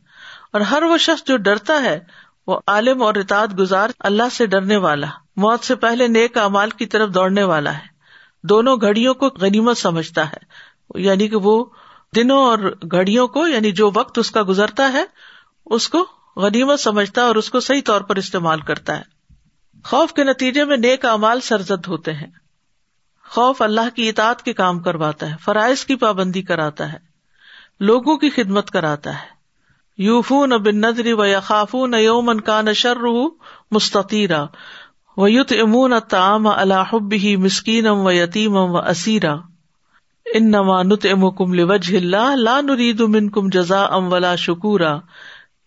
اور 0.54 0.62
ہر 0.62 0.84
وہ 0.84 0.97
شخص 0.97 1.23
جو 1.23 1.38
ڈرتا 1.38 1.82
ہے 1.82 1.99
وہ 2.47 2.60
عالم 2.67 3.03
اور 3.03 3.15
اطاعت 3.15 3.60
گزار 3.60 3.89
اللہ 3.99 4.23
سے 4.31 4.45
ڈرنے 4.45 4.77
والا، 4.77 5.08
موت 5.36 5.63
سے 5.63 5.75
پہلے 5.75 6.08
نیک 6.08 6.38
امال 6.38 6.69
کی 6.69 6.86
طرف 6.86 7.10
دوڑنے 7.10 7.43
والا 7.43 7.73
ہے۔ 7.73 7.95
دونوں 8.43 8.77
گھڑیوں 8.81 9.13
کو 9.13 9.27
غنیمت 9.27 9.77
سمجھتا 9.77 10.29
ہے۔ 10.29 10.38
یعنی 10.95 11.27
کہ 11.27 11.36
وہ 11.36 11.65
دنوں 12.15 12.43
اور 12.43 12.58
گھڑیوں 12.91 13.27
کو 13.27 13.47
یعنی 13.47 13.71
جو 13.71 13.91
وقت 13.95 14.19
اس 14.19 14.31
کا 14.31 14.43
گزرتا 14.47 14.93
ہے، 14.93 15.05
اس 15.65 15.89
کو 15.89 16.05
غنیمت 16.36 16.79
سمجھتا 16.79 17.21
ہے 17.21 17.27
اور 17.27 17.36
اس 17.36 17.49
کو 17.49 17.60
صحیح 17.60 17.81
طور 17.86 18.01
پر 18.01 18.15
استعمال 18.15 18.62
کرتا 18.62 18.99
ہے۔ 18.99 19.03
خوف 19.84 20.13
کے 20.13 20.23
نتیجے 20.23 20.63
میں 20.63 20.77
نیک 20.77 21.05
امال 21.05 21.41
سرزد 21.41 21.88
ہوتے 21.88 22.13
ہیں۔ 22.13 22.27
خوف 23.29 23.62
اللہ 23.62 23.95
کی 23.95 24.10
اطاعت 24.10 24.41
کے 24.41 24.53
کام 24.53 24.79
کرواتا 24.79 25.29
ہے، 25.29 25.36
فرائض 25.41 25.86
کی 25.86 25.95
پابندی 25.95 26.41
کراتا 26.41 26.93
ہے، 26.93 26.97
لوگوں 27.79 28.17
کی 28.17 28.29
خدمت 28.29 28.71
کراتا 28.71 29.13
ہے۔ 29.13 29.35
یوفون 29.97 30.49
بن 30.49 30.75
نظری 30.75 31.13
و 31.13 31.25
یافون 31.25 31.93
یومن 31.93 32.41
کا 32.41 32.62
نشر 32.62 32.97
مستطیرا 33.71 34.45
و 35.17 35.29
یوت 35.29 35.53
امون 35.62 35.93
تام 36.10 36.47
الحب 36.47 37.13
ہی 37.13 37.36
مسکین 37.36 37.88
و 37.88 38.12
یتیم 38.12 38.55
و 38.55 38.77
اسیرا 38.77 39.36
ان 40.34 40.51
نما 40.51 40.84
نت 40.84 41.05
ام 41.12 41.29
کم 41.31 41.53
لوج 41.53 41.95
اللہ، 41.95 42.36
لا 42.36 42.62
نرید 42.62 43.01
من 43.01 43.29
کم 43.29 43.49
جزا 43.49 43.84
ام 43.84 44.13
ولا 44.13 44.36
شکورا، 44.36 44.99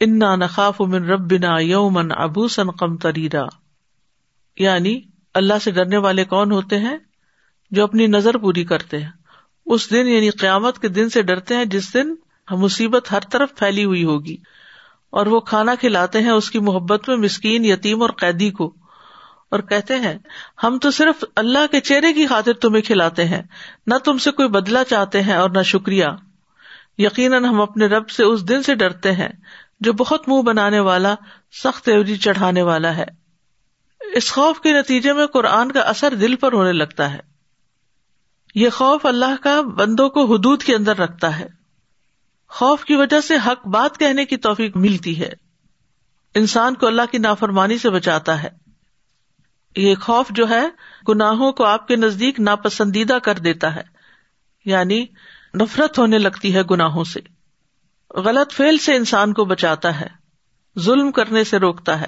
انا 0.01 0.37
نخاف 0.37 0.81
من 0.81 1.05
ربنا 1.05 1.59
یومن 1.59 2.13
ابوسن 2.13 2.71
قم 2.71 2.97
تریرا 2.97 3.45
یعنی 4.57 5.01
اللہ 5.35 5.55
سے 5.65 5.71
ڈرنے 5.71 5.97
والے 5.97 6.25
کون 6.25 6.53
ہوتے 6.53 6.79
ہیں؟ 6.79 6.99
جو 7.71 7.85
اپنی 7.85 8.07
نظر 8.07 8.37
پوری 8.37 8.65
کرتے 8.65 8.99
ہیں۔ 8.99 9.11
اس 9.67 9.91
دن 9.91 10.09
یعنی 10.09 10.31
قیامت 10.31 10.79
کے 10.79 10.89
دن 10.89 11.09
سے 11.09 11.23
ڈرتے 11.23 11.57
ہیں، 11.57 11.65
جس 11.65 11.95
دن 11.95 12.15
ہاں، 12.51 12.59
مصیبت 12.59 13.13
ہر 13.13 13.21
طرف 13.21 13.55
پھیلی 13.57 13.85
ہوئی 13.85 14.05
ہوگی۔ 14.05 14.37
اور 15.11 15.27
وہ 15.27 15.41
کھانا 15.41 15.75
کھلاتے 15.75 16.21
ہیں 16.21 16.31
اس 16.31 16.51
کی 16.51 16.59
محبت 16.59 17.09
میں 17.09 17.17
مسکین، 17.17 17.65
یتیم 17.65 18.03
اور 18.03 18.11
قیدی 18.11 18.51
کو۔ 18.51 18.75
اور 19.51 19.61
کہتے 19.61 19.97
ہیں، 19.97 20.19
ہم 20.63 20.79
تو 20.79 20.91
صرف 20.91 21.25
اللہ 21.37 21.67
کے 21.71 21.81
چہرے 21.81 22.13
کی 22.13 22.27
خاطر 22.27 22.53
تمہیں 22.53 22.83
کھلاتے 22.83 23.25
ہیں۔ 23.25 23.43
نہ 23.87 23.95
تم 23.95 24.19
سے 24.19 24.31
کوئی 24.31 24.49
بدلا 24.49 24.85
چاہتے 24.85 25.23
ہیں 25.23 25.35
اور 25.35 25.51
نہ 25.51 25.63
شکریہ۔ 25.63 26.05
یقیناً 26.99 27.45
ہم 27.45 27.61
اپنے 27.61 27.87
رب 27.87 28.11
سے 28.11 28.25
اس 28.25 28.49
دن 28.49 28.63
سے 28.63 28.75
ڈرتے 28.75 29.13
ہیں 29.13 29.29
جو 29.81 29.93
بہت 29.93 30.29
منہ 30.29 30.43
بنانے 30.43 30.81
والا، 30.81 31.15
سخت 31.65 31.89
ایوری 31.89 32.17
چڑھانے 32.17 32.63
والا 32.63 32.97
ہے۔ 32.97 33.05
اس 34.15 34.33
خوف 34.33 34.61
کے 34.61 34.73
نتیجے 34.73 35.13
میں 35.13 35.27
قرآن 35.27 35.73
کا 35.73 35.81
اثر 35.81 36.15
دل 36.15 36.37
پر 36.37 36.53
ہونے 36.53 36.73
لگتا 36.73 37.15
ہے۔ 37.15 37.21
یہ 38.55 38.71
خوف 38.71 39.07
اللہ 39.07 39.43
کا 39.43 39.61
بندوں 39.61 40.09
کو 40.09 40.25
حدود 40.25 40.63
کے 40.63 40.75
اندر 40.75 40.97
رکھتا 40.97 41.39
ہے۔ 41.39 41.58
خوف 42.49 42.85
کی 42.85 42.95
وجہ 42.95 43.21
سے 43.21 43.35
حق 43.47 43.67
بات 43.67 43.99
کہنے 43.99 44.25
کی 44.25 44.37
توفیق 44.37 44.77
ملتی 44.77 45.21
ہے۔ 45.21 45.33
انسان 46.35 46.75
کو 46.75 46.87
اللہ 46.87 47.03
کی 47.11 47.19
نافرمانی 47.19 47.79
سے 47.79 47.91
بچاتا 47.91 48.43
ہے۔ 48.43 48.49
یہ 49.77 49.95
خوف 49.95 50.27
جو 50.31 50.49
ہے، 50.49 50.63
گناہوں 51.09 51.53
کو 51.53 51.65
آپ 51.65 51.89
کے 51.89 51.97
نزدیک 51.97 52.41
ناپسندیدہ 52.41 53.19
کر 53.23 53.35
دیتا 53.35 53.75
ہے۔ 53.75 53.83
یعنی 54.65 55.07
نفرت 55.55 55.99
ہونے 55.99 56.19
لگتی 56.19 56.55
ہے 56.55 56.61
گناہوں 56.71 57.05
سے۔ 57.05 57.21
غلط 58.15 58.53
فیل 58.53 58.79
سے 58.79 58.95
انسان 58.95 59.33
کو 59.33 59.45
بچاتا 59.45 60.01
ہے۔ 60.01 60.07
ظلم 60.79 61.13
کرنے 61.13 61.45
سے 61.45 61.59
روکتا 61.59 62.01
ہے۔ 62.01 62.07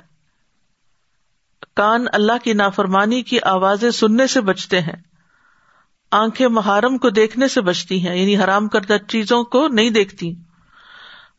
کان 1.76 2.06
اللہ 2.12 2.44
کی 2.44 2.52
نافرمانی 2.52 3.22
کی 3.22 3.40
آوازیں 3.40 3.90
سننے 3.90 4.26
سے 4.26 4.40
بچتے 4.40 4.80
ہیں۔ 4.80 5.09
آنکھیں 6.10 6.48
محرم 6.48 6.98
کو 6.98 7.10
دیکھنے 7.10 7.48
سے 7.48 7.60
بچتی 7.60 8.08
ہیں 8.08 8.16
یعنی 8.16 8.38
حرام 8.38 8.68
کردہ 8.68 8.96
چیزوں 9.08 9.44
کو 9.44 9.68
نہیں 9.68 9.90
دیکھتی۔ 9.90 10.34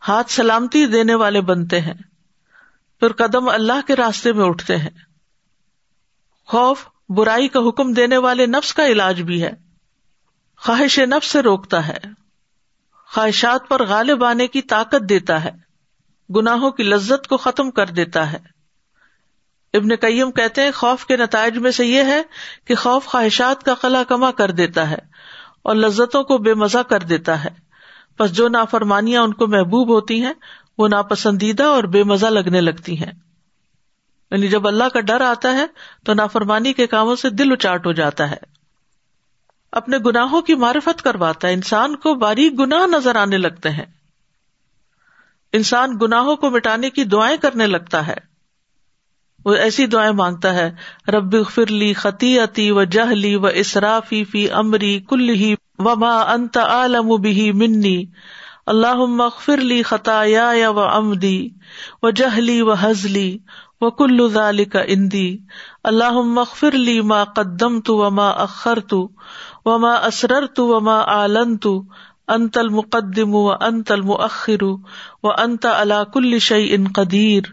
ہاتھ 0.07 0.31
سلامتی 0.31 0.85
دینے 0.85 1.15
والے 1.15 1.41
بنتے 1.41 1.81
ہیں 1.81 1.93
پھر 2.99 3.11
قدم 3.11 3.49
اللہ 3.49 3.87
کے 3.87 3.95
راستے 3.95 4.33
میں 4.33 4.45
اٹھتے 4.45 4.77
ہیں۔ 4.77 4.89
خوف 6.47 6.85
برائی 7.09 7.47
کا 7.47 7.59
حکم 7.59 7.93
دینے 7.93 8.17
والے 8.17 8.45
نفس 8.45 8.73
کا 8.73 8.87
علاج 8.87 9.21
بھی 9.21 9.43
ہے۔ 9.43 9.51
خواہش 10.57 10.99
نف 10.99 11.25
سے 11.25 11.41
روکتا 11.41 11.87
ہے۔ 11.87 11.97
خواہشات 13.13 13.69
پر 13.69 13.85
غالب 13.85 14.23
آنے 14.23 14.47
کی 14.47 14.61
طاقت 14.61 15.09
دیتا 15.09 15.43
ہے۔ 15.43 15.51
گناہوں 16.35 16.71
کی 16.71 16.83
لذت 16.83 17.27
کو 17.27 17.37
ختم 17.37 17.71
کر 17.71 17.85
دیتا 17.85 18.31
ہے۔ 18.31 18.60
ابن 19.73 19.95
کئیم 19.95 20.31
کہتے 20.31 20.61
ہیں، 20.61 20.71
خوف 20.71 21.05
کے 21.05 21.17
نتائج 21.17 21.57
میں 21.57 21.71
سے 21.71 21.85
یہ 21.85 22.03
ہے 22.03 22.21
کہ 22.65 22.75
خوف 22.75 23.05
خواہشات 23.05 23.63
کا 23.63 23.73
قلع 23.73 24.03
کما 24.03 24.31
کر 24.31 24.51
دیتا 24.51 24.89
ہے 24.89 24.97
اور 25.61 25.75
لذتوں 25.75 26.23
کو 26.23 26.37
بے 26.37 26.53
مزہ 26.53 26.77
کر 26.77 26.99
دیتا 26.99 27.43
ہے۔ 27.43 27.49
بس 28.19 28.31
جو 28.31 28.49
نافرمانیاں 28.49 29.21
ان 29.21 29.33
کو 29.33 29.47
محبوب 29.47 29.89
ہوتی 29.89 30.21
ہیں، 30.21 30.33
وہ 30.77 30.87
ناپسندیدہ 30.87 31.63
اور 31.63 31.83
بے 31.83 32.03
مزہ 32.03 32.25
لگنے 32.25 32.61
لگتی 32.61 32.99
ہیں۔ 32.99 33.11
یعنی 34.31 34.47
جب 34.47 34.67
اللہ 34.67 34.83
کا 34.83 34.99
ڈر 34.99 35.21
آتا 35.21 35.53
ہے، 35.53 35.65
تو 36.05 36.13
نافرمانی 36.13 36.73
کے 36.73 36.87
کاموں 36.87 37.15
سے 37.15 37.29
دل 37.29 37.51
اچاٹ 37.51 37.85
ہو 37.85 37.91
جاتا 37.91 38.31
ہے۔ 38.31 38.37
اپنے 39.71 39.97
گناہوں 39.97 40.41
کی 40.41 40.55
معرفت 40.55 41.01
کرواتا 41.01 41.47
ہے۔ 41.47 41.53
انسان 41.53 41.95
کو 41.95 42.15
باریک 42.15 42.59
گناہ 42.59 42.87
نظر 42.87 43.15
آنے 43.15 43.37
لگتے 43.37 43.69
ہیں۔ 43.69 43.85
انسان 45.53 45.97
گناہوں 46.01 46.35
کو 46.35 46.49
مٹانے 46.49 46.89
کی 46.89 47.03
دعائیں 47.03 47.37
کرنے 47.37 47.67
لگتا 47.67 48.07
ہے۔ 48.07 48.30
وہ 49.45 49.53
ایسی 49.53 49.85
دعائیں 49.85 50.11
مانگتا 50.11 50.53
ہے، 50.53 50.71
رب 51.07 51.35
فرلی 51.49 51.93
خطی 51.93 52.39
عتی 52.39 52.71
و 52.71 52.83
جہلی 52.83 53.35
و 53.35 53.45
اسرافی 53.45 54.23
فی 54.23 54.51
امری 54.51 54.99
کل 55.09 55.29
ہی 55.29 55.55
و 55.79 55.95
ما 55.95 56.21
انت 56.21 56.57
عالم 56.57 57.15
بھی 57.21 57.51
منی۔ 57.51 58.05
اللہ 58.65 58.95
مغفرلی 58.95 59.83
خطا 59.83 60.23
یا 60.23 60.69
و 60.69 60.79
امدی 60.79 61.49
و 62.03 62.09
جہلی 62.09 62.61
و 62.61 62.73
حزلی 62.73 63.37
و 63.81 63.89
کل 63.89 64.29
ذالی 64.29 64.65
کا 64.65 64.81
اندی۔ 64.87 65.37
اللہ 65.83 66.11
مغفر 66.11 66.71
لی 66.71 67.01
ما 67.01 67.23
قدم 67.23 67.79
تو 67.79 67.97
و 67.97 68.09
ما 68.09 68.29
اخر 68.29 68.79
تو 68.79 69.09
و 69.65 69.77
ما 69.77 69.93
اسرر 69.93 70.45
تو 70.45 70.67
و 70.67 70.79
ما 70.79 70.99
آلن 70.99 71.57
تو 71.57 71.83
انت 72.27 72.57
المقدم 72.57 73.35
و 73.35 73.49
انت 73.61 73.91
المؤخر 73.91 74.63
و 74.63 75.31
انت 75.37 75.65
علا 75.65 76.03
کل 76.03 76.39
شعی 76.39 76.75
ان 76.75 76.87
قدیر۔ 76.95 77.43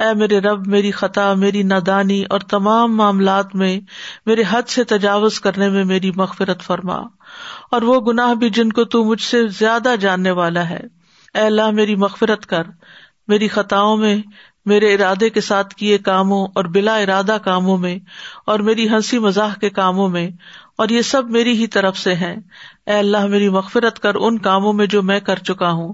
اے 0.00 0.14
میرے 0.14 0.38
رب، 0.38 0.66
میری 0.66 0.90
خطا، 0.90 1.34
میری 1.34 1.62
نادانی 1.62 2.24
اور 2.30 2.40
تمام 2.40 2.96
معاملات 2.96 3.54
میں 3.54 3.80
میرے 4.26 4.42
حد 4.50 4.62
سے 4.68 4.84
تجاوز 4.84 5.40
کرنے 5.40 5.68
میں 5.68 5.84
میری 5.84 6.10
مغفرت 6.16 6.62
فرما۔ 6.62 6.96
اور 7.70 7.82
وہ 7.82 8.00
گناہ 8.00 8.34
بھی 8.34 8.50
جن 8.50 8.72
کو 8.72 8.84
تو 8.84 9.04
مجھ 9.04 9.20
سے 9.20 9.46
زیادہ 9.46 9.94
جاننے 10.00 10.30
والا 10.30 10.68
ہے۔ 10.70 10.80
اے 11.34 11.40
اللہ، 11.40 11.70
میری 11.70 11.96
مغفرت 11.96 12.46
کر۔ 12.46 12.62
میری 13.28 13.48
خطاؤں 13.48 13.96
میں، 13.96 14.16
میرے 14.66 14.94
ارادے 14.94 15.30
کے 15.30 15.40
ساتھ 15.40 15.74
کیے 15.74 15.98
کاموں 15.98 16.48
اور 16.54 16.64
بلا 16.64 16.96
ارادہ 16.96 17.38
کاموں 17.44 17.78
میں 17.78 17.98
اور 18.46 18.58
میری 18.58 18.88
ہنسی 18.88 19.18
مزاح 19.18 19.54
کے 19.60 19.70
کاموں 19.70 20.08
میں 20.08 20.30
اور 20.78 20.88
یہ 20.88 21.02
سب 21.02 21.30
میری 21.30 21.52
ہی 21.52 21.66
طرف 21.66 21.98
سے 21.98 22.14
ہیں۔ 22.14 22.36
اے 22.86 22.98
اللہ، 22.98 23.26
میری 23.26 23.48
مغفرت 23.48 23.98
کر 23.98 24.14
ان 24.14 24.38
کاموں 24.38 24.72
میں 24.72 24.86
جو 24.86 25.02
میں 25.02 25.20
کر 25.20 25.36
چکا 25.36 25.70
ہوں 25.70 25.92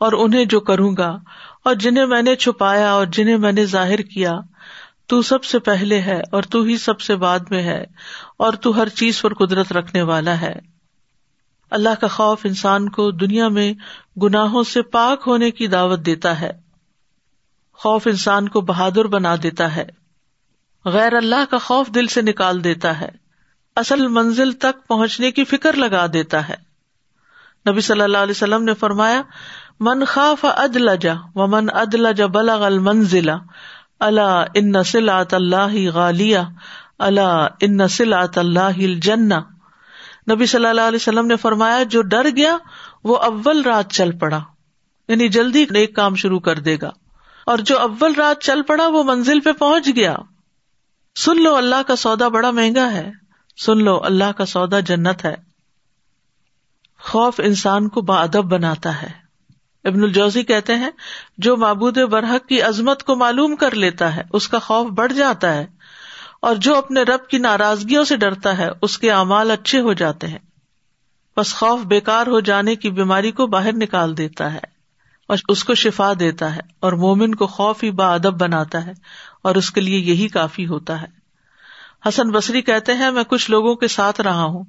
اور 0.00 0.12
انہیں 0.12 0.44
جو 0.44 0.60
کروں 0.60 0.96
گا۔ 0.96 1.18
اور 1.64 1.74
جنہیں 1.74 2.06
میں 2.06 2.22
نے 2.22 2.36
چھپایا 2.36 2.92
اور 2.92 3.06
جنہیں 3.06 3.36
میں 3.36 3.52
نے 3.52 3.64
ظاہر 3.64 3.98
کیا، 3.98 4.32
تو 5.06 5.22
سب 5.22 5.44
سے 5.44 5.58
پہلے 5.58 6.00
ہے 6.00 6.20
اور 6.32 6.42
تو 6.42 6.62
ہی 6.62 6.76
سب 6.76 7.00
سے 7.00 7.16
بعد 7.16 7.38
میں 7.50 7.62
ہے، 7.62 7.84
اور 8.36 8.52
تو 8.52 8.82
ہر 8.82 8.88
چیز 8.88 9.22
پر 9.22 9.34
قدرت 9.34 9.72
رکھنے 9.72 10.02
والا 10.02 10.40
ہے۔ 10.40 10.54
اللہ 11.70 11.88
کا 12.00 12.08
خوف 12.08 12.40
انسان 12.44 12.88
کو 12.88 13.10
دنیا 13.10 13.48
میں 13.48 13.74
گناہوں 14.22 14.62
سے 14.62 14.82
پاک 14.82 15.22
ہونے 15.26 15.50
کی 15.50 15.66
دعوت 15.66 16.06
دیتا 16.06 16.40
ہے۔ 16.40 16.50
خوف 17.72 18.06
انسان 18.06 18.48
کو 18.48 18.60
بہادر 18.60 19.04
بنا 19.04 19.36
دیتا 19.42 19.76
ہے۔ 19.76 19.86
غیر 20.84 21.12
اللہ 21.12 21.50
کا 21.50 21.58
خوف 21.58 21.88
دل 21.88 22.06
سے 22.06 22.22
نکال 22.22 22.64
دیتا 22.64 23.00
ہے۔ 23.00 23.08
اصل 23.76 24.08
منزل 24.08 24.52
تک 24.52 24.88
پہنچنے 24.88 25.30
کی 25.30 25.44
فکر 25.44 25.72
لگا 25.72 26.06
دیتا 26.12 26.48
ہے۔ 26.48 26.54
نبی 27.70 27.80
صلی 27.80 28.00
اللہ 28.00 28.18
علیہ 28.18 28.30
وسلم 28.30 28.64
نے 28.64 28.74
فرمایا 28.74 29.22
من 29.80 30.04
خاف 30.04 30.44
ادلجا 30.44 31.14
و 31.34 31.46
من 31.46 31.66
ادلج 31.74 32.22
بلغ 32.22 32.64
المنزلہ 32.64 33.32
اللہ 34.00 34.44
ان 34.54 34.82
سلعت 34.82 35.34
اللہ 35.34 35.94
غالیہ 35.94 36.38
اللہ 36.98 37.46
ان 37.60 37.88
سلعت 37.88 38.38
اللہ 38.38 38.60
الجنہ۔ 38.60 39.34
نبی 40.30 40.46
صلی 40.46 40.66
اللہ 40.66 40.80
علیہ 40.80 40.96
وسلم 40.96 41.26
نے 41.26 41.36
فرمایا، 41.36 41.82
جو 41.82 42.02
ڈر 42.02 42.26
گیا، 42.36 42.56
وہ 43.04 43.16
اول 43.16 43.62
رات 43.62 43.92
چل 43.92 44.18
پڑا 44.18 44.40
یعنی 45.08 45.28
جلدی 45.28 45.66
نیک 45.70 45.96
کام 45.96 46.14
شروع 46.14 46.40
کر 46.40 46.58
دے 46.58 46.76
گا۔ 46.82 46.90
اور 47.46 47.58
جو 47.58 47.78
اول 47.78 48.14
رات 48.14 48.42
چل 48.42 48.62
پڑا، 48.62 48.88
وہ 48.88 49.02
منزل 49.02 49.40
پہ 49.40 49.52
پہنچ 49.52 49.88
گیا۔ 49.96 50.16
سن 51.16 51.42
لو، 51.42 51.56
اللہ 51.56 51.82
کا 51.86 51.96
سودا 51.96 52.28
بڑا 52.28 52.50
مہنگا 52.50 52.92
ہے۔ 52.92 53.10
سن 53.56 53.84
لو، 53.84 54.04
اللہ 54.04 54.32
کا 54.36 54.46
سودا 54.46 54.80
جنت 54.80 55.24
ہے۔ 55.24 55.34
خوف 57.00 57.40
انسان 57.44 57.88
کو 57.88 58.00
با 58.00 58.22
ادب 58.22 58.44
بناتا 58.44 59.02
ہے۔ 59.02 59.27
ابن 59.84 60.02
الجوزی 60.02 60.42
کہتے 60.42 60.74
ہیں، 60.74 60.90
جو 61.38 61.56
معبود 61.56 61.98
برحق 62.10 62.46
کی 62.48 62.60
عظمت 62.62 63.02
کو 63.02 63.16
معلوم 63.16 63.56
کر 63.56 63.74
لیتا 63.74 64.14
ہے، 64.16 64.22
اس 64.32 64.48
کا 64.48 64.58
خوف 64.58 64.90
بڑھ 64.90 65.12
جاتا 65.12 65.54
ہے، 65.54 65.66
اور 66.40 66.56
جو 66.56 66.76
اپنے 66.76 67.02
رب 67.02 67.26
کی 67.28 67.38
ناراضگیوں 67.38 68.04
سے 68.04 68.16
ڈرتا 68.16 68.56
ہے، 68.58 68.68
اس 68.82 68.98
کے 68.98 69.10
اعمال 69.10 69.50
اچھے 69.50 69.80
ہو 69.80 69.92
جاتے 69.92 70.26
ہیں۔ 70.26 70.38
بس 71.36 71.54
خوف 71.54 71.80
بےکار 71.84 72.26
ہو 72.26 72.40
جانے 72.40 72.74
کی 72.76 72.90
بیماری 72.90 73.30
کو 73.32 73.46
باہر 73.46 73.72
نکال 73.72 74.16
دیتا 74.18 74.52
ہے، 74.52 74.60
اور 75.28 75.36
اس 75.48 75.64
کو 75.64 75.74
شفا 75.74 76.12
دیتا 76.20 76.54
ہے، 76.56 76.60
اور 76.80 76.92
مومن 76.92 77.34
کو 77.34 77.46
خوف 77.46 77.82
ہی 77.84 77.90
با 77.90 78.12
ادب 78.14 78.40
بناتا 78.40 78.84
ہے، 78.86 78.92
اور 79.42 79.54
اس 79.54 79.70
کے 79.70 79.80
لیے 79.80 79.98
یہی 79.98 80.28
کافی 80.28 80.66
ہوتا 80.66 81.00
ہے۔ 81.02 81.06
حسن 82.08 82.30
بصری 82.30 82.62
کہتے 82.62 82.94
ہیں، 82.94 83.10
میں 83.10 83.24
کچھ 83.24 83.50
لوگوں 83.50 83.74
کے 83.74 83.88
ساتھ 83.88 84.20
رہا 84.20 84.44
ہوں، 84.44 84.64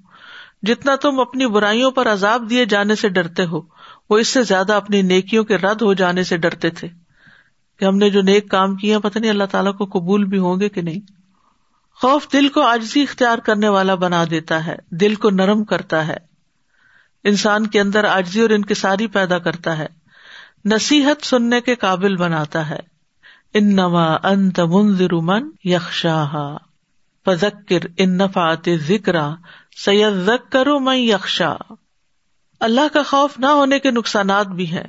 جتنا 0.63 0.95
تم 0.95 1.19
اپنی 1.19 1.47
برائیوں 1.47 1.91
پر 1.91 2.11
عذاب 2.11 2.49
دیے 2.49 2.65
جانے 2.65 2.95
سے 2.95 3.09
ڈرتے 3.09 3.45
ہو 3.45 3.61
وہ 4.09 4.17
اس 4.17 4.27
سے 4.27 4.43
زیادہ 4.43 4.73
اپنی 4.73 5.01
نیکیوں 5.01 5.43
کے 5.43 5.57
رد 5.57 5.81
ہو 5.81 5.93
جانے 5.93 6.23
سے 6.23 6.37
ڈرتے 6.37 6.69
تھے 6.69 6.87
کہ 7.79 7.85
ہم 7.85 7.97
نے 7.97 8.09
جو 8.09 8.21
نیک 8.21 8.49
کام 8.49 8.75
کیا 8.75 8.99
پتہ 8.99 9.19
نہیں 9.19 9.31
اللہ 9.31 9.43
تعالیٰ 9.43 9.77
کو 9.77 9.85
قبول 9.85 10.23
بھی 10.23 10.37
ہوں 10.37 10.59
گے 10.59 10.69
کہ 10.69 10.81
نہیں۔ 10.81 10.99
خوف 11.95 12.27
دل 12.33 12.47
کو 12.47 12.61
آجزی 12.61 13.01
اختیار 13.01 13.37
کرنے 13.37 13.67
والا 13.67 13.95
بنا 13.95 14.23
دیتا 14.29 14.65
ہے، 14.65 14.75
دل 14.91 15.15
کو 15.15 15.29
نرم 15.29 15.63
کرتا 15.63 16.07
ہے۔ 16.07 16.17
انسان 17.23 17.67
کے 17.67 17.81
اندر 17.81 18.03
آجزی 18.03 18.41
اور 18.41 18.49
انکساری 18.49 19.07
پیدا 19.07 19.39
کرتا 19.39 19.77
ہے۔ 19.77 19.87
نصیحت 20.65 21.25
سننے 21.25 21.61
کے 21.61 21.75
قابل 21.75 22.15
بناتا 22.15 22.69
ہے۔ 22.69 22.79
ان 23.53 23.75
نوا 23.75 24.17
انت 24.23 24.59
منظر 24.59 25.13
من 25.13 25.49
یکشاہ 25.63 26.57
فذکر 27.25 27.87
ان 27.97 28.17
نفات 28.17 28.69
ذکر 28.87 29.15
سید 29.85 30.29
کرو 30.49 30.79
میں 30.79 30.97
یکشا 30.97 31.55
اللہ 32.59 32.93
کا 32.93 33.03
خوف 33.03 33.39
نہ 33.39 33.45
ہونے 33.45 33.79
کے 33.79 33.91
نقصانات 33.91 34.47
بھی 34.47 34.71
ہیں۔ 34.71 34.87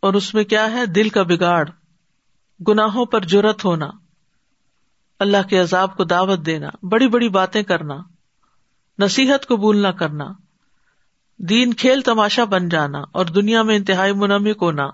اور 0.00 0.14
اس 0.14 0.34
میں 0.34 0.44
کیا 0.44 0.72
ہے؟ 0.72 0.86
دل 0.86 1.08
کا 1.08 1.22
بگاڑ، 1.22 1.68
گناہوں 2.68 3.06
پر 3.06 3.20
جرت 3.20 3.64
ہونا، 3.64 3.90
اللہ 5.18 5.48
کے 5.50 5.58
عذاب 5.58 5.96
کو 5.96 6.04
دعوت 6.04 6.46
دینا، 6.46 6.68
بڑی 6.82 7.08
بڑی 7.08 7.28
باتیں 7.28 7.62
کرنا، 7.62 7.94
نصیحت 8.98 9.48
قبول 9.48 9.82
نہ 9.82 9.88
کرنا، 9.88 10.24
دین 11.38 11.74
کھیل 11.74 12.00
تماشا 12.00 12.44
بن 12.44 12.68
جانا 12.68 13.02
اور 13.12 13.26
دنیا 13.26 13.62
میں 13.62 13.76
انتہائی 13.76 14.12
منمک 14.12 14.58
ہونا۔ 14.62 14.90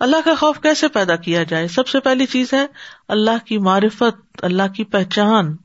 اللہ 0.00 0.16
کا 0.24 0.34
خوف 0.34 0.60
کیسے 0.60 0.88
پیدا 0.88 1.16
کیا 1.16 1.42
جائے؟ 1.42 1.68
سب 1.68 1.88
سے 1.88 2.00
پہلی 2.00 2.26
چیز 2.26 2.52
ہے 2.52 2.66
اللہ 3.08 3.44
کی 3.44 3.58
معرفت، 3.58 4.44
اللہ 4.44 4.72
کی 4.76 4.84
پہچان۔ 4.84 5.56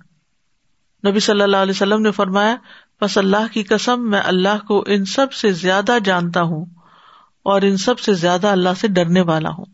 نبی 1.07 1.19
صلی 1.19 1.41
اللہ 1.41 1.57
علیہ 1.57 1.71
وسلم 1.71 2.01
نے 2.01 2.11
فرمایا 2.11 2.55
بس 3.01 3.17
اللہ 3.17 3.53
کی 3.53 3.63
قسم 3.63 4.09
میں 4.09 4.21
اللہ 4.25 4.65
کو 4.67 4.83
ان 4.87 5.05
سب 5.05 5.33
سے 5.33 5.51
زیادہ 5.51 5.97
جانتا 6.03 6.41
ہوں 6.41 6.65
اور 7.43 7.61
ان 7.61 7.77
سب 7.77 7.99
سے 7.99 8.13
زیادہ 8.13 8.47
اللہ 8.47 8.69
سے 8.79 8.87
ڈرنے 8.87 9.21
والا 9.21 9.49
ہوں۔ 9.49 9.65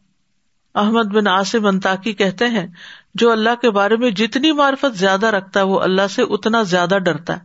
احمد 0.76 1.04
بن 1.04 1.28
آصم 1.28 1.66
انتاقی 1.66 2.14
کہتے 2.14 2.48
ہیں، 2.48 2.68
جو 3.16 3.32
اللہ 3.32 3.50
کے 3.62 3.72
بارے 3.72 3.96
میں 3.96 4.12
جتنی 4.12 4.52
معرفت 4.52 4.98
زیادہ 4.98 5.26
رکھتا 5.26 5.60
ہے، 5.60 5.66
وہ 5.66 5.80
اللہ 5.80 6.08
سے 6.10 6.22
اتنا 6.22 6.64
زیادہ 6.64 6.98
ڈرتا 7.00 7.34
ہے۔ 7.34 7.42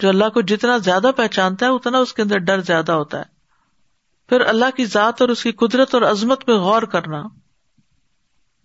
جو 0.00 0.08
اللہ 0.08 0.28
کو 0.34 0.40
جتنا 0.40 0.78
زیادہ 0.78 1.10
پہچانتا 1.16 1.66
ہے، 1.66 1.70
اتنا 1.70 1.98
اس 1.98 2.14
کے 2.14 2.22
اندر 2.22 2.38
ڈر 2.38 2.60
زیادہ 2.60 2.92
ہوتا 2.92 3.18
ہے۔ 3.18 3.24
پھر 4.28 4.40
اللہ 4.40 4.76
کی 4.76 4.84
ذات 4.84 5.20
اور 5.20 5.28
اس 5.28 5.42
کی 5.42 5.52
قدرت 5.52 5.94
اور 5.94 6.02
عظمت 6.02 6.48
میں 6.48 6.56
غور 6.56 6.82
کرنا، 6.82 7.22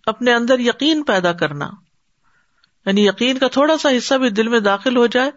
اپنے 0.06 0.34
اندر 0.34 0.58
یقین 0.58 1.02
پیدا 1.02 1.32
کرنا۔ 1.32 1.70
یعنی 2.86 3.06
یقین 3.06 3.38
کا 3.38 3.48
تھوڑا 3.48 3.78
سا 3.78 3.88
حصہ 3.96 4.14
بھی 4.14 4.30
دل 4.30 4.48
میں 4.48 4.60
داخل 4.60 4.96
ہو 4.96 5.06
جائے 5.06 5.30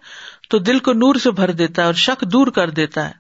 تو 0.49 0.59
دل 0.59 0.79
کو 0.79 0.93
نور 0.93 1.15
سے 1.15 1.31
بھر 1.31 1.51
دیتا 1.51 1.81
ہے 1.81 1.85
اور 1.85 1.93
شک 1.93 2.21
دور 2.21 2.47
کر 2.47 2.69
دیتا 2.69 3.07
ہے 3.07 3.13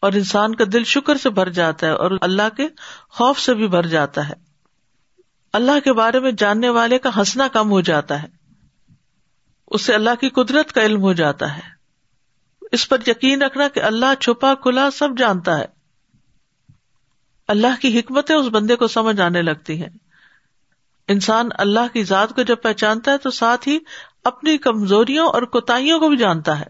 اور 0.00 0.12
انسان 0.12 0.54
کا 0.54 0.64
دل 0.72 0.84
شکر 0.84 1.16
سے 1.16 1.30
بھر 1.30 1.48
جاتا 1.48 1.86
ہے 1.86 1.92
اور 1.92 2.10
اللہ 2.20 2.56
کے 2.56 2.68
خوف 3.08 3.40
سے 3.40 3.54
بھی 3.54 3.68
بھر 3.68 3.86
جاتا 3.86 4.28
ہے۔ 4.28 4.34
اللہ 5.52 5.80
کے 5.84 5.92
بارے 5.92 6.20
میں 6.20 6.32
جاننے 6.32 6.68
والے 6.68 6.98
کا 6.98 7.10
ہنسنا 7.16 7.48
کم 7.48 7.70
ہو 7.70 7.80
جاتا 7.80 8.22
ہے۔ 8.22 8.28
اس 9.66 9.82
سے 9.82 9.94
اللہ 9.94 10.10
کی 10.20 10.28
قدرت 10.28 10.72
کا 10.72 10.82
علم 10.82 11.00
ہو 11.00 11.12
جاتا 11.12 11.56
ہے۔ 11.56 11.76
اس 12.72 12.88
پر 12.88 12.98
یقین 13.06 13.42
رکھنا 13.42 13.68
کہ 13.68 13.80
اللہ 13.80 14.14
چھپا 14.20 14.54
کھلا 14.54 14.90
سب 14.90 15.08
جانتا 15.18 15.58
ہے۔ 15.58 15.64
اللہ 17.48 17.80
کی 17.80 17.98
حکمتیں 17.98 18.36
اس 18.36 18.46
بندے 18.46 18.76
کو 18.76 18.88
سمجھ 18.88 19.20
آنے 19.20 19.42
لگتی 19.42 19.82
ہیں۔ 19.82 20.05
انسان 21.08 21.48
اللہ 21.58 21.92
کی 21.92 22.04
ذات 22.04 22.34
کو 22.34 22.42
جب 22.42 22.56
پہچانتا 22.62 23.12
ہے 23.12 23.18
تو 23.18 23.30
ساتھ 23.30 23.68
ہی 23.68 23.78
اپنی 24.24 24.58
کمزوریوں 24.58 25.26
اور 25.26 25.42
کوتاہیوں 25.42 26.00
کو 26.00 26.08
بھی 26.08 26.16
جانتا 26.16 26.60
ہے۔ 26.60 26.64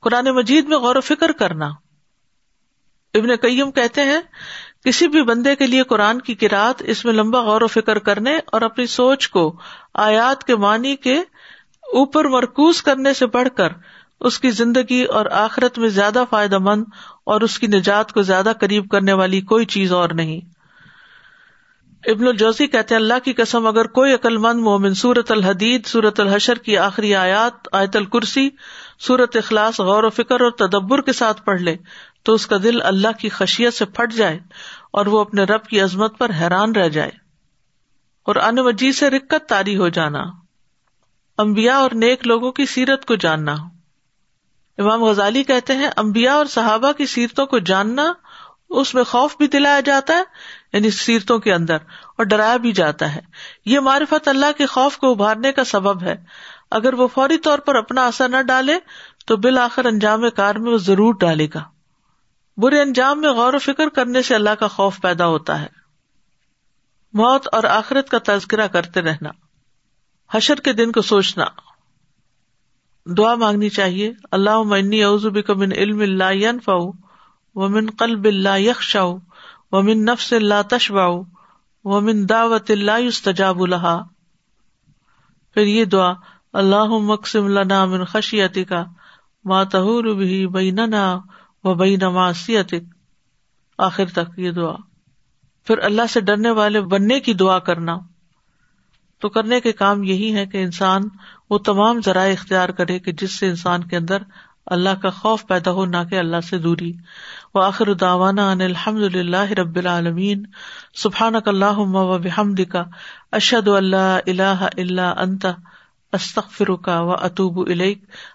قرآن 0.00 0.24
مجید 0.24 0.68
میں 0.68 0.78
غور 0.78 0.96
و 0.96 1.00
فکر 1.00 1.32
کرنا۔ 1.32 1.66
ابن 3.14 3.36
قیم 3.36 3.70
کہتے 3.70 4.02
ہیں، 4.02 4.20
کسی 4.84 5.08
بھی 5.08 5.22
بندے 5.22 5.56
کے 5.56 5.66
لیے 5.66 5.82
قرآن 5.82 6.20
کی 6.20 6.34
کراط 6.34 6.82
اس 6.86 7.04
میں 7.04 7.12
لمبا 7.12 7.40
غور 7.40 7.60
و 7.60 7.66
فکر 7.66 7.98
کرنے 7.98 8.36
اور 8.36 8.62
اپنی 8.62 8.86
سوچ 8.86 9.28
کو 9.28 9.56
آیات 9.94 10.44
کے 10.44 10.56
معنی 10.56 10.96
کے 10.96 11.18
اوپر 11.92 12.24
مرکوز 12.24 12.82
کرنے 12.82 13.14
سے 13.14 13.26
بڑھ 13.26 13.48
کر 13.56 13.68
اس 14.20 14.38
کی 14.38 14.50
زندگی 14.50 15.04
اور 15.04 15.26
آخرت 15.26 15.78
میں 15.78 15.88
زیادہ 15.88 16.24
فائدہ 16.30 16.58
مند 16.58 16.84
اور 17.24 17.40
اس 17.40 17.58
کی 17.58 17.66
نجات 17.66 18.12
کو 18.12 18.22
زیادہ 18.22 18.52
قریب 18.60 18.88
کرنے 18.88 19.12
والی 19.12 19.40
کوئی 19.40 19.66
چیز 19.66 19.92
اور 19.92 20.08
نہیں۔ 20.08 20.57
ابن 22.06 22.26
الجوزی 22.26 22.66
کہتے 22.66 22.94
ہیں، 22.94 23.02
اللہ 23.02 23.18
کی 23.24 23.32
قسم، 23.32 23.66
اگر 23.66 23.86
کوئی 23.86 24.14
عقل 24.14 24.36
مند 24.36 24.60
مومن 24.60 24.94
سورت 24.94 25.30
الحدید 25.30 25.86
سورت 25.86 26.20
الحشر 26.20 26.54
کی 26.54 26.78
آخری 26.78 27.14
آیات، 27.14 27.68
آیت 27.72 27.96
الکرسی 27.96 28.50
سورت 28.98 29.36
اخلاص، 29.36 29.80
غور 29.80 30.02
و 30.02 30.10
فکر 30.10 30.40
اور 30.40 30.50
تدبر 30.50 31.00
کے 31.00 31.12
ساتھ 31.12 31.42
پڑھ 31.44 31.60
لے، 31.60 31.76
تو 32.22 32.34
اس 32.34 32.46
کا 32.46 32.56
دل 32.62 32.82
اللہ 32.82 33.08
کی 33.18 33.28
خشیت 33.28 33.74
سے 33.74 33.84
پھٹ 33.84 34.12
جائے 34.12 34.40
اور 34.90 35.06
وہ 35.06 35.20
اپنے 35.20 35.44
رب 35.44 35.64
کی 35.64 35.80
عظمت 35.80 36.18
پر 36.18 36.30
حیران 36.40 36.72
رہ 36.72 36.88
جائے۔ 36.88 37.10
اور 38.22 38.36
ان 38.36 38.54
مجید 38.54 38.94
سے 38.94 39.10
رکت 39.10 39.48
تاری 39.48 39.76
ہو 39.76 39.88
جانا۔ 39.88 40.24
امبیا 41.38 41.76
اور 41.76 41.90
نیک 41.94 42.26
لوگوں 42.26 42.52
کی 42.52 42.66
سیرت 42.66 43.04
کو 43.04 43.14
جاننا۔ 43.14 43.52
امام 44.78 45.04
غزالی 45.04 45.42
کہتے 45.42 45.74
ہیں 45.74 45.88
امبیا 45.96 46.34
اور 46.34 46.46
صحابہ 46.46 46.92
کی 46.92 47.06
سیرتوں 47.06 47.46
کو 47.46 47.58
جاننا، 47.58 48.12
اس 48.70 48.94
میں 48.94 49.04
خوف 49.04 49.36
بھی 49.36 49.46
دلایا 49.46 49.80
جاتا 49.80 50.14
ہے 50.14 50.22
یعنی 50.72 50.90
سیرتوں 50.90 51.38
کے 51.38 51.52
اندر، 51.52 51.76
اور 52.16 52.24
ڈرایا 52.24 52.56
بھی 52.56 52.72
جاتا 52.72 53.14
ہے۔ 53.14 53.20
یہ 53.64 53.80
معرفت 53.80 54.28
اللہ 54.28 54.52
کے 54.56 54.66
خوف 54.66 54.96
کو 54.96 55.10
ابھارنے 55.10 55.52
کا 55.52 55.64
سبب 55.64 56.02
ہے۔ 56.02 56.16
اگر 56.70 56.94
وہ 56.94 57.06
فوری 57.06 57.38
طور 57.38 57.58
پر 57.58 57.74
اپنا 57.74 58.06
اثر 58.06 58.28
نہ 58.28 58.42
ڈالے، 58.42 58.74
تو 59.26 59.36
بالآخر 59.36 59.84
انجام 59.84 60.30
کار 60.30 60.54
میں 60.54 60.72
وہ 60.72 60.78
ضرور 60.78 61.14
ڈالے 61.14 61.46
گا۔ 61.54 61.64
برے 62.56 62.82
انجام 62.82 63.20
میں 63.20 63.30
غور 63.30 63.54
و 63.54 63.58
فکر 63.58 63.88
کرنے 63.88 64.22
سے 64.22 64.34
اللہ 64.34 64.50
کا 64.50 64.68
خوف 64.68 65.00
پیدا 65.00 65.26
ہوتا 65.26 65.60
ہے۔ 65.60 65.66
موت 67.12 67.48
اور 67.52 67.64
آخرت 67.64 68.08
کا 68.08 68.18
تذکرہ 68.26 68.66
کرتے 68.66 69.00
رہنا۔ 69.00 69.30
حشر 70.34 70.54
کے 70.54 70.72
دن 70.72 70.92
کو 70.92 71.02
سوچنا۔ 71.02 71.44
دعا 73.06 73.34
مانگنی 73.34 73.68
چاہیے۔ 73.68 74.12
اللہ 74.30 74.62
منی 74.62 75.02
کا 75.42 75.54
من 75.54 75.72
علم 75.72 76.00
اللہ 76.00 76.60
فاؤ 76.64 76.90
ومن 77.54 77.90
قلب 77.90 78.24
اللہ 78.24 78.58
یکشا 78.58 79.02
ومن 79.72 80.04
نفس 80.04 80.32
اللہ 80.32 80.62
تشبا 80.70 81.06
ومن 81.84 82.28
دعوت 82.28 82.70
اللہ 82.70 83.06
استجاب 83.06 83.62
الحا 83.62 83.98
پھر 85.54 85.62
یہ 85.62 85.84
دعا 85.84 86.12
اللہ 86.52 86.84
مقسم 86.84 87.48
لنا 87.48 87.84
من 87.84 88.04
خشیتی 88.04 88.64
کا 88.64 88.84
ماتہور 89.44 90.04
بھی 90.04 90.46
بیننا 90.46 91.18
و 91.64 91.74
بین 91.74 92.00
معصیتک۔ 92.00 92.94
آخر 93.78 94.06
تک 94.06 94.38
یہ 94.38 94.50
دعا۔ 94.50 94.76
پھر 95.64 95.78
اللہ 95.78 96.02
سے 96.10 96.20
ڈرنے 96.20 96.50
والے 96.50 96.80
بننے 96.80 97.20
کی 97.20 97.34
دعا 97.34 97.58
کرنا۔ 97.58 97.98
تو 99.20 99.28
کرنے 99.28 99.60
کے 99.60 99.72
کام 99.72 100.02
یہی 100.02 100.34
ہے 100.34 100.46
کہ 100.46 100.62
انسان 100.62 101.02
وہ 101.50 101.58
تمام 101.58 102.00
ذرائع 102.04 102.32
اختیار 102.32 102.68
کرے 102.68 102.98
کہ 102.98 103.12
جس 103.12 103.38
سے 103.38 103.48
انسان 103.48 103.84
کے 103.84 103.96
اندر 103.96 104.18
اللہ 104.66 104.90
کا 105.02 105.10
خوف 105.10 105.46
پیدا 105.46 105.70
ہو، 105.70 105.86
نہ 105.86 105.96
کہ 106.10 106.18
اللہ 106.18 106.40
سے 106.40 106.58
دوری۔ 106.58 106.92
و 107.54 107.58
آخر 107.58 107.92
داوانا 107.92 108.50
ان 108.50 108.60
الحمد 108.60 109.14
للہ 109.14 109.52
رب 109.52 109.76
العالمین. 109.76 110.44
سبحان 110.94 111.34
اللہ 111.46 111.78
و 111.78 112.18
بحمد 112.18 112.60
کا 112.72 112.84
اشد 113.32 113.68
اللہ 113.68 114.18
اللہ 114.26 114.66
اللہ 114.76 115.14
انت. 115.16 115.46
استخر 116.12 116.74
کا 116.76 117.00
و 117.00 117.12
اطوب 117.12 117.58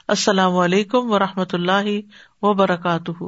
السلام 0.07 0.57
علیکم 0.57 1.11
و 1.11 1.19
رحمۃ 1.19 1.53
اللہ 1.53 1.89
وبرکاتہ. 2.41 3.23